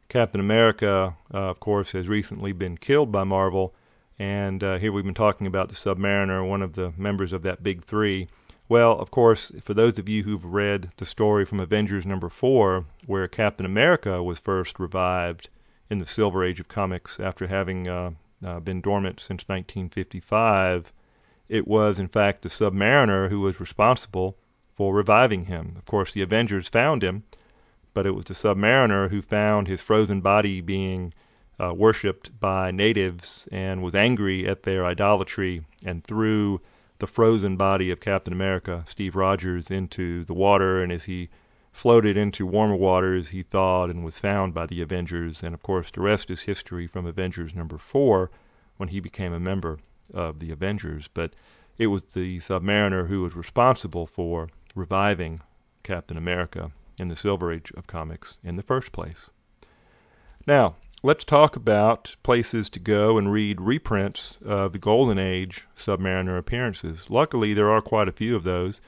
Captain 0.09 0.41
America, 0.41 1.17
uh, 1.33 1.37
of 1.37 1.61
course, 1.61 1.93
has 1.93 2.09
recently 2.09 2.53
been 2.53 2.77
killed 2.79 3.13
by 3.13 3.23
Marvel. 3.23 3.75
And 4.19 4.63
uh, 4.63 4.79
here 4.79 4.93
we've 4.93 5.05
been 5.05 5.15
talking 5.15 5.47
about 5.47 5.69
the 5.69 5.75
Submariner, 5.75 6.49
one 6.49 6.63
of 6.63 6.73
the 6.73 6.93
members 6.97 7.33
of 7.33 7.43
that 7.43 7.63
big 7.63 7.85
three. 7.85 8.29
Well, 8.69 8.99
of 8.99 9.11
course, 9.11 9.53
for 9.63 9.75
those 9.75 9.99
of 9.99 10.09
you 10.09 10.23
who've 10.23 10.45
read 10.45 10.91
the 10.97 11.05
story 11.05 11.45
from 11.45 11.61
Avengers 11.61 12.07
number 12.07 12.31
four, 12.31 12.87
where 13.07 13.29
Captain 13.29 13.67
America 13.67 14.23
was 14.23 14.39
first 14.39 14.81
revived 14.81 15.51
in 15.91 15.99
the 15.99 16.07
Silver 16.07 16.43
Age 16.43 16.61
of 16.61 16.69
comics 16.69 17.21
after 17.21 17.47
having 17.47 17.87
uh, 17.87 18.13
uh, 18.45 18.61
been 18.61 18.81
dormant 18.81 19.21
since 19.21 19.45
1955, 19.49 20.93
it 21.49 21.69
was 21.69 21.99
in 21.99 22.09
fact 22.09 22.43
the 22.43 22.49
Submariner 22.49 23.29
who 23.29 23.41
was 23.41 23.61
responsible 23.61 24.37
for 24.73 24.95
reviving 24.95 25.45
him. 25.45 25.75
Of 25.77 25.85
course, 25.85 26.13
the 26.13 26.23
Avengers 26.23 26.69
found 26.69 27.05
him, 27.05 27.25
but 27.93 28.07
it 28.07 28.15
was 28.15 28.25
the 28.25 28.35
Submariner 28.35 29.11
who 29.11 29.21
found 29.21 29.69
his 29.69 29.83
frozen 29.83 30.23
body 30.23 30.63
being 30.63 31.13
uh, 31.61 31.73
worshipped 31.75 32.41
by 32.41 32.71
natives 32.71 33.47
and 33.53 33.83
was 33.83 33.95
angry 33.95 34.49
at 34.49 34.63
their 34.63 34.87
idolatry 34.87 35.65
and 35.85 36.03
threw 36.03 36.61
the 36.99 37.07
frozen 37.07 37.57
body 37.57 37.91
of 37.91 38.01
Captain 38.01 38.33
America, 38.33 38.85
Steve 38.87 39.17
Rogers, 39.17 39.71
into 39.71 40.25
the 40.25 40.35
water. 40.35 40.83
And 40.83 40.93
as 40.93 41.05
he 41.05 41.29
floated 41.73 42.17
into 42.17 42.47
warmer 42.47 42.77
waters, 42.77 43.31
he 43.31 43.43
thawed 43.43 43.91
and 43.91 44.05
was 44.05 44.19
found 44.19 44.55
by 44.55 44.67
the 44.67 44.81
Avengers. 44.81 45.43
And 45.43 45.55
of 45.55 45.63
course, 45.63 45.91
the 45.91 46.01
rest 46.01 46.31
is 46.31 46.43
history 46.43 46.87
from 46.87 47.07
Avengers 47.07 47.55
number 47.55 47.79
four 47.79 48.31
when 48.77 48.91
he 48.91 49.01
became 49.01 49.33
a 49.33 49.41
member 49.41 49.79
of 50.13 50.39
the 50.39 50.51
Avengers. 50.51 51.09
But 51.13 51.35
it 51.79 51.89
was 51.89 52.05
the 52.05 52.39
Submariner 52.39 53.09
who 53.09 53.23
was 53.23 53.35
responsible 53.35 54.07
for 54.07 54.49
reviving 54.75 55.41
Captain 55.83 56.17
America 56.17 56.73
in 56.99 57.09
the 57.09 57.17
Silver 57.17 57.53
Age 57.53 57.73
of 57.77 57.87
comics 57.87 58.39
in 58.45 58.57
the 58.57 58.63
first 58.63 58.93
place. 58.93 59.31
Now, 60.47 60.77
let's 61.05 61.23
talk 61.23 61.55
about 61.55 62.17
places 62.23 62.71
to 62.71 62.81
go 62.81 63.19
and 63.19 63.31
read 63.31 63.61
reprints 63.61 64.39
of 64.43 64.73
the 64.73 64.79
Golden 64.79 65.19
Age 65.19 65.67
Submariner 65.77 66.39
appearances. 66.39 67.11
Luckily, 67.11 67.53
there 67.53 67.71
are 67.71 67.83
quite 67.83 68.09
a 68.09 68.13
few 68.13 68.35
of 68.35 68.43
those. 68.43 68.81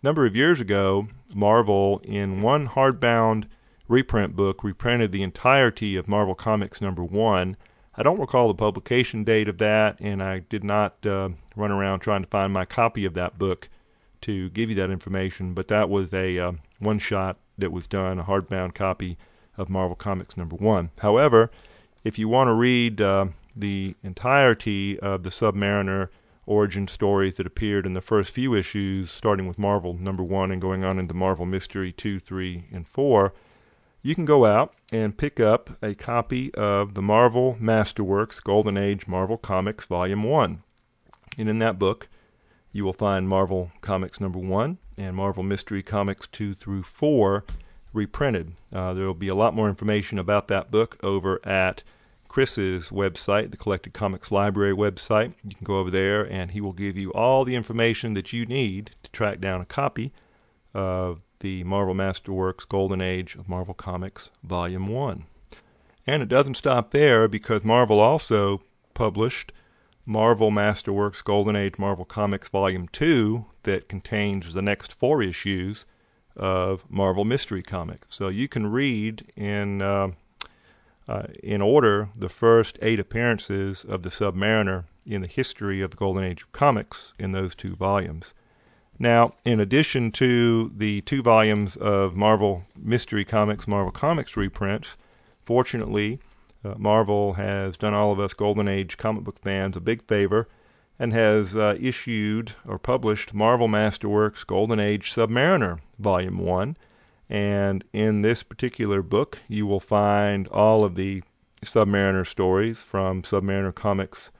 A 0.00 0.06
number 0.06 0.24
of 0.24 0.36
years 0.36 0.60
ago, 0.60 1.08
Marvel, 1.34 2.00
in 2.04 2.40
one 2.40 2.68
hardbound 2.68 3.46
reprint 3.88 4.36
book, 4.36 4.62
reprinted 4.62 5.10
the 5.10 5.24
entirety 5.24 5.96
of 5.96 6.06
Marvel 6.06 6.36
Comics 6.36 6.80
number 6.80 7.02
one. 7.02 7.56
I 7.96 8.04
don't 8.04 8.20
recall 8.20 8.46
the 8.46 8.54
publication 8.54 9.24
date 9.24 9.48
of 9.48 9.58
that, 9.58 9.98
and 9.98 10.22
I 10.22 10.38
did 10.38 10.62
not 10.62 11.04
uh, 11.04 11.30
run 11.56 11.72
around 11.72 12.00
trying 12.00 12.22
to 12.22 12.30
find 12.30 12.52
my 12.52 12.66
copy 12.66 13.04
of 13.04 13.14
that 13.14 13.36
book 13.36 13.68
to 14.20 14.48
give 14.50 14.70
you 14.70 14.76
that 14.76 14.92
information, 14.92 15.54
but 15.54 15.66
that 15.68 15.90
was 15.90 16.14
a 16.14 16.38
uh, 16.38 16.52
one 16.78 17.00
shot 17.00 17.36
that 17.58 17.72
was 17.72 17.88
done, 17.88 18.20
a 18.20 18.24
hardbound 18.24 18.74
copy 18.76 19.18
of 19.56 19.68
Marvel 19.68 19.96
Comics 19.96 20.36
number 20.36 20.56
one. 20.56 20.90
However, 21.00 21.50
if 22.02 22.18
you 22.18 22.28
want 22.28 22.48
to 22.48 22.54
read 22.54 23.00
uh, 23.00 23.26
the 23.56 23.94
entirety 24.02 24.98
of 25.00 25.22
the 25.22 25.30
Submariner 25.30 26.08
origin 26.46 26.86
stories 26.86 27.36
that 27.36 27.46
appeared 27.46 27.86
in 27.86 27.94
the 27.94 28.00
first 28.00 28.30
few 28.30 28.54
issues, 28.54 29.10
starting 29.10 29.48
with 29.48 29.58
Marvel 29.58 29.94
number 29.94 30.22
one 30.22 30.50
and 30.50 30.60
going 30.60 30.84
on 30.84 30.98
into 30.98 31.14
Marvel 31.14 31.46
Mystery 31.46 31.92
two, 31.92 32.18
three, 32.20 32.64
and 32.72 32.86
four, 32.86 33.32
you 34.02 34.14
can 34.14 34.26
go 34.26 34.44
out 34.44 34.74
and 34.92 35.16
pick 35.16 35.40
up 35.40 35.70
a 35.82 35.94
copy 35.94 36.52
of 36.54 36.94
the 36.94 37.00
Marvel 37.00 37.56
Masterworks 37.60 38.42
Golden 38.42 38.76
Age 38.76 39.06
Marvel 39.06 39.38
Comics 39.38 39.86
Volume 39.86 40.22
1. 40.22 40.62
And 41.38 41.48
in 41.48 41.58
that 41.60 41.78
book, 41.78 42.08
you 42.70 42.84
will 42.84 42.92
find 42.92 43.28
Marvel 43.28 43.70
Comics 43.80 44.20
number 44.20 44.38
one 44.38 44.78
and 44.98 45.16
Marvel 45.16 45.42
Mystery 45.42 45.82
Comics 45.82 46.26
two 46.26 46.54
through 46.54 46.82
four 46.82 47.44
reprinted. 47.94 48.52
Uh, 48.72 48.92
there 48.92 49.06
will 49.06 49.14
be 49.14 49.28
a 49.28 49.34
lot 49.34 49.54
more 49.54 49.68
information 49.68 50.18
about 50.18 50.48
that 50.48 50.70
book 50.70 50.98
over 51.02 51.40
at 51.46 51.82
Chris's 52.28 52.88
website, 52.88 53.52
the 53.52 53.56
Collected 53.56 53.94
Comics 53.94 54.32
Library 54.32 54.74
website. 54.74 55.34
You 55.44 55.54
can 55.54 55.64
go 55.64 55.78
over 55.78 55.90
there 55.90 56.30
and 56.30 56.50
he 56.50 56.60
will 56.60 56.72
give 56.72 56.96
you 56.96 57.12
all 57.12 57.44
the 57.44 57.54
information 57.54 58.14
that 58.14 58.32
you 58.32 58.44
need 58.44 58.90
to 59.04 59.10
track 59.12 59.40
down 59.40 59.60
a 59.60 59.66
copy 59.66 60.12
of 60.74 61.20
the 61.38 61.62
Marvel 61.62 61.94
Masterworks 61.94 62.68
Golden 62.68 63.00
Age 63.00 63.36
of 63.36 63.48
Marvel 63.48 63.74
Comics 63.74 64.30
Volume 64.42 64.88
1. 64.88 65.24
And 66.06 66.22
it 66.22 66.28
doesn't 66.28 66.56
stop 66.56 66.90
there 66.90 67.28
because 67.28 67.62
Marvel 67.64 68.00
also 68.00 68.62
published 68.94 69.52
Marvel 70.04 70.50
Masterworks 70.50 71.22
Golden 71.22 71.54
Age 71.54 71.78
Marvel 71.78 72.04
Comics 72.04 72.48
Volume 72.48 72.88
2 72.88 73.46
that 73.62 73.88
contains 73.88 74.52
the 74.52 74.62
next 74.62 74.92
four 74.92 75.22
issues 75.22 75.86
of 76.36 76.84
Marvel 76.90 77.24
Mystery 77.24 77.62
Comics. 77.62 78.06
So 78.10 78.28
you 78.28 78.48
can 78.48 78.66
read 78.66 79.32
in 79.36 79.82
uh, 79.82 80.08
uh, 81.06 81.24
in 81.42 81.60
order 81.60 82.08
the 82.16 82.28
first 82.28 82.78
eight 82.80 82.98
appearances 82.98 83.84
of 83.84 84.02
the 84.02 84.08
Submariner 84.08 84.84
in 85.06 85.20
the 85.20 85.28
history 85.28 85.82
of 85.82 85.90
the 85.90 85.96
Golden 85.96 86.24
Age 86.24 86.42
of 86.42 86.52
Comics 86.52 87.12
in 87.18 87.32
those 87.32 87.54
two 87.54 87.76
volumes. 87.76 88.32
Now, 88.98 89.34
in 89.44 89.60
addition 89.60 90.12
to 90.12 90.72
the 90.74 91.00
two 91.02 91.22
volumes 91.22 91.76
of 91.76 92.14
Marvel 92.14 92.64
Mystery 92.76 93.24
Comics, 93.24 93.66
Marvel 93.66 93.92
Comics 93.92 94.36
reprints, 94.36 94.96
fortunately, 95.44 96.20
uh, 96.64 96.74
Marvel 96.78 97.34
has 97.34 97.76
done 97.76 97.92
all 97.92 98.12
of 98.12 98.20
us 98.20 98.32
Golden 98.32 98.68
Age 98.68 98.96
comic 98.96 99.24
book 99.24 99.38
fans 99.40 99.76
a 99.76 99.80
big 99.80 100.02
favor 100.06 100.48
and 100.98 101.12
has 101.12 101.56
uh, 101.56 101.76
issued 101.80 102.52
or 102.66 102.78
published 102.78 103.34
Marvel 103.34 103.68
Masterworks 103.68 104.46
Golden 104.46 104.78
Age 104.78 105.12
Submariner 105.12 105.80
Volume 105.98 106.38
1. 106.38 106.76
And 107.28 107.84
in 107.92 108.22
this 108.22 108.42
particular 108.42 109.02
book, 109.02 109.38
you 109.48 109.66
will 109.66 109.80
find 109.80 110.46
all 110.48 110.84
of 110.84 110.94
the 110.94 111.22
Submariner 111.62 112.26
stories 112.26 112.78
from 112.80 113.22
Submariner 113.22 113.74
Comics 113.74 114.30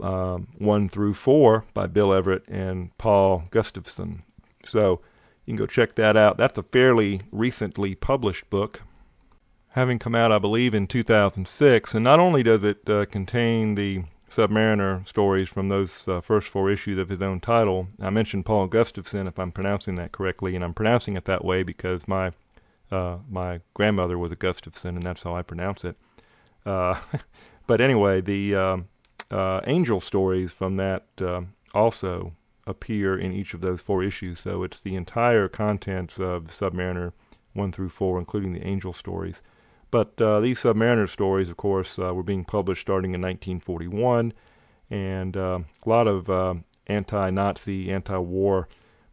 um, 0.00 0.48
1 0.58 0.88
through 0.88 1.14
4 1.14 1.64
by 1.74 1.86
Bill 1.86 2.12
Everett 2.12 2.46
and 2.48 2.96
Paul 2.98 3.44
Gustavson. 3.50 4.22
So 4.64 5.00
you 5.44 5.52
can 5.52 5.56
go 5.56 5.66
check 5.66 5.94
that 5.96 6.16
out. 6.16 6.36
That's 6.36 6.58
a 6.58 6.62
fairly 6.62 7.22
recently 7.30 7.94
published 7.94 8.48
book, 8.50 8.82
having 9.70 9.98
come 9.98 10.14
out, 10.14 10.32
I 10.32 10.38
believe, 10.38 10.74
in 10.74 10.86
2006. 10.86 11.94
And 11.94 12.04
not 12.04 12.20
only 12.20 12.42
does 12.42 12.64
it 12.64 12.88
uh, 12.88 13.06
contain 13.06 13.74
the 13.74 14.04
Submariner 14.30 15.06
stories 15.06 15.48
from 15.48 15.68
those 15.68 16.08
uh, 16.08 16.20
first 16.20 16.48
four 16.48 16.70
issues 16.70 16.98
of 16.98 17.08
his 17.08 17.22
own 17.22 17.40
title. 17.40 17.88
I 18.00 18.10
mentioned 18.10 18.44
Paul 18.44 18.68
Gustavson, 18.68 19.28
if 19.28 19.38
I'm 19.38 19.52
pronouncing 19.52 19.94
that 19.96 20.12
correctly, 20.12 20.54
and 20.54 20.64
I'm 20.64 20.74
pronouncing 20.74 21.16
it 21.16 21.24
that 21.26 21.44
way 21.44 21.62
because 21.62 22.08
my 22.08 22.32
uh, 22.90 23.18
my 23.28 23.60
grandmother 23.74 24.18
was 24.18 24.32
a 24.32 24.36
Gustafson, 24.36 24.96
and 24.96 25.02
that's 25.02 25.22
how 25.22 25.34
I 25.34 25.42
pronounce 25.42 25.84
it. 25.84 25.96
Uh, 26.64 26.98
but 27.66 27.80
anyway, 27.80 28.20
the 28.20 28.54
um, 28.54 28.88
uh, 29.30 29.60
angel 29.66 30.00
stories 30.00 30.52
from 30.52 30.76
that 30.76 31.06
uh, 31.20 31.42
also 31.74 32.32
appear 32.66 33.18
in 33.18 33.32
each 33.32 33.54
of 33.54 33.60
those 33.60 33.80
four 33.80 34.02
issues. 34.02 34.40
So 34.40 34.62
it's 34.62 34.78
the 34.78 34.96
entire 34.96 35.48
contents 35.48 36.18
of 36.18 36.44
Submariner 36.44 37.12
1 37.54 37.72
through 37.72 37.88
4, 37.88 38.18
including 38.18 38.52
the 38.52 38.66
angel 38.66 38.92
stories. 38.92 39.42
But 39.96 40.20
uh, 40.20 40.40
these 40.40 40.58
Submariner 40.58 41.08
stories, 41.08 41.48
of 41.48 41.56
course, 41.56 41.98
uh, 41.98 42.12
were 42.12 42.22
being 42.22 42.44
published 42.44 42.82
starting 42.82 43.14
in 43.14 43.22
1941, 43.22 44.34
and 44.90 45.34
uh, 45.34 45.60
a 45.86 45.88
lot 45.88 46.06
of 46.06 46.28
uh, 46.28 46.56
anti 46.86 47.30
Nazi, 47.30 47.90
anti 47.90 48.18
war 48.18 48.68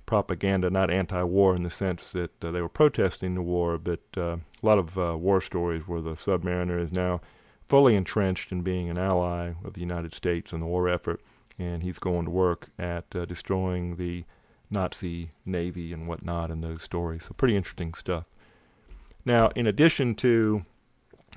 propaganda, 0.05 0.69
not 0.69 0.91
anti 0.91 1.23
war 1.23 1.55
in 1.55 1.63
the 1.63 1.69
sense 1.69 2.11
that 2.11 2.43
uh, 2.43 2.51
they 2.51 2.61
were 2.61 2.67
protesting 2.67 3.33
the 3.33 3.41
war, 3.41 3.77
but 3.77 4.01
uh, 4.17 4.35
a 4.35 4.39
lot 4.61 4.77
of 4.77 4.97
war 4.97 5.39
stories 5.39 5.87
where 5.87 6.01
the 6.01 6.15
Submariner 6.15 6.77
is 6.77 6.91
now 6.91 7.21
fully 7.69 7.95
entrenched 7.95 8.51
in 8.51 8.61
being 8.61 8.89
an 8.89 8.97
ally 8.97 9.53
of 9.63 9.75
the 9.75 9.79
United 9.79 10.13
States 10.13 10.51
in 10.51 10.59
the 10.59 10.65
war 10.65 10.89
effort, 10.89 11.21
and 11.57 11.81
he's 11.81 11.97
going 11.97 12.25
to 12.25 12.31
work 12.31 12.67
at 12.77 13.09
destroying 13.09 13.95
the 13.95 14.25
Nazi 14.69 15.31
Navy 15.45 15.93
and 15.93 16.09
whatnot 16.09 16.51
in 16.51 16.59
those 16.59 16.81
stories. 16.81 17.23
So, 17.23 17.33
pretty 17.35 17.55
interesting 17.55 17.93
stuff. 17.93 18.25
Now, 19.23 19.47
in 19.55 19.65
addition 19.65 20.15
to 20.15 20.65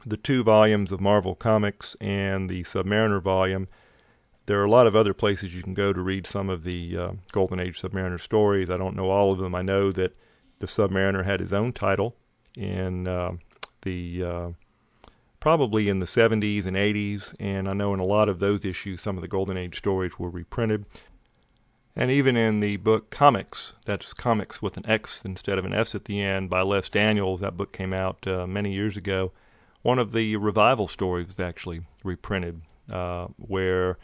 the 0.05 0.17
two 0.17 0.43
volumes 0.43 0.93
of 0.93 1.01
Marvel 1.01 1.35
Comics 1.35 1.97
and 2.01 2.51
the 2.51 2.63
Submariner 2.65 3.23
volume, 3.23 3.69
there 4.47 4.61
are 4.61 4.65
a 4.65 4.71
lot 4.71 4.87
of 4.87 4.95
other 4.95 5.15
places 5.15 5.55
you 5.55 5.63
can 5.63 5.75
go 5.75 5.93
to 5.93 6.01
read 6.01 6.27
some 6.27 6.49
of 6.49 6.63
the 6.63 6.97
uh, 6.97 7.13
Golden 7.33 7.59
Age 7.59 7.81
Submariner 7.81 8.21
stories. 8.21 8.71
I 8.71 8.77
don't 8.77 8.97
know 8.97 9.11
all 9.11 9.33
of 9.33 9.39
them. 9.39 9.55
I 9.55 9.63
know 9.63 9.91
that 9.93 10.17
the 10.61 10.67
Submariner 10.67 11.25
had 11.25 11.41
his 11.41 11.53
own 11.53 11.73
title 11.73 12.15
in 12.57 13.09
uh, 13.09 13.33
the 13.83 14.25
uh, 14.25 14.49
probably 15.41 15.89
in 15.89 16.01
the 16.01 16.07
70s 16.07 16.65
and 16.65 16.77
80s, 16.77 17.35
and 17.39 17.69
I 17.69 17.73
know 17.73 17.93
in 17.93 18.01
a 18.01 18.05
lot 18.05 18.29
of 18.29 18.39
those 18.39 18.65
issues 18.65 19.01
some 19.01 19.17
of 19.17 19.23
the 19.23 19.29
Golden 19.29 19.57
Age 19.57 19.79
stories 19.79 20.19
were 20.19 20.31
reprinted. 20.31 20.87
And 21.95 22.11
even 22.11 22.37
in 22.37 22.61
the 22.61 22.77
book 22.77 23.11
Comix, 23.11 23.73
that's 23.85 24.13
comics 24.13 24.61
with 24.61 24.77
an 24.77 24.85
X 24.87 25.23
instead 25.25 25.59
of 25.59 25.65
an 25.65 25.73
S 25.73 25.95
at 25.95 26.05
the 26.05 26.21
end 26.21 26.51
by 26.51 26.61
Les 26.61 26.89
Daniels, 26.89 27.41
that 27.41 27.57
book 27.57 27.73
came 27.73 27.93
out 27.93 28.27
uh, 28.27 28.47
many 28.47 28.73
years 28.73 28.97
ago. 28.97 29.33
One 29.87 30.01
of 30.01 30.11
the 30.11 30.35
revival 30.35 30.89
stories 30.89 31.29
was 31.29 31.39
actually 31.39 31.83
reprinted, 32.03 32.63
uh, 32.91 33.29
where 33.37 33.99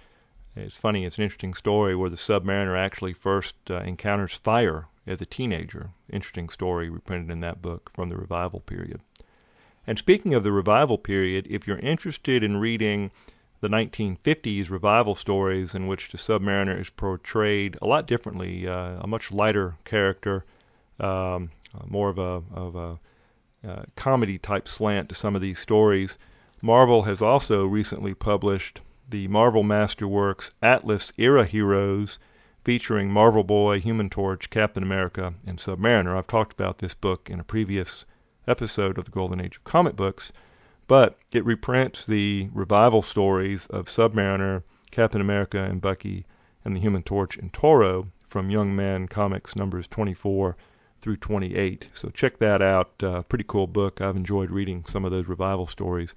it's 0.54 0.76
funny, 0.76 1.04
it's 1.04 1.18
an 1.18 1.24
interesting 1.24 1.54
story 1.54 1.96
where 1.96 2.08
the 2.08 2.14
submariner 2.14 2.78
actually 2.78 3.14
first 3.14 3.56
uh, 3.68 3.78
encounters 3.78 4.34
fire 4.34 4.86
as 5.08 5.20
a 5.20 5.26
teenager. 5.26 5.90
Interesting 6.08 6.48
story 6.50 6.88
reprinted 6.88 7.32
in 7.32 7.40
that 7.40 7.60
book 7.60 7.90
from 7.92 8.10
the 8.10 8.16
revival 8.16 8.60
period. 8.60 9.00
And 9.84 9.98
speaking 9.98 10.34
of 10.34 10.44
the 10.44 10.52
revival 10.52 10.98
period, 10.98 11.48
if 11.50 11.66
you're 11.66 11.80
interested 11.80 12.44
in 12.44 12.58
reading 12.58 13.10
the 13.60 13.66
1950s 13.66 14.70
revival 14.70 15.16
stories 15.16 15.74
in 15.74 15.88
which 15.88 16.12
the 16.12 16.16
submariner 16.16 16.80
is 16.80 16.90
portrayed 16.90 17.76
a 17.82 17.88
lot 17.88 18.06
differently, 18.06 18.68
uh, 18.68 19.00
a 19.00 19.08
much 19.08 19.32
lighter 19.32 19.74
character, 19.84 20.44
um, 21.00 21.50
more 21.88 22.08
of 22.08 22.18
a, 22.18 22.44
of 22.54 22.76
a 22.76 23.00
uh, 23.66 23.82
comedy 23.96 24.38
type 24.38 24.68
slant 24.68 25.08
to 25.08 25.14
some 25.14 25.34
of 25.34 25.42
these 25.42 25.58
stories. 25.58 26.18
Marvel 26.60 27.02
has 27.02 27.20
also 27.22 27.66
recently 27.66 28.14
published 28.14 28.80
the 29.08 29.28
Marvel 29.28 29.62
Masterworks 29.62 30.50
Atlas 30.62 31.12
Era 31.18 31.44
Heroes 31.44 32.18
featuring 32.64 33.10
Marvel 33.10 33.44
Boy, 33.44 33.80
Human 33.80 34.08
Torch, 34.08 34.50
Captain 34.50 34.82
America, 34.82 35.34
and 35.46 35.58
Submariner. 35.58 36.16
I've 36.16 36.26
talked 36.28 36.52
about 36.52 36.78
this 36.78 36.94
book 36.94 37.28
in 37.28 37.40
a 37.40 37.44
previous 37.44 38.04
episode 38.46 38.98
of 38.98 39.04
the 39.04 39.10
Golden 39.10 39.40
Age 39.40 39.56
of 39.56 39.64
Comic 39.64 39.96
Books 39.96 40.32
but 40.92 41.18
it 41.30 41.44
reprints 41.44 42.04
the 42.04 42.50
revival 42.52 43.00
stories 43.00 43.66
of 43.68 43.86
Submariner, 43.86 44.62
Captain 44.90 45.22
America, 45.22 45.58
and 45.58 45.80
Bucky, 45.80 46.26
and 46.64 46.76
the 46.76 46.80
Human 46.80 47.02
Torch 47.02 47.36
and 47.38 47.50
Toro 47.50 48.08
from 48.28 48.50
Young 48.50 48.76
Men 48.76 49.08
Comics 49.08 49.56
numbers 49.56 49.86
24 49.88 50.54
through 51.02 51.16
28. 51.16 51.88
So 51.92 52.08
check 52.08 52.38
that 52.38 52.62
out. 52.62 52.92
Uh, 53.02 53.22
pretty 53.22 53.44
cool 53.46 53.66
book. 53.66 54.00
I've 54.00 54.16
enjoyed 54.16 54.50
reading 54.50 54.84
some 54.86 55.04
of 55.04 55.10
those 55.10 55.26
revival 55.26 55.66
stories 55.66 56.14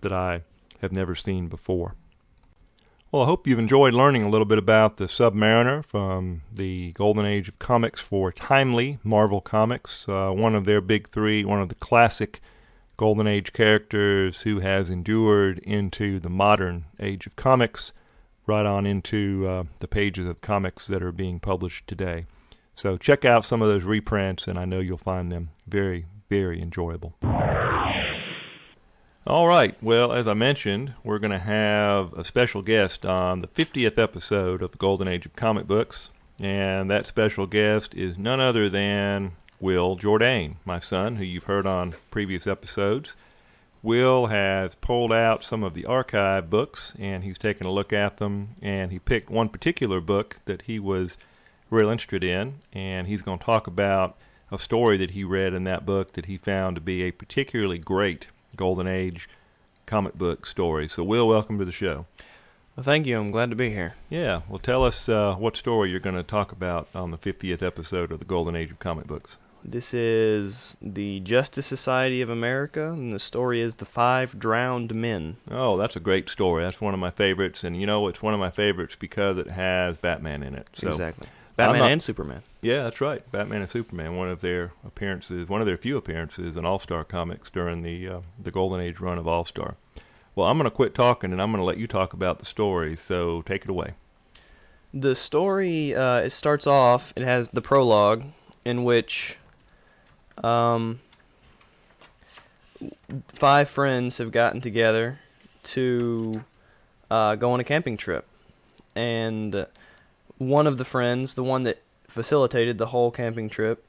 that 0.00 0.12
I 0.12 0.42
have 0.80 0.92
never 0.92 1.14
seen 1.14 1.48
before. 1.48 1.96
Well, 3.12 3.22
I 3.22 3.26
hope 3.26 3.48
you've 3.48 3.58
enjoyed 3.58 3.92
learning 3.92 4.22
a 4.22 4.28
little 4.28 4.44
bit 4.44 4.58
about 4.58 4.96
the 4.96 5.06
Submariner 5.06 5.84
from 5.84 6.42
the 6.52 6.92
golden 6.92 7.26
age 7.26 7.48
of 7.48 7.58
comics 7.58 8.00
for 8.00 8.30
Timely 8.30 9.00
Marvel 9.02 9.40
Comics, 9.40 10.08
uh, 10.08 10.30
one 10.30 10.54
of 10.54 10.64
their 10.64 10.80
big 10.80 11.08
three, 11.08 11.44
one 11.44 11.60
of 11.60 11.68
the 11.68 11.74
classic 11.74 12.40
Golden 12.96 13.26
Age 13.26 13.52
characters 13.52 14.42
who 14.42 14.60
has 14.60 14.90
endured 14.90 15.58
into 15.60 16.20
the 16.20 16.28
modern 16.28 16.84
age 17.00 17.26
of 17.26 17.34
comics, 17.34 17.92
right 18.46 18.66
on 18.66 18.86
into 18.86 19.44
uh, 19.48 19.64
the 19.80 19.88
pages 19.88 20.26
of 20.26 20.40
comics 20.40 20.86
that 20.86 21.02
are 21.02 21.10
being 21.10 21.40
published 21.40 21.88
today. 21.88 22.26
So 22.80 22.96
check 22.96 23.26
out 23.26 23.44
some 23.44 23.60
of 23.60 23.68
those 23.68 23.84
reprints, 23.84 24.48
and 24.48 24.58
I 24.58 24.64
know 24.64 24.80
you'll 24.80 24.96
find 24.96 25.30
them 25.30 25.50
very, 25.66 26.06
very 26.30 26.62
enjoyable. 26.62 27.12
All 29.26 29.46
right, 29.46 29.76
well, 29.82 30.14
as 30.14 30.26
I 30.26 30.32
mentioned, 30.32 30.94
we're 31.04 31.18
going 31.18 31.30
to 31.30 31.38
have 31.38 32.14
a 32.14 32.24
special 32.24 32.62
guest 32.62 33.04
on 33.04 33.42
the 33.42 33.48
50th 33.48 33.98
episode 33.98 34.62
of 34.62 34.70
the 34.70 34.78
Golden 34.78 35.08
Age 35.08 35.26
of 35.26 35.36
Comic 35.36 35.66
Books, 35.66 36.08
and 36.40 36.90
that 36.90 37.06
special 37.06 37.46
guest 37.46 37.94
is 37.94 38.16
none 38.16 38.40
other 38.40 38.70
than 38.70 39.32
Will 39.60 39.94
Jourdain, 39.98 40.54
my 40.64 40.78
son, 40.78 41.16
who 41.16 41.24
you've 41.24 41.44
heard 41.44 41.66
on 41.66 41.92
previous 42.10 42.46
episodes. 42.46 43.14
Will 43.82 44.28
has 44.28 44.74
pulled 44.76 45.12
out 45.12 45.44
some 45.44 45.62
of 45.62 45.74
the 45.74 45.84
archive 45.84 46.48
books 46.48 46.94
and 46.98 47.24
he's 47.24 47.38
taken 47.38 47.66
a 47.66 47.72
look 47.72 47.92
at 47.92 48.18
them 48.18 48.56
and 48.60 48.90
he 48.92 48.98
picked 48.98 49.30
one 49.30 49.48
particular 49.48 50.00
book 50.00 50.38
that 50.44 50.62
he 50.62 50.78
was 50.78 51.16
real 51.70 51.88
interested 51.88 52.24
in 52.24 52.54
and 52.72 53.06
he's 53.06 53.22
going 53.22 53.38
to 53.38 53.44
talk 53.44 53.66
about 53.66 54.16
a 54.50 54.58
story 54.58 54.96
that 54.96 55.12
he 55.12 55.22
read 55.24 55.54
in 55.54 55.64
that 55.64 55.86
book 55.86 56.12
that 56.14 56.26
he 56.26 56.36
found 56.36 56.74
to 56.74 56.80
be 56.80 57.02
a 57.02 57.12
particularly 57.12 57.78
great 57.78 58.26
golden 58.56 58.86
age 58.86 59.28
comic 59.86 60.14
book 60.14 60.44
story. 60.44 60.88
So 60.88 61.02
Will, 61.04 61.28
welcome 61.28 61.58
to 61.58 61.64
the 61.64 61.72
show. 61.72 62.06
Well, 62.76 62.84
thank 62.84 63.06
you. 63.06 63.18
I'm 63.18 63.30
glad 63.30 63.50
to 63.50 63.56
be 63.56 63.70
here. 63.70 63.94
Yeah. 64.08 64.42
Well, 64.48 64.58
tell 64.58 64.84
us 64.84 65.08
uh, 65.08 65.34
what 65.34 65.56
story 65.56 65.90
you're 65.90 66.00
going 66.00 66.16
to 66.16 66.22
talk 66.22 66.52
about 66.52 66.88
on 66.94 67.10
the 67.10 67.18
50th 67.18 67.62
episode 67.62 68.12
of 68.12 68.20
the 68.20 68.24
Golden 68.24 68.56
Age 68.56 68.70
of 68.70 68.78
Comic 68.78 69.06
Books. 69.06 69.38
This 69.62 69.92
is 69.92 70.76
the 70.80 71.20
Justice 71.20 71.66
Society 71.66 72.22
of 72.22 72.30
America, 72.30 72.92
and 72.92 73.12
the 73.12 73.18
story 73.18 73.60
is 73.60 73.74
The 73.74 73.84
Five 73.84 74.38
Drowned 74.38 74.94
Men. 74.94 75.36
Oh, 75.50 75.76
that's 75.76 75.96
a 75.96 76.00
great 76.00 76.30
story. 76.30 76.64
That's 76.64 76.80
one 76.80 76.94
of 76.94 77.00
my 77.00 77.10
favorites, 77.10 77.62
and 77.62 77.78
you 77.78 77.86
know, 77.86 78.08
it's 78.08 78.22
one 78.22 78.32
of 78.32 78.40
my 78.40 78.50
favorites 78.50 78.96
because 78.98 79.36
it 79.36 79.48
has 79.48 79.98
Batman 79.98 80.42
in 80.42 80.54
it. 80.54 80.70
So 80.72 80.88
exactly. 80.88 81.28
Batman 81.60 81.80
not, 81.80 81.90
and 81.90 82.02
Superman. 82.02 82.42
Yeah, 82.62 82.84
that's 82.84 83.00
right. 83.00 83.30
Batman 83.30 83.62
and 83.62 83.70
Superman. 83.70 84.16
One 84.16 84.28
of 84.28 84.40
their 84.40 84.72
appearances, 84.84 85.48
one 85.48 85.60
of 85.60 85.66
their 85.66 85.76
few 85.76 85.96
appearances 85.96 86.56
in 86.56 86.64
All 86.64 86.78
Star 86.78 87.04
Comics 87.04 87.50
during 87.50 87.82
the 87.82 88.08
uh, 88.08 88.20
the 88.42 88.50
Golden 88.50 88.80
Age 88.80 89.00
run 89.00 89.18
of 89.18 89.26
All 89.26 89.44
Star. 89.44 89.76
Well, 90.34 90.48
I'm 90.48 90.58
going 90.58 90.64
to 90.64 90.74
quit 90.74 90.94
talking, 90.94 91.32
and 91.32 91.42
I'm 91.42 91.50
going 91.50 91.60
to 91.60 91.64
let 91.64 91.78
you 91.78 91.86
talk 91.86 92.12
about 92.12 92.38
the 92.38 92.44
story. 92.44 92.96
So 92.96 93.42
take 93.42 93.64
it 93.64 93.70
away. 93.70 93.94
The 94.92 95.14
story 95.14 95.94
uh, 95.94 96.18
it 96.18 96.30
starts 96.30 96.66
off. 96.66 97.12
It 97.16 97.22
has 97.22 97.48
the 97.50 97.62
prologue 97.62 98.24
in 98.64 98.84
which 98.84 99.38
um, 100.42 101.00
five 103.28 103.68
friends 103.68 104.18
have 104.18 104.32
gotten 104.32 104.60
together 104.60 105.20
to 105.62 106.44
uh, 107.10 107.36
go 107.36 107.52
on 107.52 107.60
a 107.60 107.64
camping 107.64 107.96
trip, 107.96 108.26
and 108.94 109.66
one 110.40 110.66
of 110.66 110.78
the 110.78 110.86
friends, 110.86 111.34
the 111.34 111.44
one 111.44 111.64
that 111.64 111.82
facilitated 112.08 112.78
the 112.78 112.86
whole 112.86 113.10
camping 113.10 113.50
trip, 113.50 113.84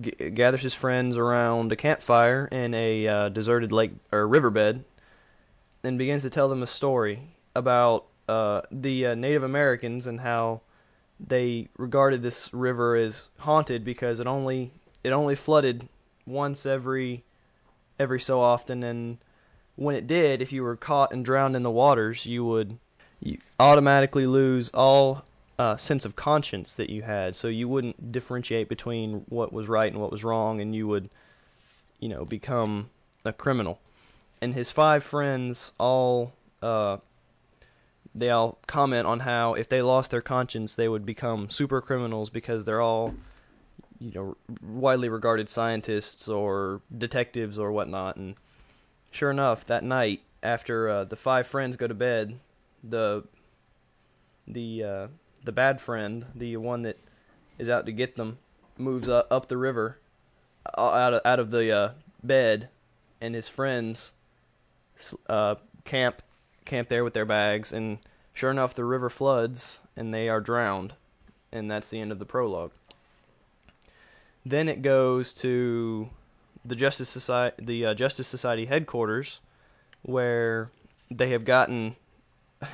g- 0.00 0.30
gathers 0.30 0.62
his 0.62 0.72
friends 0.72 1.18
around 1.18 1.70
a 1.70 1.76
campfire 1.76 2.48
in 2.50 2.72
a 2.72 3.06
uh, 3.06 3.28
deserted 3.28 3.70
lake 3.70 3.92
or 4.10 4.26
riverbed, 4.26 4.82
and 5.82 5.98
begins 5.98 6.22
to 6.22 6.30
tell 6.30 6.48
them 6.48 6.62
a 6.62 6.66
story 6.66 7.34
about 7.54 8.06
uh, 8.26 8.62
the 8.72 9.08
uh, 9.08 9.14
Native 9.14 9.42
Americans 9.42 10.06
and 10.06 10.22
how 10.22 10.62
they 11.20 11.68
regarded 11.76 12.22
this 12.22 12.52
river 12.54 12.96
as 12.96 13.28
haunted 13.40 13.84
because 13.84 14.20
it 14.20 14.26
only 14.26 14.72
it 15.04 15.10
only 15.10 15.34
flooded 15.34 15.86
once 16.26 16.64
every 16.64 17.24
every 17.98 18.20
so 18.20 18.40
often. 18.40 18.82
And 18.82 19.18
when 19.76 19.96
it 19.96 20.06
did 20.06 20.40
if 20.40 20.50
you 20.50 20.62
were 20.62 20.76
caught 20.76 21.12
and 21.12 21.22
drowned 21.22 21.54
in 21.54 21.62
the 21.62 21.70
waters 21.70 22.26
you 22.26 22.44
would 22.44 22.78
you 23.20 23.36
automatically 23.58 24.26
lose 24.26 24.70
all 24.70 25.24
uh, 25.58 25.76
sense 25.76 26.04
of 26.04 26.16
conscience 26.16 26.74
that 26.74 26.90
you 26.90 27.02
had 27.02 27.36
so 27.36 27.48
you 27.48 27.68
wouldn't 27.68 28.12
differentiate 28.12 28.68
between 28.68 29.24
what 29.28 29.52
was 29.52 29.68
right 29.68 29.92
and 29.92 30.00
what 30.00 30.10
was 30.10 30.24
wrong 30.24 30.60
and 30.60 30.74
you 30.74 30.86
would 30.88 31.08
you 32.00 32.08
know 32.08 32.24
become 32.24 32.90
a 33.24 33.32
criminal 33.32 33.80
and 34.40 34.54
his 34.54 34.70
five 34.70 35.04
friends 35.04 35.72
all 35.78 36.32
uh, 36.62 36.96
they 38.14 38.30
all 38.30 38.58
comment 38.66 39.06
on 39.06 39.20
how 39.20 39.54
if 39.54 39.68
they 39.68 39.82
lost 39.82 40.10
their 40.10 40.20
conscience, 40.20 40.76
they 40.76 40.88
would 40.88 41.04
become 41.04 41.50
super 41.50 41.80
criminals 41.80 42.30
because 42.30 42.64
they're 42.64 42.80
all, 42.80 43.14
you 43.98 44.12
know, 44.14 44.36
widely 44.62 45.08
regarded 45.08 45.48
scientists 45.48 46.28
or 46.28 46.80
detectives 46.96 47.58
or 47.58 47.72
whatnot. 47.72 48.16
And 48.16 48.36
sure 49.10 49.30
enough, 49.30 49.66
that 49.66 49.82
night 49.82 50.22
after 50.42 50.88
uh, 50.88 51.04
the 51.04 51.16
five 51.16 51.46
friends 51.46 51.76
go 51.76 51.88
to 51.88 51.94
bed, 51.94 52.38
the 52.84 53.24
the 54.46 54.84
uh, 54.84 55.06
the 55.44 55.52
bad 55.52 55.80
friend, 55.80 56.26
the 56.34 56.56
one 56.56 56.82
that 56.82 56.98
is 57.58 57.68
out 57.68 57.86
to 57.86 57.92
get 57.92 58.16
them, 58.16 58.38
moves 58.76 59.08
up, 59.08 59.26
up 59.30 59.48
the 59.48 59.56
river, 59.56 59.98
uh, 60.76 60.80
out 60.80 61.14
of, 61.14 61.20
out 61.24 61.38
of 61.38 61.50
the 61.50 61.70
uh, 61.70 61.90
bed, 62.22 62.68
and 63.20 63.34
his 63.34 63.48
friends 63.48 64.12
uh, 65.28 65.56
camp 65.84 66.22
camp 66.64 66.88
there 66.88 67.04
with 67.04 67.14
their 67.14 67.26
bags, 67.26 67.72
and 67.72 67.98
sure 68.32 68.50
enough, 68.50 68.74
the 68.74 68.84
river 68.84 69.10
floods 69.10 69.80
and 69.96 70.12
they 70.12 70.28
are 70.28 70.40
drowned, 70.40 70.94
and 71.52 71.70
that's 71.70 71.90
the 71.90 72.00
end 72.00 72.10
of 72.10 72.18
the 72.18 72.24
prologue. 72.24 72.72
Then 74.44 74.68
it 74.68 74.82
goes 74.82 75.32
to 75.34 76.10
the 76.64 76.74
Justice 76.74 77.08
Society, 77.08 77.64
the 77.64 77.86
uh, 77.86 77.94
Justice 77.94 78.26
Society 78.26 78.66
headquarters, 78.66 79.40
where 80.02 80.70
they 81.10 81.30
have 81.30 81.44
gotten 81.44 81.96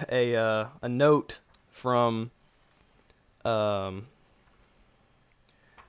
a 0.09 0.37
uh, 0.37 0.67
a 0.83 0.89
note 0.89 1.39
from 1.71 2.31
um, 3.45 4.07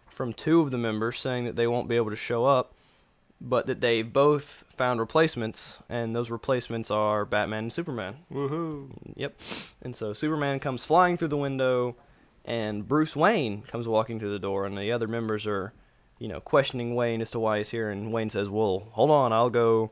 from 0.09 0.33
two 0.33 0.61
of 0.61 0.71
the 0.71 0.77
members 0.77 1.19
saying 1.19 1.45
that 1.45 1.55
they 1.55 1.67
won't 1.67 1.87
be 1.87 1.95
able 1.95 2.09
to 2.09 2.15
show 2.15 2.45
up 2.45 2.73
but 3.41 3.65
that 3.65 3.81
they 3.81 4.03
both 4.03 4.65
found 4.77 4.99
replacements, 4.99 5.79
and 5.89 6.15
those 6.15 6.29
replacements 6.29 6.91
are 6.91 7.25
Batman 7.25 7.63
and 7.63 7.73
Superman. 7.73 8.17
Woohoo! 8.31 8.91
Yep. 9.15 9.39
And 9.81 9.95
so 9.95 10.13
Superman 10.13 10.59
comes 10.59 10.83
flying 10.83 11.17
through 11.17 11.29
the 11.29 11.37
window, 11.37 11.95
and 12.45 12.87
Bruce 12.87 13.15
Wayne 13.15 13.63
comes 13.63 13.87
walking 13.87 14.19
through 14.19 14.31
the 14.31 14.39
door, 14.39 14.65
and 14.65 14.77
the 14.77 14.91
other 14.91 15.07
members 15.07 15.47
are, 15.47 15.73
you 16.19 16.27
know, 16.27 16.39
questioning 16.39 16.93
Wayne 16.93 17.19
as 17.19 17.31
to 17.31 17.39
why 17.39 17.57
he's 17.57 17.71
here. 17.71 17.89
And 17.89 18.13
Wayne 18.13 18.29
says, 18.29 18.47
"Well, 18.47 18.89
hold 18.91 19.09
on, 19.09 19.33
I'll 19.33 19.49
go, 19.49 19.89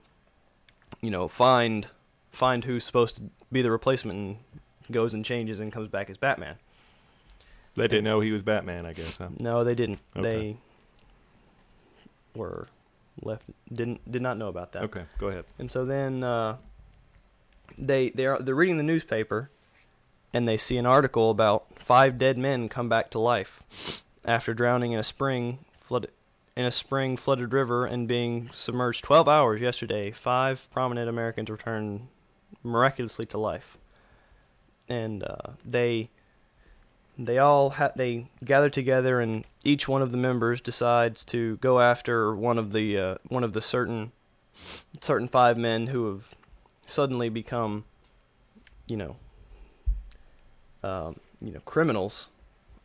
you 1.01 1.10
know, 1.10 1.28
find 1.28 1.88
find 2.32 2.64
who's 2.64 2.86
supposed 2.86 3.16
to 3.16 3.24
be 3.51 3.64
the 3.64 3.72
replacement." 3.72 4.20
And 4.20 4.38
goes 4.91 5.14
and 5.14 5.26
changes 5.26 5.60
and 5.60 5.72
comes 5.72 5.88
back 5.88 6.10
as 6.10 6.18
Batman. 6.18 6.55
They 7.80 7.88
didn't 7.88 8.03
know 8.03 8.19
he 8.19 8.32
was 8.32 8.43
Batman, 8.43 8.86
I 8.86 8.93
guess. 8.93 9.17
Huh? 9.17 9.30
No, 9.39 9.63
they 9.63 9.75
didn't. 9.75 9.99
Okay. 10.15 10.21
They 10.23 10.57
were 12.36 12.67
left 13.21 13.43
didn't 13.71 14.09
did 14.09 14.21
not 14.21 14.38
know 14.38 14.47
about 14.47 14.73
that. 14.73 14.84
Okay, 14.84 15.03
go 15.17 15.27
ahead. 15.27 15.45
And 15.57 15.69
so 15.69 15.86
then 15.86 16.23
uh, 16.23 16.57
they 17.77 18.09
they 18.09 18.25
are 18.25 18.39
they're 18.39 18.55
reading 18.55 18.77
the 18.77 18.84
newspaper, 18.84 19.49
and 20.34 20.47
they 20.47 20.57
see 20.57 20.77
an 20.77 20.86
article 20.86 21.32
about 21.32 21.65
five 21.80 22.17
dead 22.17 22.38
men 22.38 22.69
come 22.69 22.89
back 22.89 23.09
to 23.11 23.19
life 23.19 23.63
after 24.25 24.53
drowning 24.53 24.91
in 24.91 24.99
a 24.99 25.03
spring 25.03 25.59
flood 25.82 26.07
in 26.55 26.65
a 26.65 26.71
spring 26.71 27.15
flooded 27.15 27.53
river 27.53 27.86
and 27.86 28.07
being 28.07 28.49
submerged 28.51 29.03
12 29.05 29.30
hours 29.30 29.61
yesterday. 29.61 30.11
Five 30.11 30.69
prominent 30.71 31.07
Americans 31.07 31.49
returned 31.49 32.07
miraculously 32.63 33.25
to 33.27 33.38
life, 33.38 33.77
and 34.89 35.23
uh, 35.23 35.51
they 35.65 36.09
they 37.20 37.38
all 37.38 37.72
ha- 37.72 37.91
they 37.95 38.30
gather 38.45 38.70
together 38.70 39.20
and 39.20 39.45
each 39.65 39.89
one 39.89 40.01
of 40.01 40.13
the 40.13 40.17
members 40.17 40.61
decides 40.61 41.26
to 41.26 41.57
go 41.57 41.82
after 41.82 42.34
one 42.34 42.57
of 42.57 42.72
the 42.72 42.97
uh, 42.97 43.15
one 43.28 43.43
of 43.43 43.51
the 43.51 43.61
certain 43.61 44.13
certain 45.01 45.28
five 45.28 45.57
men 45.57 45.88
who 45.88 46.07
have 46.07 46.34
suddenly 46.88 47.28
become 47.28 47.84
you 48.88 48.95
know 48.95 49.17
um, 50.82 51.20
you 51.41 51.51
know 51.51 51.59
criminals. 51.65 52.30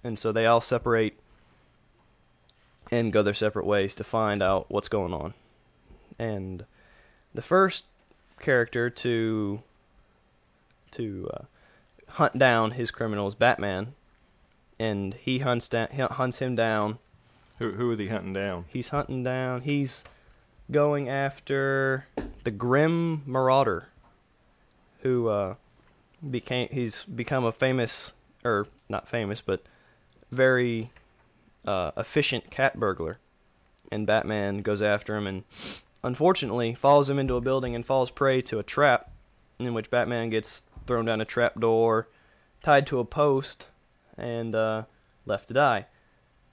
And 0.03 0.19
so 0.19 0.33
they 0.33 0.45
all 0.45 0.61
separate 0.61 1.19
and 2.91 3.13
go 3.13 3.23
their 3.23 3.33
separate 3.33 3.65
ways 3.65 3.95
to 3.95 4.05
find 4.05 4.43
out 4.43 4.71
what's 4.71 4.89
going 4.89 5.15
on. 5.15 5.33
And 6.19 6.67
the 7.33 7.41
first 7.41 7.85
character 8.41 8.91
to 8.91 9.63
to 10.91 11.31
uh, 11.33 11.45
hunt 12.09 12.37
down 12.37 12.73
his 12.73 12.91
criminals 12.91 13.35
Batman 13.35 13.95
and 14.85 15.15
he 15.15 15.39
hunts 15.39 15.69
down 15.69 15.89
he 15.93 16.03
hunts 16.03 16.39
him 16.39 16.55
down. 16.55 16.99
Who 17.59 17.73
who 17.73 17.93
is 17.93 17.99
he 17.99 18.09
hunting 18.09 18.33
down? 18.33 18.67
He's 18.69 18.89
hunting 18.89 19.23
down. 19.23 19.63
He's 19.63 20.05
going 20.71 21.09
after 21.09 22.07
the 22.45 22.51
Grim 22.51 23.23
Marauder, 23.27 23.89
who 25.01 25.29
uh, 25.29 25.55
became 26.31 26.69
he's 26.71 27.05
become 27.05 27.45
a 27.45 27.53
famous 27.53 28.13
or 28.45 28.67
not 28.89 29.09
famous 29.09 29.41
but 29.41 29.63
very 30.31 30.91
uh, 31.67 31.93
efficient 31.97 32.51
cat 32.51 32.79
burglar, 32.79 33.19
and 33.91 34.07
Batman 34.07 34.59
goes 34.59 34.83
after 34.83 35.17
him 35.17 35.27
and 35.27 35.45
unfortunately 36.03 36.75
follows 36.75 37.09
him 37.09 37.19
into 37.19 37.37
a 37.37 37.41
building 37.41 37.75
and 37.75 37.87
falls 37.87 38.11
prey 38.11 38.43
to 38.43 38.59
a 38.59 38.63
trap, 38.63 39.11
in 39.59 39.73
which 39.73 39.91
Batman 39.91 40.29
gets 40.29 40.65
thrown 40.87 41.07
down 41.07 41.23
a 41.23 41.25
trap 41.25 41.59
door, 41.59 42.09
tied 42.63 42.87
to 42.89 42.99
a 42.99 43.05
post, 43.05 43.69
and 44.17 44.55
uh, 44.55 44.83
left 45.27 45.49
to 45.49 45.55
die. 45.55 45.87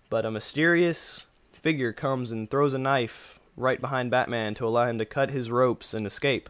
But 0.09 0.26
a 0.26 0.32
mysterious 0.32 1.26
figure 1.53 1.93
comes 1.93 2.32
and 2.32 2.49
throws 2.49 2.74
a 2.74 2.78
knife 2.78 3.39
right 3.55 3.80
behind 3.80 4.12
Batman 4.12 4.53
to 4.55 4.68
allow 4.68 4.88
him 4.88 4.97
to 4.97 5.05
cut 5.05 5.30
his 5.30 5.51
ropes 5.51 5.93
and 5.93 6.05
escape. 6.05 6.49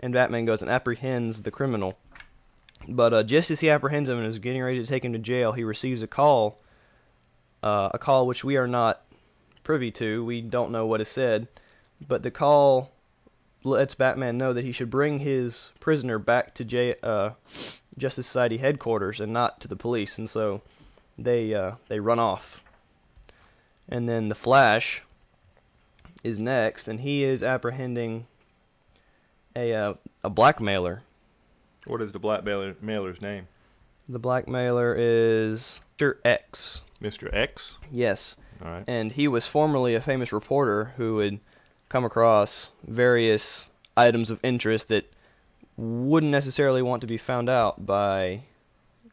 And 0.00 0.14
Batman 0.14 0.46
goes 0.46 0.62
and 0.62 0.70
apprehends 0.70 1.42
the 1.42 1.50
criminal. 1.50 1.98
But 2.88 3.12
uh, 3.12 3.22
just 3.22 3.50
as 3.50 3.60
he 3.60 3.68
apprehends 3.68 4.08
him 4.08 4.18
and 4.18 4.26
is 4.26 4.38
getting 4.38 4.62
ready 4.62 4.80
to 4.80 4.86
take 4.86 5.04
him 5.04 5.12
to 5.12 5.18
jail, 5.18 5.52
he 5.52 5.64
receives 5.64 6.02
a 6.02 6.06
call, 6.06 6.60
uh, 7.62 7.90
a 7.92 7.98
call 7.98 8.26
which 8.26 8.42
we 8.42 8.56
are 8.56 8.66
not 8.66 9.02
privy 9.62 9.90
to. 9.92 10.24
We 10.24 10.40
don't 10.40 10.72
know 10.72 10.86
what 10.86 11.02
is 11.02 11.08
said, 11.08 11.48
but 12.06 12.22
the 12.22 12.30
call 12.30 12.90
lets 13.62 13.94
Batman 13.94 14.38
know 14.38 14.54
that 14.54 14.64
he 14.64 14.72
should 14.72 14.88
bring 14.88 15.18
his 15.18 15.70
prisoner 15.80 16.18
back 16.18 16.54
to 16.54 16.64
jail, 16.64 16.94
uh, 17.02 17.30
Justice 17.98 18.26
Society 18.26 18.58
headquarters 18.58 19.20
and 19.20 19.32
not 19.32 19.60
to 19.60 19.68
the 19.68 19.76
police, 19.76 20.18
and 20.18 20.28
so 20.28 20.62
they 21.18 21.54
uh, 21.54 21.72
they 21.88 22.00
run 22.00 22.18
off. 22.18 22.62
And 23.88 24.08
then 24.08 24.28
the 24.28 24.34
Flash 24.34 25.02
is 26.22 26.38
next, 26.38 26.86
and 26.88 27.00
he 27.00 27.24
is 27.24 27.42
apprehending 27.42 28.26
a 29.56 29.72
uh, 29.74 29.94
a 30.22 30.30
blackmailer. 30.30 31.02
What 31.86 32.00
is 32.02 32.12
the 32.12 32.18
blackmailer 32.18 32.76
mailer's 32.80 33.20
name? 33.20 33.48
The 34.08 34.18
blackmailer 34.18 34.94
is 34.96 35.80
Mr. 35.98 36.16
X. 36.24 36.82
Mr. 37.02 37.32
X. 37.34 37.78
Yes, 37.90 38.36
All 38.62 38.70
right. 38.70 38.84
and 38.86 39.12
he 39.12 39.26
was 39.28 39.46
formerly 39.46 39.94
a 39.94 40.00
famous 40.00 40.32
reporter 40.32 40.92
who 40.96 41.18
had 41.18 41.40
come 41.88 42.04
across 42.04 42.70
various 42.86 43.68
items 43.96 44.30
of 44.30 44.38
interest 44.42 44.88
that 44.88 45.10
wouldn't 45.80 46.30
necessarily 46.32 46.82
want 46.82 47.00
to 47.00 47.06
be 47.06 47.16
found 47.16 47.48
out 47.48 47.86
by 47.86 48.42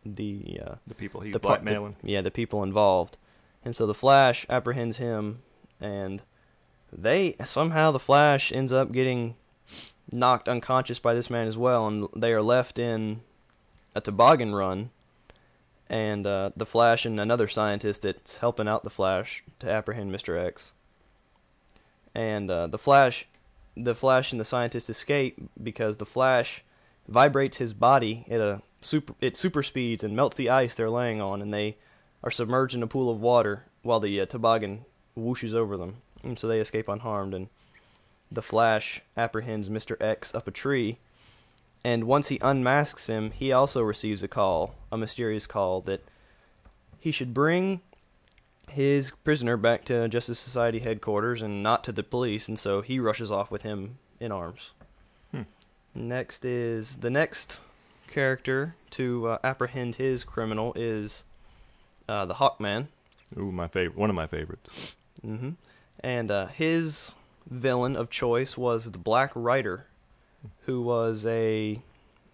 the 0.05 0.59
uh, 0.65 0.75
The 0.85 0.95
people 0.95 1.21
he's 1.21 1.33
the 1.33 1.39
blackmailing. 1.39 1.95
the- 2.03 2.11
yeah, 2.11 2.21
the 2.21 2.31
people 2.31 2.61
involved. 2.63 3.17
And 3.63 3.75
so 3.75 3.85
the 3.85 3.93
Flash 3.93 4.45
apprehends 4.49 4.97
him, 4.97 5.39
and 5.81 6.21
they 6.91 7.35
somehow 7.45 7.91
the 7.91 7.99
Flash 7.99 8.51
ends 8.51 8.71
up 8.73 8.91
getting 8.91 9.35
knocked 10.11 10.47
unconscious 10.47 10.99
by 10.99 11.13
this 11.13 11.29
man 11.29 11.47
as 11.47 11.57
well, 11.57 11.87
and 11.87 12.07
they 12.15 12.31
are 12.33 12.41
left 12.41 12.79
in 12.79 13.21
a 13.95 14.01
toboggan 14.01 14.53
run. 14.55 14.89
And 15.89 16.27
uh, 16.27 16.51
the 16.55 16.65
Flash 16.65 17.05
and 17.05 17.17
another 17.19 17.47
scientist 17.47 18.01
that's 18.01 18.37
helping 18.37 18.67
out 18.67 18.83
the 18.83 18.89
Flash 18.89 19.43
to 19.59 19.69
apprehend 19.71 20.11
Mr. 20.13 20.37
X. 20.37 20.73
And 22.13 22.49
uh, 22.51 22.67
the 22.67 22.77
Flash, 22.77 23.27
the 23.83 23.95
Flash 23.95 24.31
and 24.31 24.39
the 24.39 24.45
scientist 24.45 24.89
escape 24.89 25.37
because 25.61 25.97
the 25.97 26.05
Flash 26.05 26.63
vibrates 27.07 27.57
his 27.57 27.73
body 27.73 28.25
at 28.29 28.39
a 28.39 28.61
super 28.81 29.13
at 29.21 29.35
super 29.35 29.63
speeds 29.63 30.03
and 30.03 30.15
melts 30.15 30.37
the 30.37 30.49
ice 30.49 30.75
they're 30.75 30.89
laying 30.89 31.21
on, 31.21 31.41
and 31.41 31.53
they 31.53 31.77
are 32.23 32.31
submerged 32.31 32.75
in 32.75 32.83
a 32.83 32.87
pool 32.87 33.09
of 33.09 33.21
water 33.21 33.65
while 33.83 33.99
the 33.99 34.19
uh, 34.19 34.25
toboggan 34.25 34.85
whooshes 35.17 35.53
over 35.53 35.77
them, 35.77 35.97
and 36.23 36.37
so 36.37 36.47
they 36.47 36.59
escape 36.59 36.87
unharmed. 36.87 37.33
And 37.33 37.47
the 38.31 38.41
Flash 38.41 39.01
apprehends 39.15 39.69
Mr. 39.69 40.01
X 40.01 40.35
up 40.35 40.47
a 40.47 40.51
tree, 40.51 40.99
And 41.83 42.03
once 42.03 42.27
he 42.27 42.39
unmasks 42.41 43.07
him, 43.07 43.31
he 43.31 43.51
also 43.51 43.81
receives 43.81 44.23
a 44.23 44.27
call, 44.27 44.75
a 44.91 44.97
mysterious 44.97 45.47
call 45.47 45.81
that 45.81 46.03
he 46.99 47.11
should 47.11 47.33
bring 47.33 47.81
his 48.69 49.11
prisoner 49.23 49.57
back 49.57 49.85
to 49.85 50.07
Justice 50.07 50.39
Society 50.39 50.79
headquarters 50.79 51.41
and 51.41 51.63
not 51.63 51.83
to 51.85 51.91
the 51.91 52.03
police, 52.03 52.47
and 52.47 52.59
so 52.59 52.81
he 52.81 52.99
rushes 52.99 53.31
off 53.31 53.49
with 53.51 53.63
him 53.63 53.97
in 54.19 54.31
arms. 54.31 54.71
Hmm. 55.31 55.43
Next 55.95 56.45
is 56.45 56.97
the 56.97 57.09
next 57.09 57.57
character 58.07 58.75
to 58.91 59.27
uh, 59.27 59.37
apprehend 59.43 59.95
his 59.95 60.23
criminal 60.23 60.73
is 60.75 61.23
uh, 62.07 62.25
the 62.25 62.35
Hawkman. 62.35 62.87
Ooh, 63.37 63.51
my 63.51 63.67
favorite. 63.67 63.97
One 63.97 64.09
of 64.09 64.15
my 64.15 64.27
favorites. 64.27 64.95
hmm 65.21 65.51
And 65.99 66.31
uh, 66.31 66.47
his 66.47 67.15
villain 67.49 67.95
of 67.95 68.09
choice 68.09 68.57
was 68.57 68.85
the 68.85 68.97
Black 68.97 69.31
Rider, 69.35 69.87
who 70.61 70.81
was 70.81 71.25
a 71.25 71.81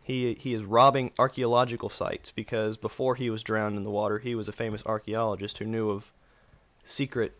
he 0.04 0.34
he 0.34 0.54
is 0.54 0.64
robbing 0.64 1.12
archaeological 1.18 1.90
sites 1.90 2.32
because 2.32 2.78
before 2.78 3.16
he 3.16 3.30
was 3.30 3.44
drowned 3.44 3.78
in 3.78 3.84
the 3.84 3.90
water, 3.90 4.20
he 4.20 4.36
was 4.36 4.48
a 4.48 4.52
famous 4.52 4.84
archaeologist 4.86 5.58
who 5.60 5.66
knew 5.66 5.90
of 5.90 6.12
secret 6.86 7.34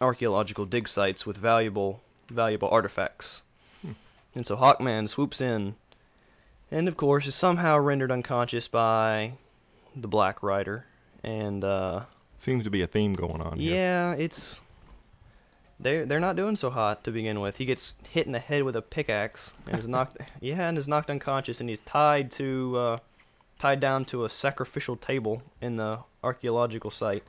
archaeological 0.00 0.66
dig 0.66 0.88
sites 0.88 1.24
with 1.26 1.36
valuable 1.36 2.00
valuable 2.28 2.68
artifacts. 2.68 3.42
And 4.36 4.44
so 4.44 4.56
Hawkman 4.56 5.08
swoops 5.08 5.40
in, 5.40 5.76
and 6.68 6.88
of 6.88 6.96
course 6.96 7.26
is 7.28 7.36
somehow 7.36 7.78
rendered 7.78 8.10
unconscious 8.10 8.66
by 8.66 9.34
the 9.94 10.08
Black 10.08 10.42
Rider, 10.42 10.86
and 11.22 11.62
uh, 11.62 12.00
Seems 12.38 12.64
to 12.64 12.70
be 12.70 12.82
a 12.82 12.88
theme 12.88 13.12
going 13.14 13.40
on 13.40 13.60
here. 13.60 13.74
yeah, 13.76 14.12
it's 14.14 14.58
they're 15.78 16.04
they're 16.04 16.18
not 16.18 16.34
doing 16.34 16.56
so 16.56 16.70
hot 16.70 17.04
to 17.04 17.12
begin 17.12 17.40
with. 17.40 17.58
He 17.58 17.64
gets 17.64 17.94
hit 18.10 18.26
in 18.26 18.32
the 18.32 18.40
head 18.40 18.64
with 18.64 18.74
a 18.74 18.82
pickaxe 18.82 19.52
and 19.68 19.78
is 19.78 19.86
knocked 19.94 20.18
yeah, 20.40 20.68
and 20.68 20.76
is 20.76 20.88
knocked 20.88 21.10
unconscious 21.10 21.60
and 21.60 21.68
he's 21.68 21.80
tied 21.80 22.30
to 22.32 22.76
uh, 22.76 22.96
tied 23.60 23.78
down 23.78 24.04
to 24.06 24.24
a 24.24 24.28
sacrificial 24.28 24.96
table 24.96 25.42
in 25.60 25.76
the 25.76 26.00
archaeological 26.24 26.90
site 26.90 27.22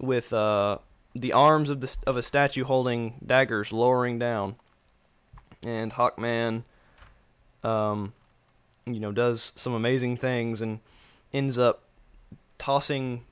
with 0.00 0.32
uh, 0.32 0.78
the 1.14 1.32
arms 1.32 1.70
of 1.70 1.80
the 1.80 1.96
of 2.06 2.16
a 2.16 2.22
statue 2.22 2.64
holding 2.64 3.14
daggers 3.24 3.72
lowering 3.72 4.18
down. 4.18 4.56
And 5.62 5.92
Hawkman 5.92 6.64
um 7.62 8.14
you 8.86 8.98
know 8.98 9.12
does 9.12 9.52
some 9.54 9.74
amazing 9.74 10.16
things 10.16 10.62
and 10.62 10.80
ends 11.32 11.58
up 11.58 11.82
tossing 12.56 13.22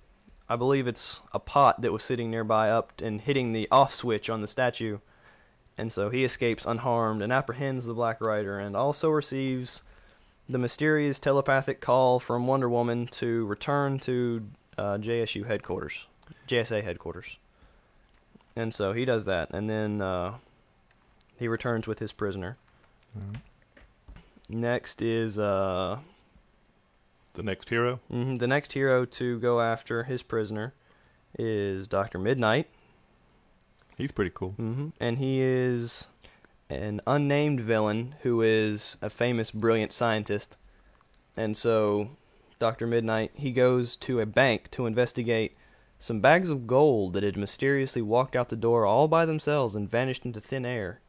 I 0.48 0.56
believe 0.56 0.86
it's 0.86 1.20
a 1.32 1.38
pot 1.38 1.82
that 1.82 1.92
was 1.92 2.02
sitting 2.02 2.30
nearby 2.30 2.70
up 2.70 3.00
and 3.02 3.20
hitting 3.20 3.52
the 3.52 3.68
off 3.70 3.94
switch 3.94 4.30
on 4.30 4.40
the 4.40 4.46
statue. 4.46 4.98
And 5.76 5.92
so 5.92 6.08
he 6.10 6.24
escapes 6.24 6.64
unharmed 6.64 7.22
and 7.22 7.32
apprehends 7.32 7.84
the 7.84 7.94
Black 7.94 8.20
Rider 8.20 8.58
and 8.58 8.74
also 8.74 9.10
receives 9.10 9.82
the 10.48 10.58
mysterious 10.58 11.18
telepathic 11.18 11.80
call 11.80 12.18
from 12.18 12.46
Wonder 12.46 12.68
Woman 12.68 13.06
to 13.08 13.44
return 13.46 13.98
to 14.00 14.48
uh, 14.78 14.96
JSU 14.96 15.46
headquarters, 15.46 16.06
JSA 16.46 16.82
headquarters. 16.84 17.36
And 18.56 18.74
so 18.74 18.92
he 18.92 19.04
does 19.04 19.24
that, 19.26 19.50
and 19.52 19.68
then 19.70 20.00
uh, 20.00 20.34
he 21.38 21.46
returns 21.48 21.86
with 21.86 21.98
his 22.00 22.12
prisoner. 22.12 22.56
Mhm. 23.16 23.36
Next 24.48 25.02
is 25.02 25.38
uh, 25.38 25.98
The 27.34 27.42
next 27.42 27.68
hero. 27.68 28.00
hmm 28.10 28.34
The 28.36 28.46
next 28.46 28.72
hero 28.72 29.04
to 29.04 29.38
go 29.38 29.60
after 29.60 30.04
his 30.04 30.22
prisoner 30.22 30.74
is 31.38 31.86
Doctor 31.86 32.18
Midnight, 32.18 32.68
He's 33.96 34.12
pretty 34.12 34.30
cool. 34.34 34.50
hmm 34.52 34.88
and 35.00 35.18
he 35.18 35.40
is 35.42 36.06
an 36.70 37.00
unnamed 37.06 37.60
villain 37.60 38.14
who 38.22 38.42
is 38.42 38.96
a 39.02 39.10
famous, 39.10 39.50
brilliant 39.50 39.92
scientist. 39.92 40.56
And 41.36 41.56
so, 41.56 42.10
Doctor 42.58 42.86
Midnight 42.86 43.32
he 43.36 43.52
goes 43.52 43.96
to 43.96 44.20
a 44.20 44.26
bank 44.26 44.70
to 44.72 44.86
investigate 44.86 45.56
some 45.98 46.20
bags 46.20 46.48
of 46.48 46.66
gold 46.66 47.12
that 47.12 47.22
had 47.22 47.36
mysteriously 47.36 48.02
walked 48.02 48.36
out 48.36 48.48
the 48.48 48.56
door 48.56 48.86
all 48.86 49.08
by 49.08 49.26
themselves 49.26 49.74
and 49.74 49.90
vanished 49.90 50.24
into 50.24 50.40
thin 50.40 50.64
air. 50.64 51.00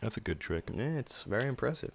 That's 0.00 0.16
a 0.16 0.20
good 0.20 0.40
trick. 0.40 0.70
Yeah, 0.74 0.98
it's 0.98 1.24
very 1.24 1.48
impressive. 1.48 1.92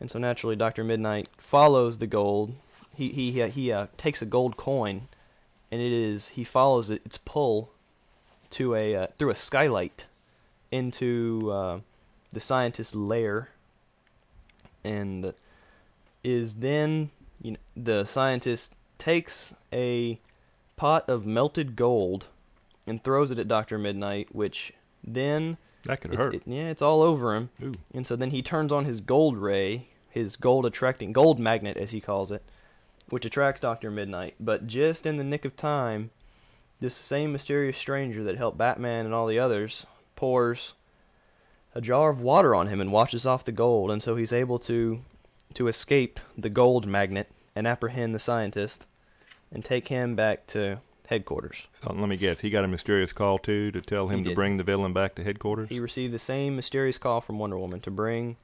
And 0.00 0.10
so 0.10 0.18
naturally, 0.18 0.56
Doctor 0.56 0.82
Midnight 0.82 1.28
follows 1.38 1.98
the 1.98 2.06
gold. 2.06 2.54
He 2.94 3.10
he 3.10 3.30
he, 3.30 3.48
he 3.48 3.72
uh, 3.72 3.86
takes 3.96 4.20
a 4.20 4.26
gold 4.26 4.56
coin, 4.56 5.08
and 5.70 5.80
it 5.80 5.92
is 5.92 6.28
he 6.28 6.44
follows 6.44 6.90
it, 6.90 7.02
its 7.04 7.18
pull 7.18 7.70
to 8.50 8.74
a 8.74 8.96
uh, 8.96 9.06
through 9.18 9.30
a 9.30 9.34
skylight 9.34 10.06
into 10.70 11.50
uh, 11.52 11.80
the 12.30 12.40
scientist's 12.40 12.94
lair, 12.94 13.50
and 14.82 15.34
is 16.24 16.56
then 16.56 17.10
you 17.40 17.52
know 17.52 17.58
the 17.76 18.04
scientist 18.04 18.72
takes 18.98 19.54
a 19.72 20.18
pot 20.76 21.08
of 21.08 21.26
melted 21.26 21.76
gold 21.76 22.26
and 22.86 23.02
throws 23.02 23.30
it 23.30 23.38
at 23.38 23.48
Doctor 23.48 23.78
Midnight, 23.78 24.34
which 24.34 24.72
then 25.04 25.56
That 25.84 26.00
could 26.00 26.14
hurt. 26.14 26.34
it- 26.34 26.42
yeah, 26.46 26.68
it's 26.68 26.82
all 26.82 27.02
over 27.02 27.34
him. 27.36 27.50
Ooh. 27.62 27.74
And 27.94 28.06
so 28.06 28.16
then 28.16 28.30
he 28.30 28.42
turns 28.42 28.72
on 28.72 28.84
his 28.84 29.00
gold 29.00 29.36
ray, 29.36 29.88
his 30.10 30.36
gold 30.36 30.66
attracting 30.66 31.12
gold 31.12 31.38
magnet 31.38 31.76
as 31.76 31.90
he 31.92 32.00
calls 32.00 32.30
it, 32.32 32.42
which 33.08 33.24
attracts 33.24 33.60
Doctor 33.60 33.90
Midnight. 33.90 34.34
But 34.40 34.66
just 34.66 35.06
in 35.06 35.16
the 35.16 35.24
nick 35.24 35.44
of 35.44 35.56
time, 35.56 36.10
this 36.80 36.94
same 36.94 37.30
mysterious 37.32 37.78
stranger 37.78 38.24
that 38.24 38.36
helped 38.36 38.58
Batman 38.58 39.04
and 39.06 39.14
all 39.14 39.26
the 39.26 39.38
others 39.38 39.86
pours 40.16 40.74
a 41.74 41.80
jar 41.80 42.10
of 42.10 42.20
water 42.20 42.54
on 42.54 42.66
him 42.66 42.80
and 42.80 42.92
washes 42.92 43.24
off 43.24 43.44
the 43.44 43.52
gold, 43.52 43.90
and 43.90 44.02
so 44.02 44.16
he's 44.16 44.32
able 44.32 44.58
to 44.60 45.02
to 45.54 45.68
escape 45.68 46.18
the 46.36 46.48
gold 46.50 46.86
magnet 46.86 47.30
and 47.54 47.66
apprehend 47.66 48.14
the 48.14 48.18
scientist 48.18 48.86
and 49.52 49.64
take 49.64 49.88
him 49.88 50.16
back 50.16 50.46
to 50.48 50.78
headquarters. 51.06 51.66
So 51.82 51.92
let 51.92 52.08
me 52.08 52.16
guess. 52.16 52.40
He 52.40 52.50
got 52.50 52.64
a 52.64 52.68
mysterious 52.68 53.12
call 53.12 53.38
too 53.38 53.70
to 53.72 53.80
tell 53.80 54.08
him 54.08 54.24
to 54.24 54.34
bring 54.34 54.56
the 54.56 54.64
villain 54.64 54.92
back 54.92 55.14
to 55.16 55.24
headquarters. 55.24 55.68
He 55.68 55.78
received 55.78 56.14
the 56.14 56.18
same 56.18 56.56
mysterious 56.56 56.98
call 56.98 57.20
from 57.20 57.38
Wonder 57.38 57.58
Woman 57.58 57.80
to 57.80 57.90
bring 57.90 58.36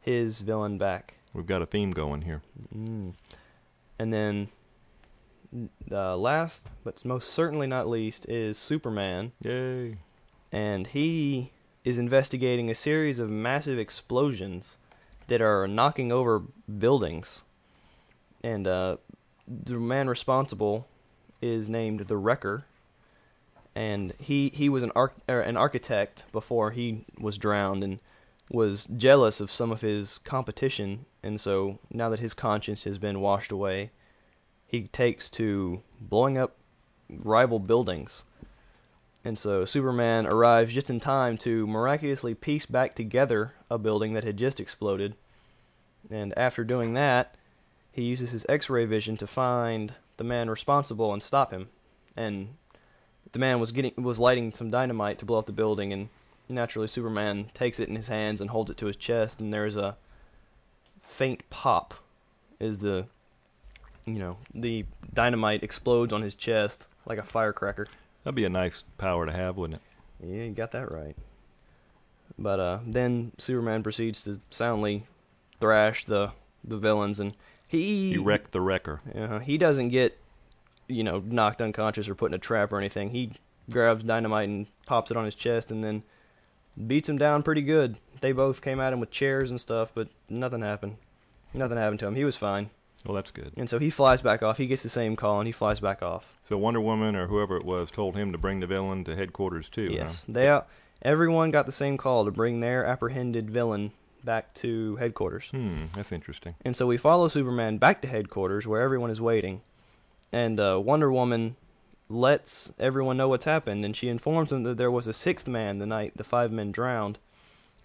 his 0.00 0.40
villain 0.40 0.78
back. 0.78 1.14
We've 1.32 1.46
got 1.46 1.62
a 1.62 1.66
theme 1.66 1.92
going 1.92 2.22
here. 2.22 2.42
Mm. 2.76 3.14
And 3.98 4.12
then, 4.12 4.48
uh, 5.90 6.16
last 6.16 6.70
but 6.82 7.04
most 7.04 7.30
certainly 7.30 7.66
not 7.66 7.88
least 7.88 8.28
is 8.28 8.58
Superman, 8.58 9.32
Yay! 9.42 9.98
and 10.50 10.88
he 10.88 11.52
is 11.84 11.98
investigating 11.98 12.70
a 12.70 12.74
series 12.74 13.18
of 13.18 13.30
massive 13.30 13.78
explosions 13.78 14.76
that 15.28 15.40
are 15.40 15.66
knocking 15.68 16.10
over 16.10 16.42
buildings. 16.78 17.42
And 18.42 18.66
uh, 18.66 18.96
the 19.46 19.78
man 19.78 20.08
responsible 20.08 20.88
is 21.40 21.68
named 21.68 22.00
the 22.00 22.16
Wrecker, 22.16 22.64
and 23.74 24.12
he 24.18 24.50
he 24.50 24.68
was 24.68 24.82
an 24.82 24.92
arch- 24.94 25.14
er, 25.28 25.40
an 25.40 25.56
architect 25.56 26.24
before 26.32 26.70
he 26.70 27.04
was 27.18 27.38
drowned 27.38 27.82
and 27.82 28.00
was 28.50 28.86
jealous 28.96 29.40
of 29.40 29.50
some 29.50 29.72
of 29.72 29.80
his 29.80 30.18
competition, 30.18 31.06
and 31.22 31.40
so 31.40 31.78
now 31.90 32.08
that 32.08 32.20
his 32.20 32.34
conscience 32.34 32.84
has 32.84 32.98
been 32.98 33.20
washed 33.20 33.50
away, 33.50 33.90
he 34.66 34.82
takes 34.88 35.30
to 35.30 35.82
blowing 36.00 36.38
up 36.38 36.56
rival 37.08 37.58
buildings. 37.58 38.24
And 39.24 39.38
so 39.38 39.64
Superman 39.64 40.26
arrives 40.26 40.74
just 40.74 40.90
in 40.90 40.98
time 40.98 41.38
to 41.38 41.66
miraculously 41.66 42.34
piece 42.34 42.66
back 42.66 42.96
together 42.96 43.54
a 43.70 43.78
building 43.78 44.14
that 44.14 44.24
had 44.24 44.36
just 44.36 44.58
exploded. 44.58 45.14
And 46.10 46.36
after 46.36 46.64
doing 46.64 46.94
that, 46.94 47.36
he 47.92 48.02
uses 48.02 48.30
his 48.30 48.46
X-ray 48.48 48.86
vision 48.86 49.16
to 49.18 49.26
find 49.26 49.94
the 50.16 50.24
man 50.24 50.50
responsible 50.50 51.12
and 51.12 51.22
stop 51.22 51.52
him. 51.52 51.68
And 52.16 52.56
the 53.32 53.38
man 53.38 53.60
was 53.60 53.72
getting 53.72 53.92
was 54.02 54.18
lighting 54.18 54.52
some 54.52 54.70
dynamite 54.70 55.18
to 55.18 55.24
blow 55.24 55.38
up 55.38 55.46
the 55.46 55.52
building, 55.52 55.92
and 55.92 56.08
naturally 56.48 56.88
Superman 56.88 57.46
takes 57.54 57.78
it 57.78 57.88
in 57.88 57.96
his 57.96 58.08
hands 58.08 58.40
and 58.40 58.50
holds 58.50 58.70
it 58.70 58.76
to 58.78 58.86
his 58.86 58.96
chest, 58.96 59.40
and 59.40 59.52
there's 59.52 59.76
a 59.76 59.96
faint 61.02 61.48
pop, 61.50 61.94
is 62.58 62.78
the 62.78 63.06
you 64.06 64.18
know 64.18 64.36
the 64.54 64.84
dynamite 65.14 65.62
explodes 65.62 66.12
on 66.12 66.22
his 66.22 66.34
chest 66.34 66.86
like 67.06 67.18
a 67.18 67.22
firecracker. 67.22 67.86
That'd 68.24 68.34
be 68.34 68.44
a 68.44 68.50
nice 68.50 68.84
power 68.98 69.26
to 69.26 69.32
have, 69.32 69.56
wouldn't 69.56 69.80
it? 69.80 70.26
Yeah, 70.26 70.44
you 70.44 70.52
got 70.52 70.72
that 70.72 70.92
right. 70.92 71.16
But 72.38 72.60
uh, 72.60 72.78
then 72.86 73.32
Superman 73.38 73.82
proceeds 73.82 74.24
to 74.24 74.40
soundly 74.50 75.04
thrash 75.60 76.04
the 76.04 76.32
the 76.64 76.76
villains, 76.76 77.18
and 77.18 77.34
he 77.72 78.10
He 78.12 78.18
wrecked 78.18 78.52
the 78.52 78.60
wrecker. 78.60 79.00
uh, 79.14 79.40
he 79.40 79.58
doesn't 79.58 79.88
get 79.88 80.16
you 80.88 81.02
know 81.02 81.22
knocked 81.26 81.60
unconscious 81.62 82.08
or 82.08 82.14
put 82.14 82.30
in 82.30 82.34
a 82.34 82.38
trap 82.38 82.72
or 82.72 82.78
anything. 82.78 83.10
He 83.10 83.32
grabs 83.70 84.04
dynamite 84.04 84.48
and 84.48 84.66
pops 84.86 85.10
it 85.10 85.16
on 85.16 85.24
his 85.24 85.34
chest, 85.34 85.70
and 85.70 85.82
then 85.82 86.02
beats 86.86 87.08
him 87.08 87.18
down 87.18 87.42
pretty 87.42 87.62
good. 87.62 87.96
They 88.20 88.32
both 88.32 88.62
came 88.62 88.78
at 88.80 88.92
him 88.92 89.00
with 89.00 89.10
chairs 89.10 89.50
and 89.50 89.60
stuff, 89.60 89.90
but 89.94 90.08
nothing 90.28 90.60
happened. 90.62 90.96
Nothing 91.54 91.78
happened 91.78 92.00
to 92.00 92.06
him. 92.06 92.14
He 92.14 92.24
was 92.24 92.36
fine, 92.36 92.70
Well, 93.04 93.14
that's 93.14 93.30
good. 93.30 93.52
and 93.56 93.68
so 93.68 93.78
he 93.78 93.90
flies 93.90 94.22
back 94.22 94.42
off. 94.42 94.56
He 94.58 94.66
gets 94.66 94.82
the 94.82 94.88
same 94.88 95.16
call, 95.16 95.38
and 95.40 95.46
he 95.46 95.52
flies 95.52 95.80
back 95.80 96.02
off. 96.02 96.38
So 96.44 96.56
Wonder 96.56 96.80
Woman 96.80 97.14
or 97.16 97.26
whoever 97.26 97.56
it 97.56 97.64
was 97.64 97.90
told 97.90 98.16
him 98.16 98.32
to 98.32 98.38
bring 98.38 98.60
the 98.60 98.66
villain 98.66 99.04
to 99.04 99.14
headquarters 99.16 99.68
too. 99.68 99.90
Yes, 99.92 100.24
huh? 100.26 100.32
they 100.32 100.60
everyone 101.02 101.50
got 101.50 101.66
the 101.66 101.72
same 101.72 101.96
call 101.96 102.24
to 102.24 102.30
bring 102.30 102.60
their 102.60 102.84
apprehended 102.86 103.50
villain 103.50 103.92
back 104.24 104.52
to 104.54 104.96
headquarters. 104.96 105.46
Hmm, 105.50 105.84
that's 105.94 106.12
interesting. 106.12 106.54
And 106.64 106.76
so 106.76 106.86
we 106.86 106.96
follow 106.96 107.28
Superman 107.28 107.78
back 107.78 108.02
to 108.02 108.08
headquarters 108.08 108.66
where 108.66 108.80
everyone 108.82 109.10
is 109.10 109.20
waiting. 109.20 109.60
And 110.32 110.58
uh, 110.58 110.80
Wonder 110.82 111.12
Woman 111.12 111.56
lets 112.08 112.72
everyone 112.78 113.16
know 113.16 113.28
what's 113.28 113.44
happened, 113.44 113.84
and 113.84 113.96
she 113.96 114.08
informs 114.08 114.50
them 114.50 114.62
that 114.64 114.76
there 114.76 114.90
was 114.90 115.06
a 115.06 115.12
sixth 115.12 115.48
man 115.48 115.78
the 115.78 115.86
night 115.86 116.12
the 116.16 116.24
five 116.24 116.50
men 116.52 116.72
drowned. 116.72 117.18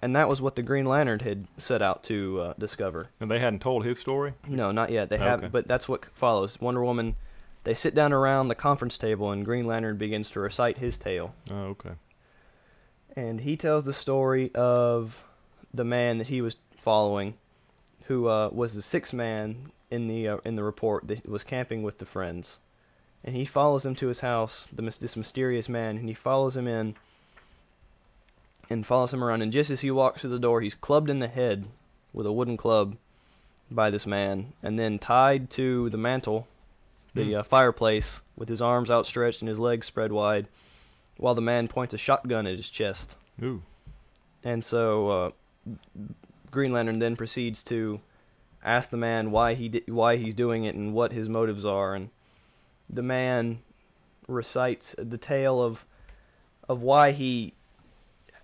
And 0.01 0.15
that 0.15 0.29
was 0.29 0.41
what 0.41 0.55
the 0.55 0.61
Green 0.61 0.85
Lantern 0.85 1.19
had 1.21 1.47
set 1.57 1.81
out 1.81 2.03
to 2.03 2.39
uh, 2.41 2.53
discover. 2.59 3.09
And 3.19 3.31
they 3.31 3.39
hadn't 3.39 3.61
told 3.63 3.83
his 3.83 3.97
story? 3.99 4.33
No, 4.47 4.71
not 4.71 4.91
yet. 4.91 5.09
They 5.09 5.15
Okay. 5.15 5.23
haven't, 5.25 5.51
but 5.51 5.67
that's 5.67 5.89
what 5.89 6.05
follows. 6.13 6.61
Wonder 6.61 6.83
Woman, 6.83 7.15
they 7.63 7.73
sit 7.73 7.95
down 7.95 8.13
around 8.13 8.47
the 8.49 8.55
conference 8.55 8.97
table, 8.97 9.31
and 9.31 9.43
Green 9.43 9.65
Lantern 9.65 9.97
begins 9.97 10.29
to 10.31 10.39
recite 10.39 10.77
his 10.77 10.97
tale. 10.97 11.33
Oh, 11.49 11.75
okay. 11.75 11.91
and 13.15 13.41
he 13.41 13.57
tells 13.57 13.83
the 13.85 13.93
story 13.93 14.51
of 14.53 15.23
the 15.73 15.83
man 15.83 16.17
that 16.17 16.27
he 16.27 16.41
was 16.41 16.57
following, 16.71 17.35
who 18.05 18.27
uh, 18.27 18.49
was 18.51 18.73
the 18.73 18.81
sixth 18.81 19.13
man 19.13 19.71
in 19.91 20.07
the 20.07 20.27
uh, 20.27 20.37
in 20.45 20.55
the 20.55 20.63
report 20.63 21.07
that 21.07 21.27
was 21.27 21.43
camping 21.43 21.83
with 21.83 21.97
the 21.97 22.05
friends, 22.05 22.57
and 23.23 23.35
he 23.35 23.45
follows 23.45 23.85
him 23.85 23.95
to 23.95 24.07
his 24.07 24.19
house. 24.21 24.69
The 24.73 24.81
this 24.81 25.15
mysterious 25.15 25.67
man, 25.69 25.97
and 25.97 26.07
he 26.07 26.13
follows 26.13 26.55
him 26.57 26.67
in, 26.67 26.95
and 28.69 28.85
follows 28.85 29.13
him 29.13 29.23
around. 29.23 29.41
And 29.41 29.51
just 29.51 29.69
as 29.69 29.81
he 29.81 29.91
walks 29.91 30.21
through 30.21 30.31
the 30.31 30.39
door, 30.39 30.61
he's 30.61 30.75
clubbed 30.75 31.09
in 31.09 31.19
the 31.19 31.27
head 31.27 31.65
with 32.13 32.25
a 32.25 32.31
wooden 32.31 32.57
club 32.57 32.97
by 33.69 33.89
this 33.89 34.05
man, 34.05 34.53
and 34.63 34.79
then 34.79 34.97
tied 34.99 35.49
to 35.51 35.89
the 35.89 35.97
mantle, 35.97 36.47
the 37.13 37.31
Hmm. 37.31 37.35
uh, 37.39 37.43
fireplace, 37.43 38.21
with 38.37 38.47
his 38.49 38.61
arms 38.61 38.89
outstretched 38.89 39.41
and 39.41 39.49
his 39.49 39.59
legs 39.59 39.87
spread 39.87 40.11
wide, 40.11 40.47
while 41.17 41.35
the 41.35 41.41
man 41.41 41.67
points 41.67 41.93
a 41.93 41.97
shotgun 41.97 42.47
at 42.47 42.55
his 42.55 42.69
chest. 42.69 43.15
Ooh. 43.43 43.61
And 44.43 44.63
so 44.63 45.09
uh, 45.09 45.31
Green 46.51 46.71
Lantern 46.71 46.99
then 46.99 47.15
proceeds 47.15 47.63
to 47.63 47.99
ask 48.63 48.89
the 48.89 48.97
man 48.97 49.31
why 49.31 49.53
he 49.53 49.69
di- 49.69 49.83
why 49.87 50.17
he's 50.17 50.35
doing 50.35 50.63
it 50.63 50.75
and 50.75 50.93
what 50.93 51.11
his 51.11 51.29
motives 51.29 51.65
are, 51.65 51.95
and 51.95 52.09
the 52.89 53.01
man 53.01 53.59
recites 54.27 54.95
the 54.97 55.17
tale 55.17 55.61
of 55.61 55.85
of 56.67 56.81
why 56.81 57.11
he 57.11 57.53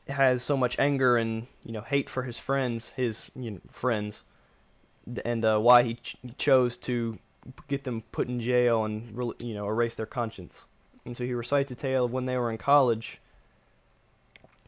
has 0.07 0.43
so 0.43 0.57
much 0.57 0.77
anger 0.79 1.17
and 1.17 1.47
you 1.65 1.71
know 1.71 1.81
hate 1.81 2.09
for 2.09 2.23
his 2.23 2.37
friends, 2.37 2.91
his 2.95 3.31
you 3.35 3.51
know, 3.51 3.61
friends, 3.69 4.23
and 5.25 5.45
uh, 5.45 5.57
why 5.59 5.83
he 5.83 5.95
ch- 5.95 6.17
chose 6.37 6.77
to 6.77 7.17
get 7.67 7.83
them 7.83 8.03
put 8.11 8.27
in 8.27 8.39
jail 8.39 8.85
and 8.85 9.15
rel- 9.15 9.35
you 9.39 9.53
know 9.53 9.67
erase 9.67 9.95
their 9.95 10.05
conscience. 10.05 10.65
And 11.05 11.17
so 11.17 11.25
he 11.25 11.33
recites 11.33 11.71
a 11.71 11.75
tale 11.75 12.05
of 12.05 12.13
when 12.13 12.25
they 12.25 12.37
were 12.37 12.49
in 12.49 12.57
college 12.57 13.19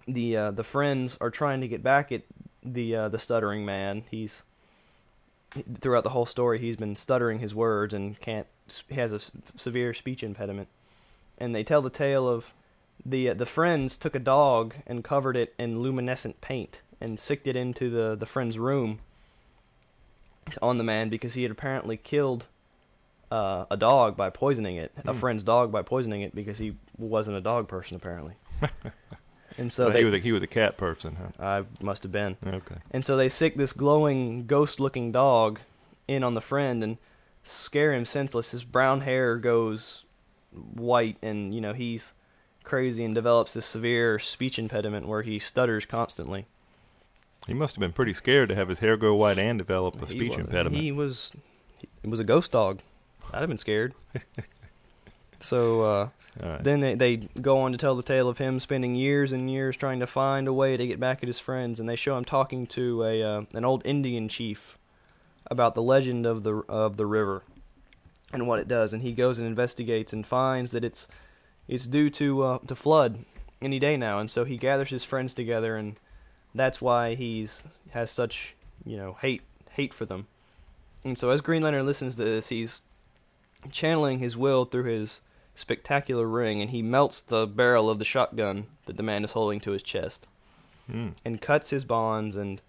the 0.07 0.37
uh, 0.37 0.51
the 0.51 0.63
friends 0.63 1.17
are 1.19 1.29
trying 1.29 1.61
to 1.61 1.67
get 1.67 1.83
back 1.83 2.11
at 2.11 2.21
the 2.65 2.95
uh, 2.95 3.09
the 3.09 3.19
stuttering 3.19 3.65
man. 3.65 4.03
He's 4.09 4.43
throughout 5.79 6.03
the 6.03 6.09
whole 6.09 6.25
story 6.25 6.59
he's 6.59 6.75
been 6.75 6.95
stuttering 6.97 7.39
his 7.39 7.55
words 7.55 7.93
and 7.93 8.19
can't 8.19 8.45
he 8.89 8.95
has 8.95 9.13
a 9.13 9.17
s- 9.17 9.31
severe 9.55 9.93
speech 9.93 10.21
impediment. 10.23 10.67
And 11.37 11.53
they 11.55 11.63
tell 11.63 11.81
the 11.81 11.89
tale 11.89 12.27
of 12.27 12.53
the 13.05 13.29
uh, 13.29 13.33
the 13.35 13.45
friends 13.45 13.97
took 13.97 14.15
a 14.15 14.19
dog 14.19 14.75
and 14.87 15.03
covered 15.03 15.37
it 15.37 15.53
in 15.57 15.79
luminescent 15.79 16.41
paint 16.41 16.81
and 16.99 17.19
sicked 17.19 17.47
it 17.47 17.55
into 17.55 17.89
the 17.89 18.15
the 18.15 18.25
friend's 18.25 18.57
room 18.59 18.99
on 20.61 20.77
the 20.77 20.83
man 20.83 21.09
because 21.09 21.33
he 21.35 21.43
had 21.43 21.51
apparently 21.51 21.97
killed 21.97 22.45
uh, 23.31 23.65
a 23.71 23.75
dog 23.77 24.15
by 24.15 24.29
poisoning 24.29 24.75
it, 24.75 24.91
a 25.05 25.11
Hmm. 25.13 25.19
friend's 25.19 25.43
dog 25.43 25.71
by 25.71 25.81
poisoning 25.81 26.21
it 26.21 26.35
because 26.35 26.57
he 26.59 26.75
wasn't 26.97 27.35
a 27.35 27.41
dog 27.41 27.67
person 27.67 27.95
apparently. 27.97 28.33
and 29.57 29.71
so 29.71 29.89
they, 29.89 29.99
he 29.99 30.05
was 30.05 30.13
a, 30.13 30.17
he 30.19 30.31
was 30.31 30.43
a 30.43 30.47
cat 30.47 30.77
person, 30.77 31.15
huh? 31.15 31.43
I 31.43 31.83
must 31.83 32.03
have 32.03 32.11
been. 32.11 32.37
Okay. 32.45 32.75
And 32.91 33.03
so 33.03 33.15
they 33.17 33.29
sick 33.29 33.55
this 33.55 33.73
glowing, 33.73 34.45
ghost 34.45 34.79
looking 34.79 35.11
dog 35.11 35.59
in 36.07 36.23
on 36.23 36.33
the 36.33 36.41
friend 36.41 36.83
and 36.83 36.97
scare 37.43 37.93
him 37.93 38.05
senseless. 38.05 38.51
His 38.51 38.63
brown 38.63 39.01
hair 39.01 39.37
goes 39.37 40.03
white, 40.51 41.17
and, 41.21 41.53
you 41.53 41.61
know, 41.61 41.73
he's 41.73 42.13
crazy 42.63 43.03
and 43.05 43.13
develops 43.13 43.53
this 43.53 43.65
severe 43.65 44.17
speech 44.19 44.57
impediment 44.57 45.07
where 45.07 45.21
he 45.21 45.37
stutters 45.39 45.85
constantly. 45.85 46.45
He 47.47 47.53
must 47.53 47.75
have 47.75 47.79
been 47.79 47.91
pretty 47.93 48.13
scared 48.13 48.49
to 48.49 48.55
have 48.55 48.69
his 48.69 48.79
hair 48.79 48.97
go 48.97 49.13
white 49.15 49.37
and 49.37 49.57
develop 49.59 50.01
a 50.01 50.05
He 50.07 50.15
speech 50.17 50.31
wa- 50.31 50.39
impediment. 50.39 50.81
He 50.81 50.91
was, 50.91 51.31
it 52.03 52.09
was 52.09 52.19
a 52.19 52.23
ghost 52.23 52.51
dog. 52.51 52.81
I'd 53.31 53.41
have 53.41 53.49
been 53.49 53.57
scared. 53.57 53.93
so, 55.39 55.81
uh, 55.81 56.09
right. 56.41 56.63
Then 56.63 56.79
they, 56.79 56.95
they 56.95 57.17
go 57.17 57.59
on 57.59 57.71
to 57.71 57.77
tell 57.77 57.95
the 57.95 58.03
tale 58.03 58.27
of 58.27 58.37
him 58.37 58.59
spending 58.59 58.95
years 58.95 59.31
and 59.31 59.49
years 59.49 59.77
trying 59.77 59.99
to 59.99 60.07
find 60.07 60.47
a 60.47 60.53
way 60.53 60.77
to 60.77 60.87
get 60.87 60.99
back 60.99 61.23
at 61.23 61.27
his 61.27 61.39
friends, 61.39 61.79
and 61.79 61.87
they 61.87 61.95
show 61.95 62.17
him 62.17 62.25
talking 62.25 62.67
to 62.67 63.03
a 63.03 63.23
uh, 63.23 63.41
an 63.53 63.65
old 63.65 63.85
Indian 63.85 64.27
chief 64.27 64.77
about 65.47 65.75
the 65.75 65.81
legend 65.81 66.25
of 66.25 66.43
the 66.43 66.55
of 66.67 66.97
the 66.97 67.05
river 67.05 67.43
and 68.33 68.47
what 68.47 68.59
it 68.59 68.67
does. 68.67 68.93
And 68.93 69.01
he 69.01 69.11
goes 69.11 69.39
and 69.39 69.47
investigates 69.47 70.13
and 70.13 70.25
finds 70.25 70.71
that 70.71 70.83
it's 70.83 71.07
it's 71.67 71.87
due 71.87 72.09
to 72.11 72.43
uh, 72.43 72.57
to 72.67 72.75
flood 72.75 73.25
any 73.61 73.79
day 73.79 73.97
now. 73.97 74.19
And 74.19 74.29
so 74.29 74.43
he 74.43 74.57
gathers 74.57 74.89
his 74.89 75.03
friends 75.03 75.33
together, 75.33 75.77
and 75.77 75.99
that's 76.53 76.81
why 76.81 77.15
he's 77.15 77.63
has 77.91 78.11
such 78.11 78.55
you 78.85 78.97
know 78.97 79.17
hate 79.21 79.41
hate 79.71 79.93
for 79.93 80.05
them. 80.05 80.27
And 81.03 81.17
so 81.17 81.29
as 81.29 81.41
Green 81.41 81.61
Lantern 81.61 81.85
listens 81.85 82.17
to 82.17 82.23
this, 82.23 82.49
he's 82.49 82.81
channeling 83.71 84.19
his 84.19 84.35
will 84.35 84.65
through 84.65 84.85
his 84.85 85.21
spectacular 85.55 86.27
ring, 86.27 86.61
and 86.61 86.69
he 86.69 86.81
melts 86.81 87.21
the 87.21 87.47
barrel 87.47 87.89
of 87.89 87.97
the 87.99 88.05
shotgun 88.05 88.67
that 88.85 88.97
the 88.97 89.03
man 89.03 89.23
is 89.23 89.31
holding 89.31 89.59
to 89.61 89.71
his 89.71 89.81
chest, 89.83 90.27
Hmm. 90.91 91.09
and 91.23 91.41
cuts 91.41 91.71
his 91.71 91.83
bonds. 91.85 92.35
And 92.35 92.61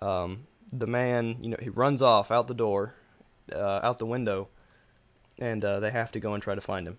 um, 0.00 0.46
the 0.72 0.86
man, 0.86 1.36
you 1.40 1.50
know, 1.50 1.58
he 1.60 1.68
runs 1.68 2.02
off 2.02 2.30
out 2.30 2.48
the 2.48 2.54
door, 2.54 2.94
uh, 3.54 3.80
out 3.82 3.98
the 3.98 4.06
window, 4.06 4.48
and 5.38 5.64
uh, 5.64 5.78
they 5.78 5.90
have 5.90 6.10
to 6.12 6.20
go 6.20 6.34
and 6.34 6.42
try 6.42 6.54
to 6.54 6.60
find 6.60 6.88
him. 6.88 6.98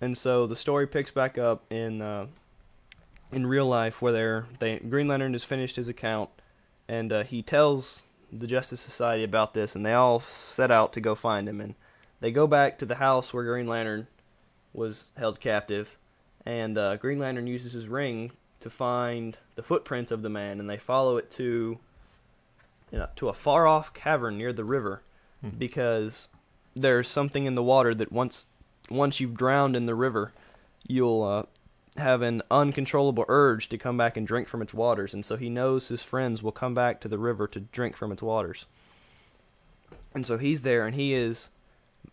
And 0.00 0.18
so 0.18 0.46
the 0.46 0.56
story 0.56 0.86
picks 0.86 1.10
back 1.10 1.38
up 1.38 1.64
in 1.70 2.02
uh, 2.02 2.26
in 3.32 3.46
real 3.46 3.66
life, 3.66 4.02
where 4.02 4.12
they're, 4.12 4.46
they 4.58 4.78
Green 4.78 5.08
Lantern 5.08 5.32
has 5.32 5.44
finished 5.44 5.76
his 5.76 5.88
account, 5.88 6.30
and 6.88 7.12
uh, 7.12 7.24
he 7.24 7.42
tells 7.42 8.02
the 8.30 8.46
Justice 8.46 8.80
Society 8.80 9.24
about 9.24 9.54
this, 9.54 9.74
and 9.74 9.86
they 9.86 9.92
all 9.92 10.20
set 10.20 10.70
out 10.70 10.92
to 10.92 11.00
go 11.00 11.14
find 11.14 11.48
him. 11.48 11.60
And 11.60 11.74
they 12.20 12.32
go 12.32 12.46
back 12.46 12.78
to 12.78 12.86
the 12.86 12.96
house 12.96 13.32
where 13.32 13.44
Green 13.44 13.66
Lantern 13.66 14.08
was 14.74 15.06
held 15.16 15.40
captive, 15.40 15.96
and 16.44 16.76
uh, 16.76 16.96
Green 16.96 17.18
Lantern 17.18 17.46
uses 17.46 17.72
his 17.72 17.88
ring 17.88 18.32
to 18.60 18.68
find 18.68 19.38
the 19.54 19.62
footprint 19.62 20.10
of 20.10 20.22
the 20.22 20.28
man, 20.28 20.60
and 20.60 20.68
they 20.68 20.76
follow 20.76 21.16
it 21.16 21.30
to 21.32 21.78
you 22.92 22.98
know, 22.98 23.08
to 23.16 23.28
a 23.28 23.34
far 23.34 23.66
off 23.66 23.94
cavern 23.94 24.36
near 24.36 24.52
the 24.52 24.64
river, 24.64 25.02
Hmm. 25.40 25.50
because 25.50 26.28
there's 26.74 27.08
something 27.08 27.44
in 27.46 27.54
the 27.54 27.62
water 27.62 27.94
that 27.94 28.12
once 28.12 28.46
once 28.90 29.18
you've 29.20 29.34
drowned 29.34 29.74
in 29.76 29.86
the 29.86 29.94
river, 29.94 30.32
you'll 30.86 31.22
uh, 31.22 31.42
have 32.00 32.22
an 32.22 32.42
uncontrollable 32.50 33.24
urge 33.28 33.68
to 33.68 33.78
come 33.78 33.96
back 33.96 34.16
and 34.16 34.26
drink 34.26 34.46
from 34.48 34.60
its 34.62 34.74
waters, 34.74 35.14
and 35.14 35.24
so 35.24 35.36
he 35.36 35.48
knows 35.48 35.88
his 35.88 36.02
friends 36.02 36.42
will 36.42 36.52
come 36.52 36.74
back 36.74 37.00
to 37.00 37.08
the 37.08 37.18
river 37.18 37.46
to 37.48 37.60
drink 37.60 37.96
from 37.96 38.12
its 38.12 38.22
waters. 38.22 38.66
And 40.14 40.26
so 40.26 40.38
he's 40.38 40.62
there, 40.62 40.86
and 40.86 40.94
he 40.94 41.14
is 41.14 41.48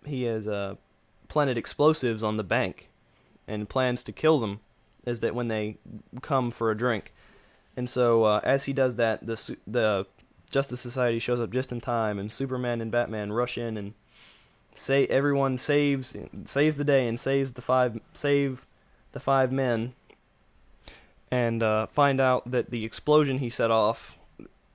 he 0.05 0.23
has 0.23 0.47
uh, 0.47 0.75
planted 1.31 1.57
explosives 1.57 2.21
on 2.23 2.35
the 2.35 2.43
bank, 2.43 2.89
and 3.47 3.69
plans 3.69 4.03
to 4.03 4.11
kill 4.11 4.41
them, 4.41 4.59
is 5.05 5.21
that 5.21 5.33
when 5.33 5.47
they 5.47 5.77
come 6.21 6.51
for 6.51 6.69
a 6.69 6.77
drink. 6.77 7.13
And 7.77 7.89
so 7.89 8.25
uh, 8.25 8.41
as 8.43 8.65
he 8.65 8.73
does 8.73 8.97
that, 8.97 9.25
the 9.25 9.57
the 9.65 10.05
Justice 10.49 10.81
Society 10.81 11.19
shows 11.19 11.39
up 11.39 11.51
just 11.51 11.71
in 11.71 11.79
time, 11.79 12.19
and 12.19 12.29
Superman 12.29 12.81
and 12.81 12.91
Batman 12.91 13.31
rush 13.31 13.57
in 13.57 13.77
and 13.77 13.93
say 14.75 15.07
everyone 15.07 15.57
saves 15.57 16.13
saves 16.43 16.75
the 16.75 16.83
day 16.83 17.07
and 17.07 17.17
saves 17.17 17.53
the 17.53 17.61
five 17.61 17.99
save 18.13 18.65
the 19.13 19.21
five 19.21 19.53
men, 19.53 19.93
and 21.31 21.63
uh, 21.63 21.87
find 21.87 22.19
out 22.19 22.51
that 22.51 22.71
the 22.71 22.83
explosion 22.83 23.39
he 23.39 23.49
set 23.49 23.71
off 23.71 24.19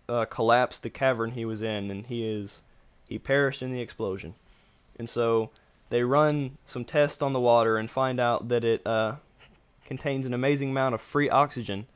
uh, 0.09 0.25
collapsed 0.25 0.83
the 0.83 0.91
cavern 0.91 1.33
he 1.33 1.45
was 1.45 1.61
in, 1.61 1.91
and 1.91 2.07
he 2.07 2.27
is 2.27 2.63
he 3.07 3.19
perished 3.19 3.63
in 3.63 3.73
the 3.73 3.83
explosion. 3.83 4.35
And 4.99 5.07
so 5.07 5.51
they 5.89 6.03
run 6.03 6.59
some 6.67 6.85
tests 6.85 7.23
on 7.23 7.33
the 7.33 7.41
water 7.41 7.77
and 7.77 7.91
find 7.91 8.19
out 8.19 8.49
that 8.49 8.65
it 8.65 8.87
uh, 8.87 9.17
contains 9.87 10.27
an 10.27 10.35
amazing 10.35 10.71
amount 10.71 10.95
of 10.95 11.01
free 11.01 11.31
oxygen, 11.31 11.87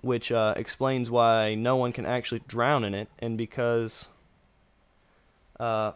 which 0.00 0.30
uh, 0.30 0.54
explains 0.56 1.10
why 1.10 1.54
no 1.54 1.76
one 1.76 1.92
can 1.92 2.06
actually 2.06 2.42
drown 2.46 2.84
in 2.84 2.94
it, 2.94 3.08
and 3.18 3.36
because 3.36 4.08
uh, 5.58 5.92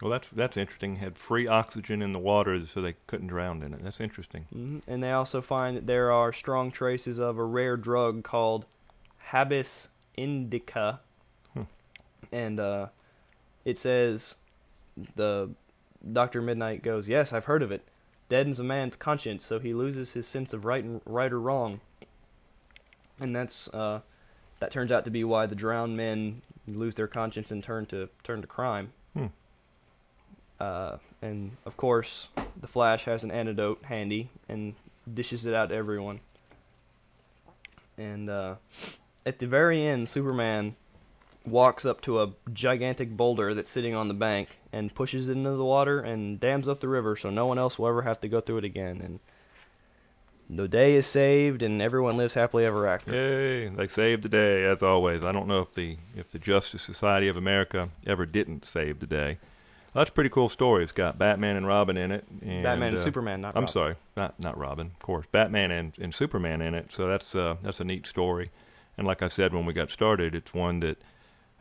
Well, 0.00 0.10
that's 0.10 0.28
that's 0.28 0.56
interesting. 0.56 0.96
Had 0.96 1.18
free 1.18 1.46
oxygen 1.48 2.02
in 2.02 2.12
the 2.12 2.18
water, 2.18 2.66
so 2.66 2.80
they 2.80 2.94
couldn't 3.06 3.28
drown 3.28 3.62
in 3.62 3.72
it. 3.72 3.82
That's 3.82 4.00
interesting. 4.00 4.46
Mhm. 4.54 4.82
And 4.86 5.02
they 5.02 5.12
also 5.12 5.40
find 5.40 5.76
that 5.76 5.86
there 5.86 6.12
are 6.12 6.32
strong 6.32 6.70
traces 6.70 7.18
of 7.18 7.38
a 7.38 7.44
rare 7.44 7.76
drug 7.76 8.22
called 8.22 8.66
Habis 9.30 9.88
indica. 10.16 11.00
Hmm. 11.54 11.62
And 12.30 12.60
uh, 12.60 12.88
it 13.64 13.78
says 13.78 14.34
the 15.16 15.50
Doctor 16.12 16.42
Midnight 16.42 16.82
goes, 16.82 17.08
"Yes, 17.08 17.32
I've 17.32 17.44
heard 17.44 17.62
of 17.62 17.72
it. 17.72 17.86
Deadens 18.28 18.58
a 18.58 18.64
man's 18.64 18.96
conscience, 18.96 19.44
so 19.44 19.58
he 19.58 19.72
loses 19.72 20.12
his 20.12 20.26
sense 20.26 20.52
of 20.52 20.64
right 20.64 20.82
and 20.82 21.00
right 21.04 21.32
or 21.32 21.40
wrong." 21.40 21.80
And 23.20 23.34
that's 23.34 23.68
uh, 23.68 24.00
that 24.60 24.70
turns 24.70 24.92
out 24.92 25.04
to 25.04 25.10
be 25.10 25.24
why 25.24 25.46
the 25.46 25.54
drowned 25.54 25.96
men 25.96 26.42
lose 26.66 26.94
their 26.94 27.06
conscience 27.06 27.50
and 27.50 27.62
turn 27.62 27.86
to 27.86 28.08
turn 28.24 28.40
to 28.40 28.46
crime. 28.46 28.92
Hmm. 29.14 29.26
Uh, 30.58 30.96
and 31.22 31.56
of 31.64 31.76
course, 31.76 32.28
the 32.60 32.66
Flash 32.66 33.04
has 33.04 33.24
an 33.24 33.30
antidote 33.30 33.84
handy 33.84 34.30
and 34.48 34.74
dishes 35.12 35.46
it 35.46 35.54
out 35.54 35.68
to 35.68 35.74
everyone. 35.74 36.20
And 37.98 38.28
uh, 38.28 38.56
at 39.24 39.38
the 39.38 39.46
very 39.46 39.86
end, 39.86 40.08
Superman 40.08 40.76
walks 41.46 41.84
up 41.86 42.00
to 42.02 42.22
a 42.22 42.32
gigantic 42.52 43.16
boulder 43.16 43.54
that's 43.54 43.70
sitting 43.70 43.94
on 43.94 44.08
the 44.08 44.14
bank 44.14 44.58
and 44.72 44.94
pushes 44.94 45.28
it 45.28 45.32
into 45.32 45.50
the 45.50 45.64
water 45.64 46.00
and 46.00 46.40
dams 46.40 46.68
up 46.68 46.80
the 46.80 46.88
river 46.88 47.16
so 47.16 47.30
no 47.30 47.46
one 47.46 47.58
else 47.58 47.78
will 47.78 47.88
ever 47.88 48.02
have 48.02 48.20
to 48.20 48.28
go 48.28 48.40
through 48.40 48.58
it 48.58 48.64
again. 48.64 49.00
And 49.02 49.20
the 50.48 50.68
day 50.68 50.94
is 50.94 51.06
saved 51.06 51.62
and 51.62 51.80
everyone 51.80 52.16
lives 52.16 52.34
happily 52.34 52.64
ever 52.64 52.86
after. 52.86 53.12
Yay! 53.12 53.68
They 53.68 53.86
saved 53.86 54.22
the 54.22 54.28
day 54.28 54.64
as 54.64 54.82
always. 54.82 55.22
I 55.22 55.32
don't 55.32 55.48
know 55.48 55.60
if 55.60 55.72
the 55.72 55.98
if 56.14 56.28
the 56.28 56.38
Justice 56.38 56.82
Society 56.82 57.28
of 57.28 57.36
America 57.36 57.90
ever 58.06 58.26
didn't 58.26 58.68
save 58.68 59.00
the 59.00 59.06
day. 59.06 59.38
That's 59.94 60.10
a 60.10 60.12
pretty 60.12 60.28
cool 60.28 60.50
story. 60.50 60.82
It's 60.82 60.92
got 60.92 61.18
Batman 61.18 61.56
and 61.56 61.66
Robin 61.66 61.96
in 61.96 62.12
it. 62.12 62.26
And, 62.42 62.62
Batman 62.62 62.88
and 62.90 62.98
uh, 62.98 63.00
Superman, 63.00 63.40
not 63.40 63.56
I'm 63.56 63.62
Robin. 63.62 63.72
sorry, 63.72 63.94
not 64.14 64.38
not 64.38 64.58
Robin, 64.58 64.88
of 64.88 64.98
course. 64.98 65.26
Batman 65.32 65.70
and, 65.70 65.94
and 65.98 66.14
Superman 66.14 66.60
in 66.60 66.74
it. 66.74 66.92
So 66.92 67.06
that's 67.06 67.34
uh, 67.34 67.56
that's 67.62 67.80
a 67.80 67.84
neat 67.84 68.06
story. 68.06 68.50
And 68.98 69.06
like 69.06 69.22
I 69.22 69.28
said 69.28 69.54
when 69.54 69.64
we 69.64 69.72
got 69.72 69.90
started, 69.90 70.34
it's 70.34 70.52
one 70.52 70.80
that 70.80 70.98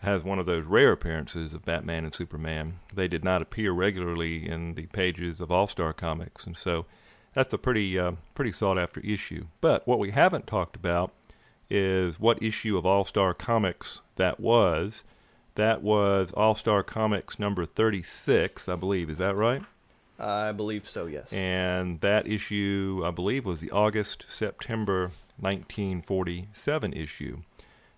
has 0.05 0.23
one 0.23 0.39
of 0.39 0.45
those 0.45 0.65
rare 0.65 0.93
appearances 0.93 1.53
of 1.53 1.65
Batman 1.65 2.05
and 2.05 2.15
Superman. 2.15 2.79
They 2.93 3.07
did 3.07 3.23
not 3.23 3.41
appear 3.41 3.71
regularly 3.71 4.47
in 4.47 4.75
the 4.75 4.85
pages 4.87 5.41
of 5.41 5.51
All 5.51 5.67
Star 5.67 5.93
Comics, 5.93 6.45
and 6.45 6.55
so 6.55 6.85
that's 7.33 7.53
a 7.53 7.57
pretty 7.57 7.99
uh, 7.99 8.13
pretty 8.33 8.51
sought 8.51 8.79
after 8.79 9.01
issue. 9.01 9.47
But 9.61 9.87
what 9.87 9.99
we 9.99 10.11
haven't 10.11 10.47
talked 10.47 10.75
about 10.75 11.11
is 11.69 12.19
what 12.19 12.41
issue 12.41 12.77
of 12.77 12.85
All 12.85 13.05
Star 13.05 13.33
Comics 13.33 14.01
that 14.15 14.39
was. 14.39 15.03
That 15.55 15.81
was 15.81 16.31
All 16.33 16.55
Star 16.55 16.83
Comics 16.83 17.39
number 17.39 17.65
36, 17.65 18.67
I 18.67 18.75
believe. 18.75 19.09
Is 19.09 19.17
that 19.19 19.35
right? 19.35 19.63
I 20.17 20.51
believe 20.51 20.87
so, 20.87 21.07
yes. 21.07 21.31
And 21.33 21.99
that 22.01 22.27
issue, 22.27 23.03
I 23.05 23.11
believe, 23.11 23.45
was 23.45 23.59
the 23.59 23.71
August 23.71 24.25
September 24.29 25.11
1947 25.39 26.93
issue. 26.93 27.41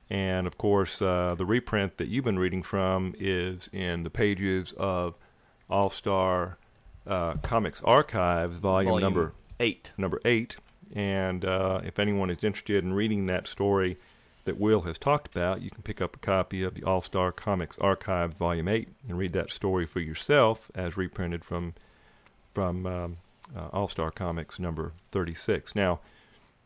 And 0.10 0.48
of 0.48 0.58
course, 0.58 1.02
uh, 1.02 1.36
the 1.38 1.46
reprint 1.46 1.98
that 1.98 2.08
you've 2.08 2.24
been 2.26 2.40
reading 2.40 2.64
from 2.64 3.14
is 3.20 3.70
in 3.74 4.04
the 4.04 4.10
pages 4.10 4.74
of 4.78 5.16
All 5.70 5.90
Star 5.90 6.58
uh, 7.06 7.34
Comics 7.36 7.82
Archive, 7.84 8.52
volume, 8.52 8.92
Volume 8.92 9.04
number 9.04 9.34
eight. 9.60 9.92
number 9.98 10.22
eight. 10.26 10.56
And 10.94 11.44
uh, 11.44 11.82
if 11.84 12.00
anyone 12.00 12.30
is 12.30 12.44
interested 12.44 12.84
in 12.84 12.94
reading 12.94 13.26
that 13.28 13.48
story 13.48 13.98
that 14.46 14.58
Will 14.58 14.82
has 14.82 14.98
talked 14.98 15.28
about, 15.28 15.62
you 15.62 15.70
can 15.70 15.84
pick 15.84 16.02
up 16.02 16.16
a 16.16 16.20
copy 16.20 16.64
of 16.64 16.74
the 16.74 16.84
All 16.84 17.02
Star 17.02 17.34
Comics 17.34 17.78
Archive 17.80 18.34
Volume 18.34 18.70
8 18.70 18.88
and 19.10 19.18
read 19.18 19.34
that 19.34 19.52
story 19.52 19.86
for 19.86 20.00
yourself 20.00 20.72
as 20.74 20.96
reprinted 20.96 21.44
from 21.44 21.74
from 22.54 22.86
um, 22.86 23.18
uh, 23.56 23.68
All 23.74 23.88
Star 23.88 24.10
Comics 24.10 24.58
number 24.58 24.94
36. 25.12 25.76
Now, 25.76 26.00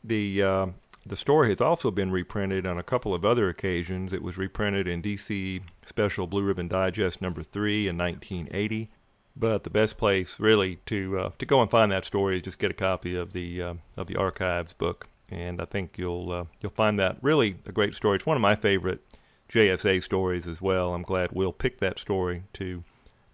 the 0.04 0.44
uh, 0.44 0.68
the 1.06 1.18
story 1.18 1.50
has 1.50 1.62
also 1.62 1.90
been 1.90 2.12
reprinted 2.12 2.66
on 2.66 2.78
a 2.78 2.84
couple 2.84 3.14
of 3.14 3.26
other 3.26 3.50
occasions. 3.50 4.14
It 4.14 4.22
was 4.22 4.38
reprinted 4.38 4.88
in 4.88 5.02
DC 5.02 5.62
Special 5.84 6.28
Blue 6.28 6.44
Ribbon 6.44 6.68
Digest 6.68 7.22
number 7.22 7.42
3 7.44 7.88
in 7.88 7.98
1980. 7.98 8.90
But 9.36 9.64
the 9.64 9.70
best 9.70 9.98
place 9.98 10.40
really 10.40 10.78
to 10.88 11.18
uh, 11.18 11.30
to 11.40 11.46
go 11.46 11.62
and 11.62 11.72
find 11.72 11.92
that 11.92 12.06
story 12.06 12.38
is 12.38 12.44
just 12.44 12.60
get 12.60 12.72
a 12.72 12.76
copy 12.76 13.16
of 13.16 13.32
the 13.32 13.62
uh, 13.62 13.74
of 13.96 14.08
the 14.08 14.18
archives 14.18 14.74
book, 14.74 15.08
and 15.30 15.62
I 15.62 15.66
think 15.66 15.98
you'll 15.98 16.32
uh, 16.32 16.46
you'll 16.60 16.74
find 16.74 17.00
that 17.00 17.18
really 17.22 17.56
a 17.66 17.72
great 17.72 17.96
story. 17.96 18.18
It's 18.18 18.26
one 18.26 18.36
of 18.36 18.42
my 18.42 18.56
favorite 18.56 19.02
JSA 19.50 20.04
stories 20.04 20.48
as 20.48 20.62
well. 20.62 20.94
I'm 20.94 21.02
glad 21.02 21.32
Will 21.32 21.54
picked 21.54 21.80
that 21.80 21.98
story 21.98 22.44
to 22.54 22.84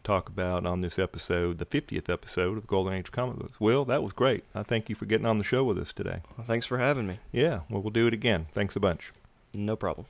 talk 0.08 0.30
about 0.30 0.66
on 0.66 0.80
this 0.80 0.98
episode, 0.98 1.58
the 1.58 1.66
50th 1.66 2.08
episode 2.08 2.58
of 2.58 2.66
Golden 2.66 2.94
Age 2.94 3.10
of 3.10 3.12
Comic 3.12 3.40
Books. 3.40 3.60
Will, 3.60 3.84
that 3.84 4.02
was 4.02 4.14
great. 4.14 4.46
I 4.56 4.64
thank 4.64 4.88
you 4.88 4.96
for 4.96 5.06
getting 5.06 5.26
on 5.26 5.38
the 5.38 5.44
show 5.44 5.66
with 5.66 5.78
us 5.78 5.92
today. 5.92 6.22
Well, 6.38 6.48
thanks 6.48 6.66
for 6.66 6.78
having 6.78 7.06
me. 7.08 7.20
Yeah, 7.34 7.60
well, 7.70 7.82
we'll 7.82 7.92
do 7.92 8.08
it 8.08 8.14
again. 8.14 8.48
Thanks 8.54 8.78
a 8.78 8.80
bunch. 8.80 9.12
No 9.54 9.76
problem. 9.76 10.08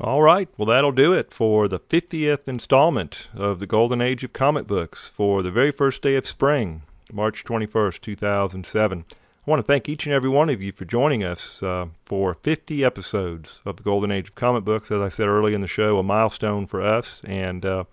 All 0.00 0.20
right, 0.20 0.48
well, 0.58 0.66
that'll 0.66 0.90
do 0.90 1.12
it 1.12 1.32
for 1.32 1.68
the 1.68 1.78
50th 1.78 2.48
installment 2.48 3.28
of 3.36 3.60
the 3.60 3.66
Golden 3.66 4.00
Age 4.00 4.24
of 4.24 4.32
Comic 4.32 4.66
Books 4.66 5.06
for 5.06 5.40
the 5.40 5.52
very 5.52 5.70
first 5.70 6.02
day 6.02 6.16
of 6.16 6.26
spring, 6.26 6.82
March 7.12 7.44
21st, 7.44 8.00
2007. 8.00 9.04
I 9.46 9.50
want 9.52 9.64
to 9.64 9.72
thank 9.72 9.88
each 9.88 10.06
and 10.06 10.12
every 10.12 10.28
one 10.28 10.50
of 10.50 10.60
you 10.60 10.72
for 10.72 10.84
joining 10.84 11.22
us 11.22 11.62
uh, 11.62 11.86
for 12.04 12.34
50 12.34 12.84
episodes 12.84 13.60
of 13.64 13.76
the 13.76 13.84
Golden 13.84 14.10
Age 14.10 14.30
of 14.30 14.34
Comic 14.34 14.64
Books. 14.64 14.90
As 14.90 15.00
I 15.00 15.08
said 15.08 15.28
early 15.28 15.54
in 15.54 15.60
the 15.60 15.68
show, 15.68 16.00
a 16.00 16.02
milestone 16.02 16.66
for 16.66 16.82
us, 16.82 17.22
and 17.24 17.64
uh, 17.64 17.84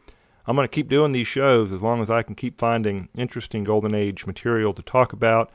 I'm 0.48 0.56
going 0.56 0.68
to 0.68 0.74
keep 0.74 0.90
doing 0.90 1.12
these 1.12 1.28
shows 1.28 1.72
as 1.72 1.80
long 1.80 2.02
as 2.02 2.10
I 2.10 2.24
can 2.24 2.34
keep 2.34 2.58
finding 2.58 3.08
interesting 3.16 3.64
Golden 3.64 3.94
Age 3.94 4.26
material 4.26 4.74
to 4.74 4.82
talk 4.82 5.14
about. 5.14 5.52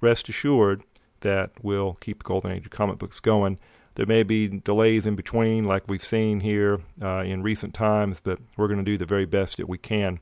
Rest 0.00 0.28
assured 0.28 0.84
that 1.22 1.50
we'll 1.60 1.94
keep 1.94 2.18
the 2.18 2.28
Golden 2.28 2.52
Age 2.52 2.66
of 2.66 2.70
Comic 2.70 2.98
Books 2.98 3.18
going. 3.18 3.58
There 3.96 4.06
may 4.06 4.22
be 4.22 4.46
delays 4.46 5.04
in 5.04 5.16
between, 5.16 5.64
like 5.64 5.88
we've 5.88 6.04
seen 6.04 6.40
here 6.40 6.80
uh, 7.02 7.24
in 7.24 7.42
recent 7.42 7.74
times, 7.74 8.20
but 8.20 8.38
we're 8.56 8.68
going 8.68 8.78
to 8.78 8.84
do 8.84 8.96
the 8.96 9.04
very 9.04 9.26
best 9.26 9.56
that 9.56 9.68
we 9.68 9.78
can 9.78 10.20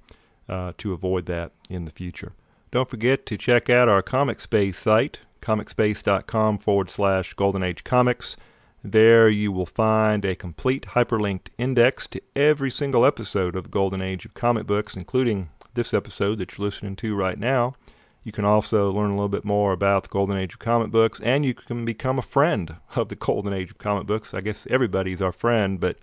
uh, 0.49 0.73
to 0.79 0.95
avoid 0.95 1.27
that 1.27 1.53
in 1.69 1.85
the 1.85 1.91
future. 1.91 2.33
Don't 2.71 2.91
forget 2.91 3.25
to 3.27 3.39
check 3.39 3.71
out 3.71 3.89
our 3.89 4.03
Comic 4.03 4.41
Space 4.41 4.79
site, 4.79 5.21
comicspace.com 5.41 6.59
forward 6.59 6.91
slash 6.91 7.33
Golden 7.33 7.63
Age 7.63 7.83
Comics. 7.83 8.37
There 8.85 9.31
you 9.31 9.51
will 9.51 9.65
find 9.65 10.23
a 10.25 10.37
complete 10.37 10.89
hyperlinked 10.89 11.49
index 11.57 12.07
to 12.09 12.21
every 12.37 12.71
single 12.71 13.07
episode 13.07 13.57
of 13.57 13.71
Golden 13.71 14.03
Age 14.03 14.27
of 14.27 14.35
Comic 14.35 14.67
Books, 14.67 14.97
including 14.97 15.49
this 15.73 15.95
episode 15.95 16.37
that 16.39 16.59
you're 16.59 16.67
listening 16.67 16.95
to 16.97 17.17
right 17.17 17.39
now. 17.39 17.75
You 18.23 18.33
can 18.33 18.45
also 18.45 18.91
learn 18.91 19.13
a 19.13 19.15
little 19.15 19.31
bit 19.31 19.47
more 19.47 19.73
about 19.73 20.03
the 20.03 20.11
Golden 20.11 20.37
Age 20.37 20.53
of 20.53 20.59
Comic 20.59 20.91
Books, 20.91 21.21
and 21.21 21.47
you 21.47 21.55
can 21.55 21.87
become 21.87 22.19
a 22.19 22.23
friend 22.23 22.77
of 22.97 23.09
the 23.09 23.17
Golden 23.17 23.55
Age 23.55 23.71
of 23.71 23.79
Comic 23.79 24.07
Books. 24.07 24.35
I 24.35 24.43
guess 24.43 24.67
everybody's 24.69 25.23
our 25.23 25.33
friend, 25.33 25.81
but 25.81 25.97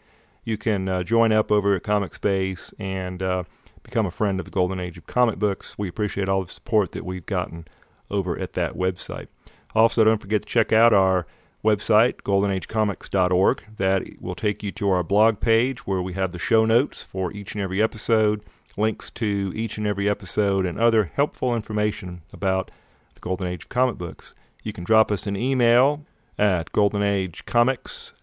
you 0.44 0.58
can 0.58 0.90
uh, 0.90 1.04
join 1.04 1.32
up 1.32 1.52
over 1.52 1.76
at 1.76 1.84
Comic 1.84 2.16
Space 2.16 2.74
and 2.80 3.22
uh, 3.22 3.44
become 3.86 4.06
a 4.06 4.12
friend 4.12 4.40
of 4.40 4.46
the 4.46 4.52
Golden 4.52 4.80
Age 4.80 4.98
of 4.98 5.06
Comic 5.06 5.38
Books. 5.38 5.78
We 5.78 5.88
appreciate 5.88 6.28
all 6.28 6.44
the 6.44 6.52
support 6.52 6.92
that 6.94 7.06
we've 7.06 7.26
gotten 7.26 7.66
over 8.10 8.38
at 8.38 8.54
that 8.54 8.74
website. 8.74 9.28
Also, 9.76 10.04
don't 10.04 10.20
forget 10.20 10.42
to 10.42 10.48
check 10.48 10.74
out 10.74 10.92
our 10.92 11.28
website, 11.64 12.16
goldenagecomics.org. 12.24 13.64
That 13.78 14.22
will 14.22 14.36
take 14.36 14.64
you 14.64 14.72
to 14.74 14.90
our 14.90 15.04
blog 15.04 15.40
page 15.40 15.86
where 15.86 16.02
we 16.02 16.14
have 16.14 16.32
the 16.32 16.40
show 16.40 16.66
notes 16.66 17.04
for 17.04 17.32
each 17.32 17.54
and 17.54 17.62
every 17.62 17.82
episode, 17.82 18.42
links 18.76 19.12
to 19.12 19.54
each 19.56 19.78
and 19.78 19.86
every 19.86 20.10
episode, 20.10 20.66
and 20.66 20.80
other 20.80 21.12
helpful 21.16 21.56
information 21.56 22.22
about 22.34 22.72
the 23.14 23.20
Golden 23.20 23.48
Age 23.48 23.66
of 23.66 23.70
comic 23.70 23.98
books. 23.98 24.34
You 24.64 24.74
can 24.74 24.84
drop 24.84 25.12
us 25.12 25.28
an 25.28 25.36
email 25.36 26.04
at 26.40 26.72
goldenagecomics 26.72 28.14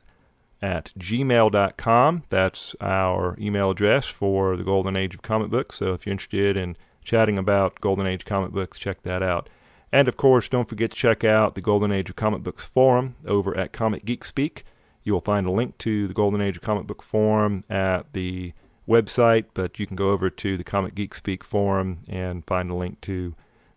at 0.63 0.91
gmail.com. 0.99 2.23
That's 2.31 2.77
our 2.81 3.37
email 3.39 3.71
address 3.71 4.07
for 4.07 4.57
the 4.57 4.65
Golden 4.65 4.97
Age 4.97 5.15
of 5.15 5.23
comic 5.23 5.51
books. 5.51 5.77
So 5.77 5.93
if 5.93 6.07
you're 6.07 6.13
interested 6.13 6.57
in 6.57 6.77
chatting 7.03 7.39
about 7.39 7.81
Golden 7.81 8.07
Age 8.07 8.25
comic 8.25 8.53
books, 8.53 8.79
check 8.79 9.03
that 9.03 9.23
out. 9.23 9.49
And 9.93 10.09
of 10.09 10.17
course, 10.17 10.49
don't 10.49 10.69
forget 10.69 10.93
to 10.93 10.97
check 10.97 11.23
out 11.23 11.55
the 11.55 11.61
Golden 11.61 11.93
Age 11.93 12.09
of 12.09 12.17
Comic 12.17 12.43
Books 12.43 12.65
forum 12.65 13.17
over 13.27 13.55
at 13.55 13.73
Comic 13.73 14.07
Geek 14.07 14.25
Speak. 14.25 14.65
You 15.03 15.13
will 15.13 15.21
find 15.21 15.47
a 15.47 15.51
link 15.51 15.77
to 15.79 16.09
the 16.09 16.15
Golden 16.15 16.41
Age 16.41 16.57
of 16.57 16.63
Comic 16.63 16.87
Book 16.87 17.03
forum 17.03 17.65
at 17.69 18.11
the 18.15 18.55
website, 18.89 19.47
but 19.53 19.79
you 19.79 19.87
can 19.87 19.97
go 19.97 20.11
over 20.11 20.31
to 20.31 20.57
the 20.57 20.65
Comic 20.65 20.95
Geek 20.95 21.15
Speak 21.15 21.45
forum 21.45 21.99
and 22.09 22.47
find 22.47 22.71
a 22.71 22.75
link 22.75 23.03
to 23.03 23.35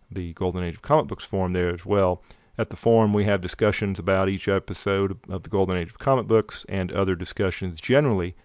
the 0.10 0.32
Golden 0.34 0.64
Age 0.64 0.76
of 0.76 0.82
Comic 0.82 1.08
Books 1.08 1.26
forum 1.26 1.52
there 1.52 1.74
as 1.74 1.86
well. 1.86 2.22
At 2.58 2.70
the 2.70 2.78
forum, 2.78 3.14
we 3.14 3.26
have 3.26 3.42
discussions 3.42 4.00
about 4.00 4.30
each 4.30 4.48
episode 4.48 5.18
of 5.30 5.44
the 5.44 5.50
Golden 5.50 5.76
Age 5.76 5.90
of 5.90 6.00
Comic 6.00 6.26
Books 6.26 6.66
and 6.70 6.92
other 6.92 7.16
discussions 7.16 7.82
generally 7.82 8.36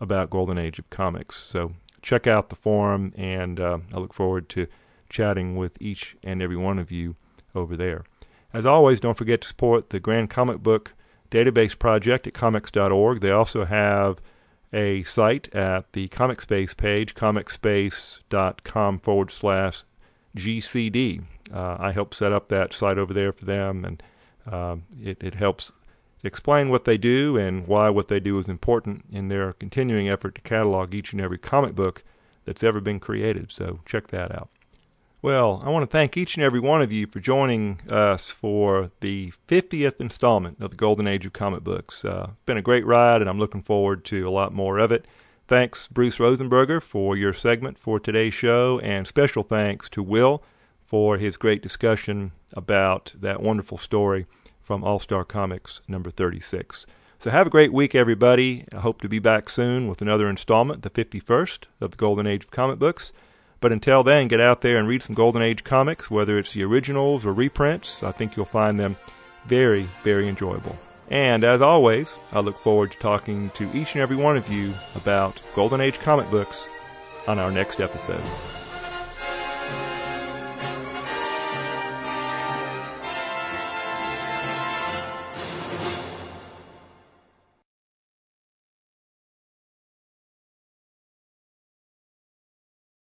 about 0.00 0.30
Golden 0.30 0.56
Age 0.56 0.78
of 0.78 0.88
Comics. 0.88 1.36
So 1.36 1.72
check 2.00 2.28
out 2.28 2.48
the 2.48 2.56
forum, 2.56 3.12
and 3.16 3.58
uh, 3.58 3.78
I 3.92 3.98
look 3.98 4.12
forward 4.12 4.48
to 4.50 4.68
chatting 5.08 5.56
with 5.56 5.80
each 5.80 6.16
and 6.22 6.40
every 6.40 6.56
one 6.56 6.78
of 6.78 6.92
you 6.92 7.16
over 7.54 7.76
there. 7.76 8.04
As 8.52 8.64
always, 8.64 9.00
don't 9.00 9.18
forget 9.18 9.40
to 9.40 9.48
support 9.48 9.90
the 9.90 10.00
Grand 10.00 10.30
Comic 10.30 10.58
Book 10.58 10.94
Database 11.30 11.76
Project 11.76 12.26
at 12.28 12.34
comics.org. 12.34 13.20
They 13.20 13.30
also 13.30 13.64
have 13.64 14.20
a 14.72 15.02
site 15.02 15.52
at 15.54 15.92
the 15.92 16.06
Comic 16.08 16.40
Space 16.40 16.72
page, 16.72 17.14
comicspace.com 17.14 18.98
forward 19.00 19.30
slash 19.32 19.84
GCD. 20.36 21.24
Uh, 21.52 21.76
I 21.78 21.92
help 21.92 22.14
set 22.14 22.32
up 22.32 22.48
that 22.48 22.72
site 22.72 22.98
over 22.98 23.14
there 23.14 23.32
for 23.32 23.44
them, 23.44 23.84
and 23.84 24.02
um, 24.50 24.84
it, 25.00 25.18
it 25.20 25.34
helps 25.34 25.72
explain 26.24 26.68
what 26.70 26.84
they 26.84 26.98
do 26.98 27.36
and 27.36 27.66
why 27.66 27.88
what 27.88 28.08
they 28.08 28.20
do 28.20 28.38
is 28.38 28.48
important 28.48 29.04
in 29.12 29.28
their 29.28 29.52
continuing 29.54 30.08
effort 30.08 30.34
to 30.34 30.40
catalog 30.40 30.94
each 30.94 31.12
and 31.12 31.20
every 31.20 31.38
comic 31.38 31.74
book 31.74 32.02
that's 32.44 32.64
ever 32.64 32.80
been 32.80 33.00
created. 33.00 33.52
So 33.52 33.80
check 33.84 34.08
that 34.08 34.34
out. 34.34 34.48
Well, 35.22 35.62
I 35.64 35.70
want 35.70 35.82
to 35.82 35.90
thank 35.90 36.16
each 36.16 36.36
and 36.36 36.44
every 36.44 36.60
one 36.60 36.82
of 36.82 36.92
you 36.92 37.06
for 37.06 37.20
joining 37.20 37.80
us 37.88 38.30
for 38.30 38.90
the 39.00 39.32
50th 39.48 40.00
installment 40.00 40.58
of 40.60 40.70
the 40.70 40.76
Golden 40.76 41.08
Age 41.08 41.26
of 41.26 41.32
Comic 41.32 41.64
Books. 41.64 42.04
Uh, 42.04 42.30
been 42.44 42.58
a 42.58 42.62
great 42.62 42.86
ride, 42.86 43.22
and 43.22 43.28
I'm 43.28 43.38
looking 43.38 43.62
forward 43.62 44.04
to 44.06 44.28
a 44.28 44.30
lot 44.30 44.52
more 44.52 44.78
of 44.78 44.92
it. 44.92 45.06
Thanks, 45.48 45.88
Bruce 45.88 46.18
Rosenberger, 46.18 46.82
for 46.82 47.16
your 47.16 47.32
segment 47.32 47.78
for 47.78 47.98
today's 47.98 48.34
show, 48.34 48.78
and 48.80 49.06
special 49.06 49.42
thanks 49.42 49.88
to 49.90 50.02
Will 50.02 50.42
for 50.86 51.18
his 51.18 51.36
great 51.36 51.62
discussion 51.62 52.32
about 52.52 53.12
that 53.18 53.42
wonderful 53.42 53.78
story 53.78 54.26
from 54.62 54.82
All 54.82 54.98
Star 54.98 55.24
Comics 55.24 55.80
number 55.88 56.10
36. 56.10 56.86
So 57.18 57.30
have 57.30 57.46
a 57.46 57.50
great 57.50 57.72
week, 57.72 57.94
everybody. 57.94 58.64
I 58.72 58.78
hope 58.78 59.00
to 59.02 59.08
be 59.08 59.18
back 59.18 59.48
soon 59.48 59.88
with 59.88 60.02
another 60.02 60.28
installment, 60.28 60.82
the 60.82 60.90
51st 60.90 61.64
of 61.80 61.92
the 61.92 61.96
Golden 61.96 62.26
Age 62.26 62.44
of 62.44 62.50
Comic 62.50 62.78
Books. 62.78 63.12
But 63.60 63.72
until 63.72 64.04
then, 64.04 64.28
get 64.28 64.40
out 64.40 64.60
there 64.60 64.76
and 64.76 64.86
read 64.86 65.02
some 65.02 65.14
Golden 65.14 65.42
Age 65.42 65.64
comics, 65.64 66.10
whether 66.10 66.38
it's 66.38 66.52
the 66.52 66.62
originals 66.62 67.24
or 67.24 67.32
reprints. 67.32 68.02
I 68.02 68.12
think 68.12 68.36
you'll 68.36 68.44
find 68.44 68.78
them 68.78 68.96
very, 69.46 69.88
very 70.04 70.28
enjoyable. 70.28 70.78
And 71.08 71.42
as 71.42 71.62
always, 71.62 72.18
I 72.32 72.40
look 72.40 72.58
forward 72.58 72.92
to 72.92 72.98
talking 72.98 73.50
to 73.54 73.70
each 73.76 73.94
and 73.94 74.02
every 74.02 74.16
one 74.16 74.36
of 74.36 74.48
you 74.48 74.74
about 74.94 75.40
Golden 75.54 75.80
Age 75.80 75.98
comic 76.00 76.30
books 76.30 76.68
on 77.26 77.38
our 77.38 77.50
next 77.50 77.80
episode. 77.80 78.22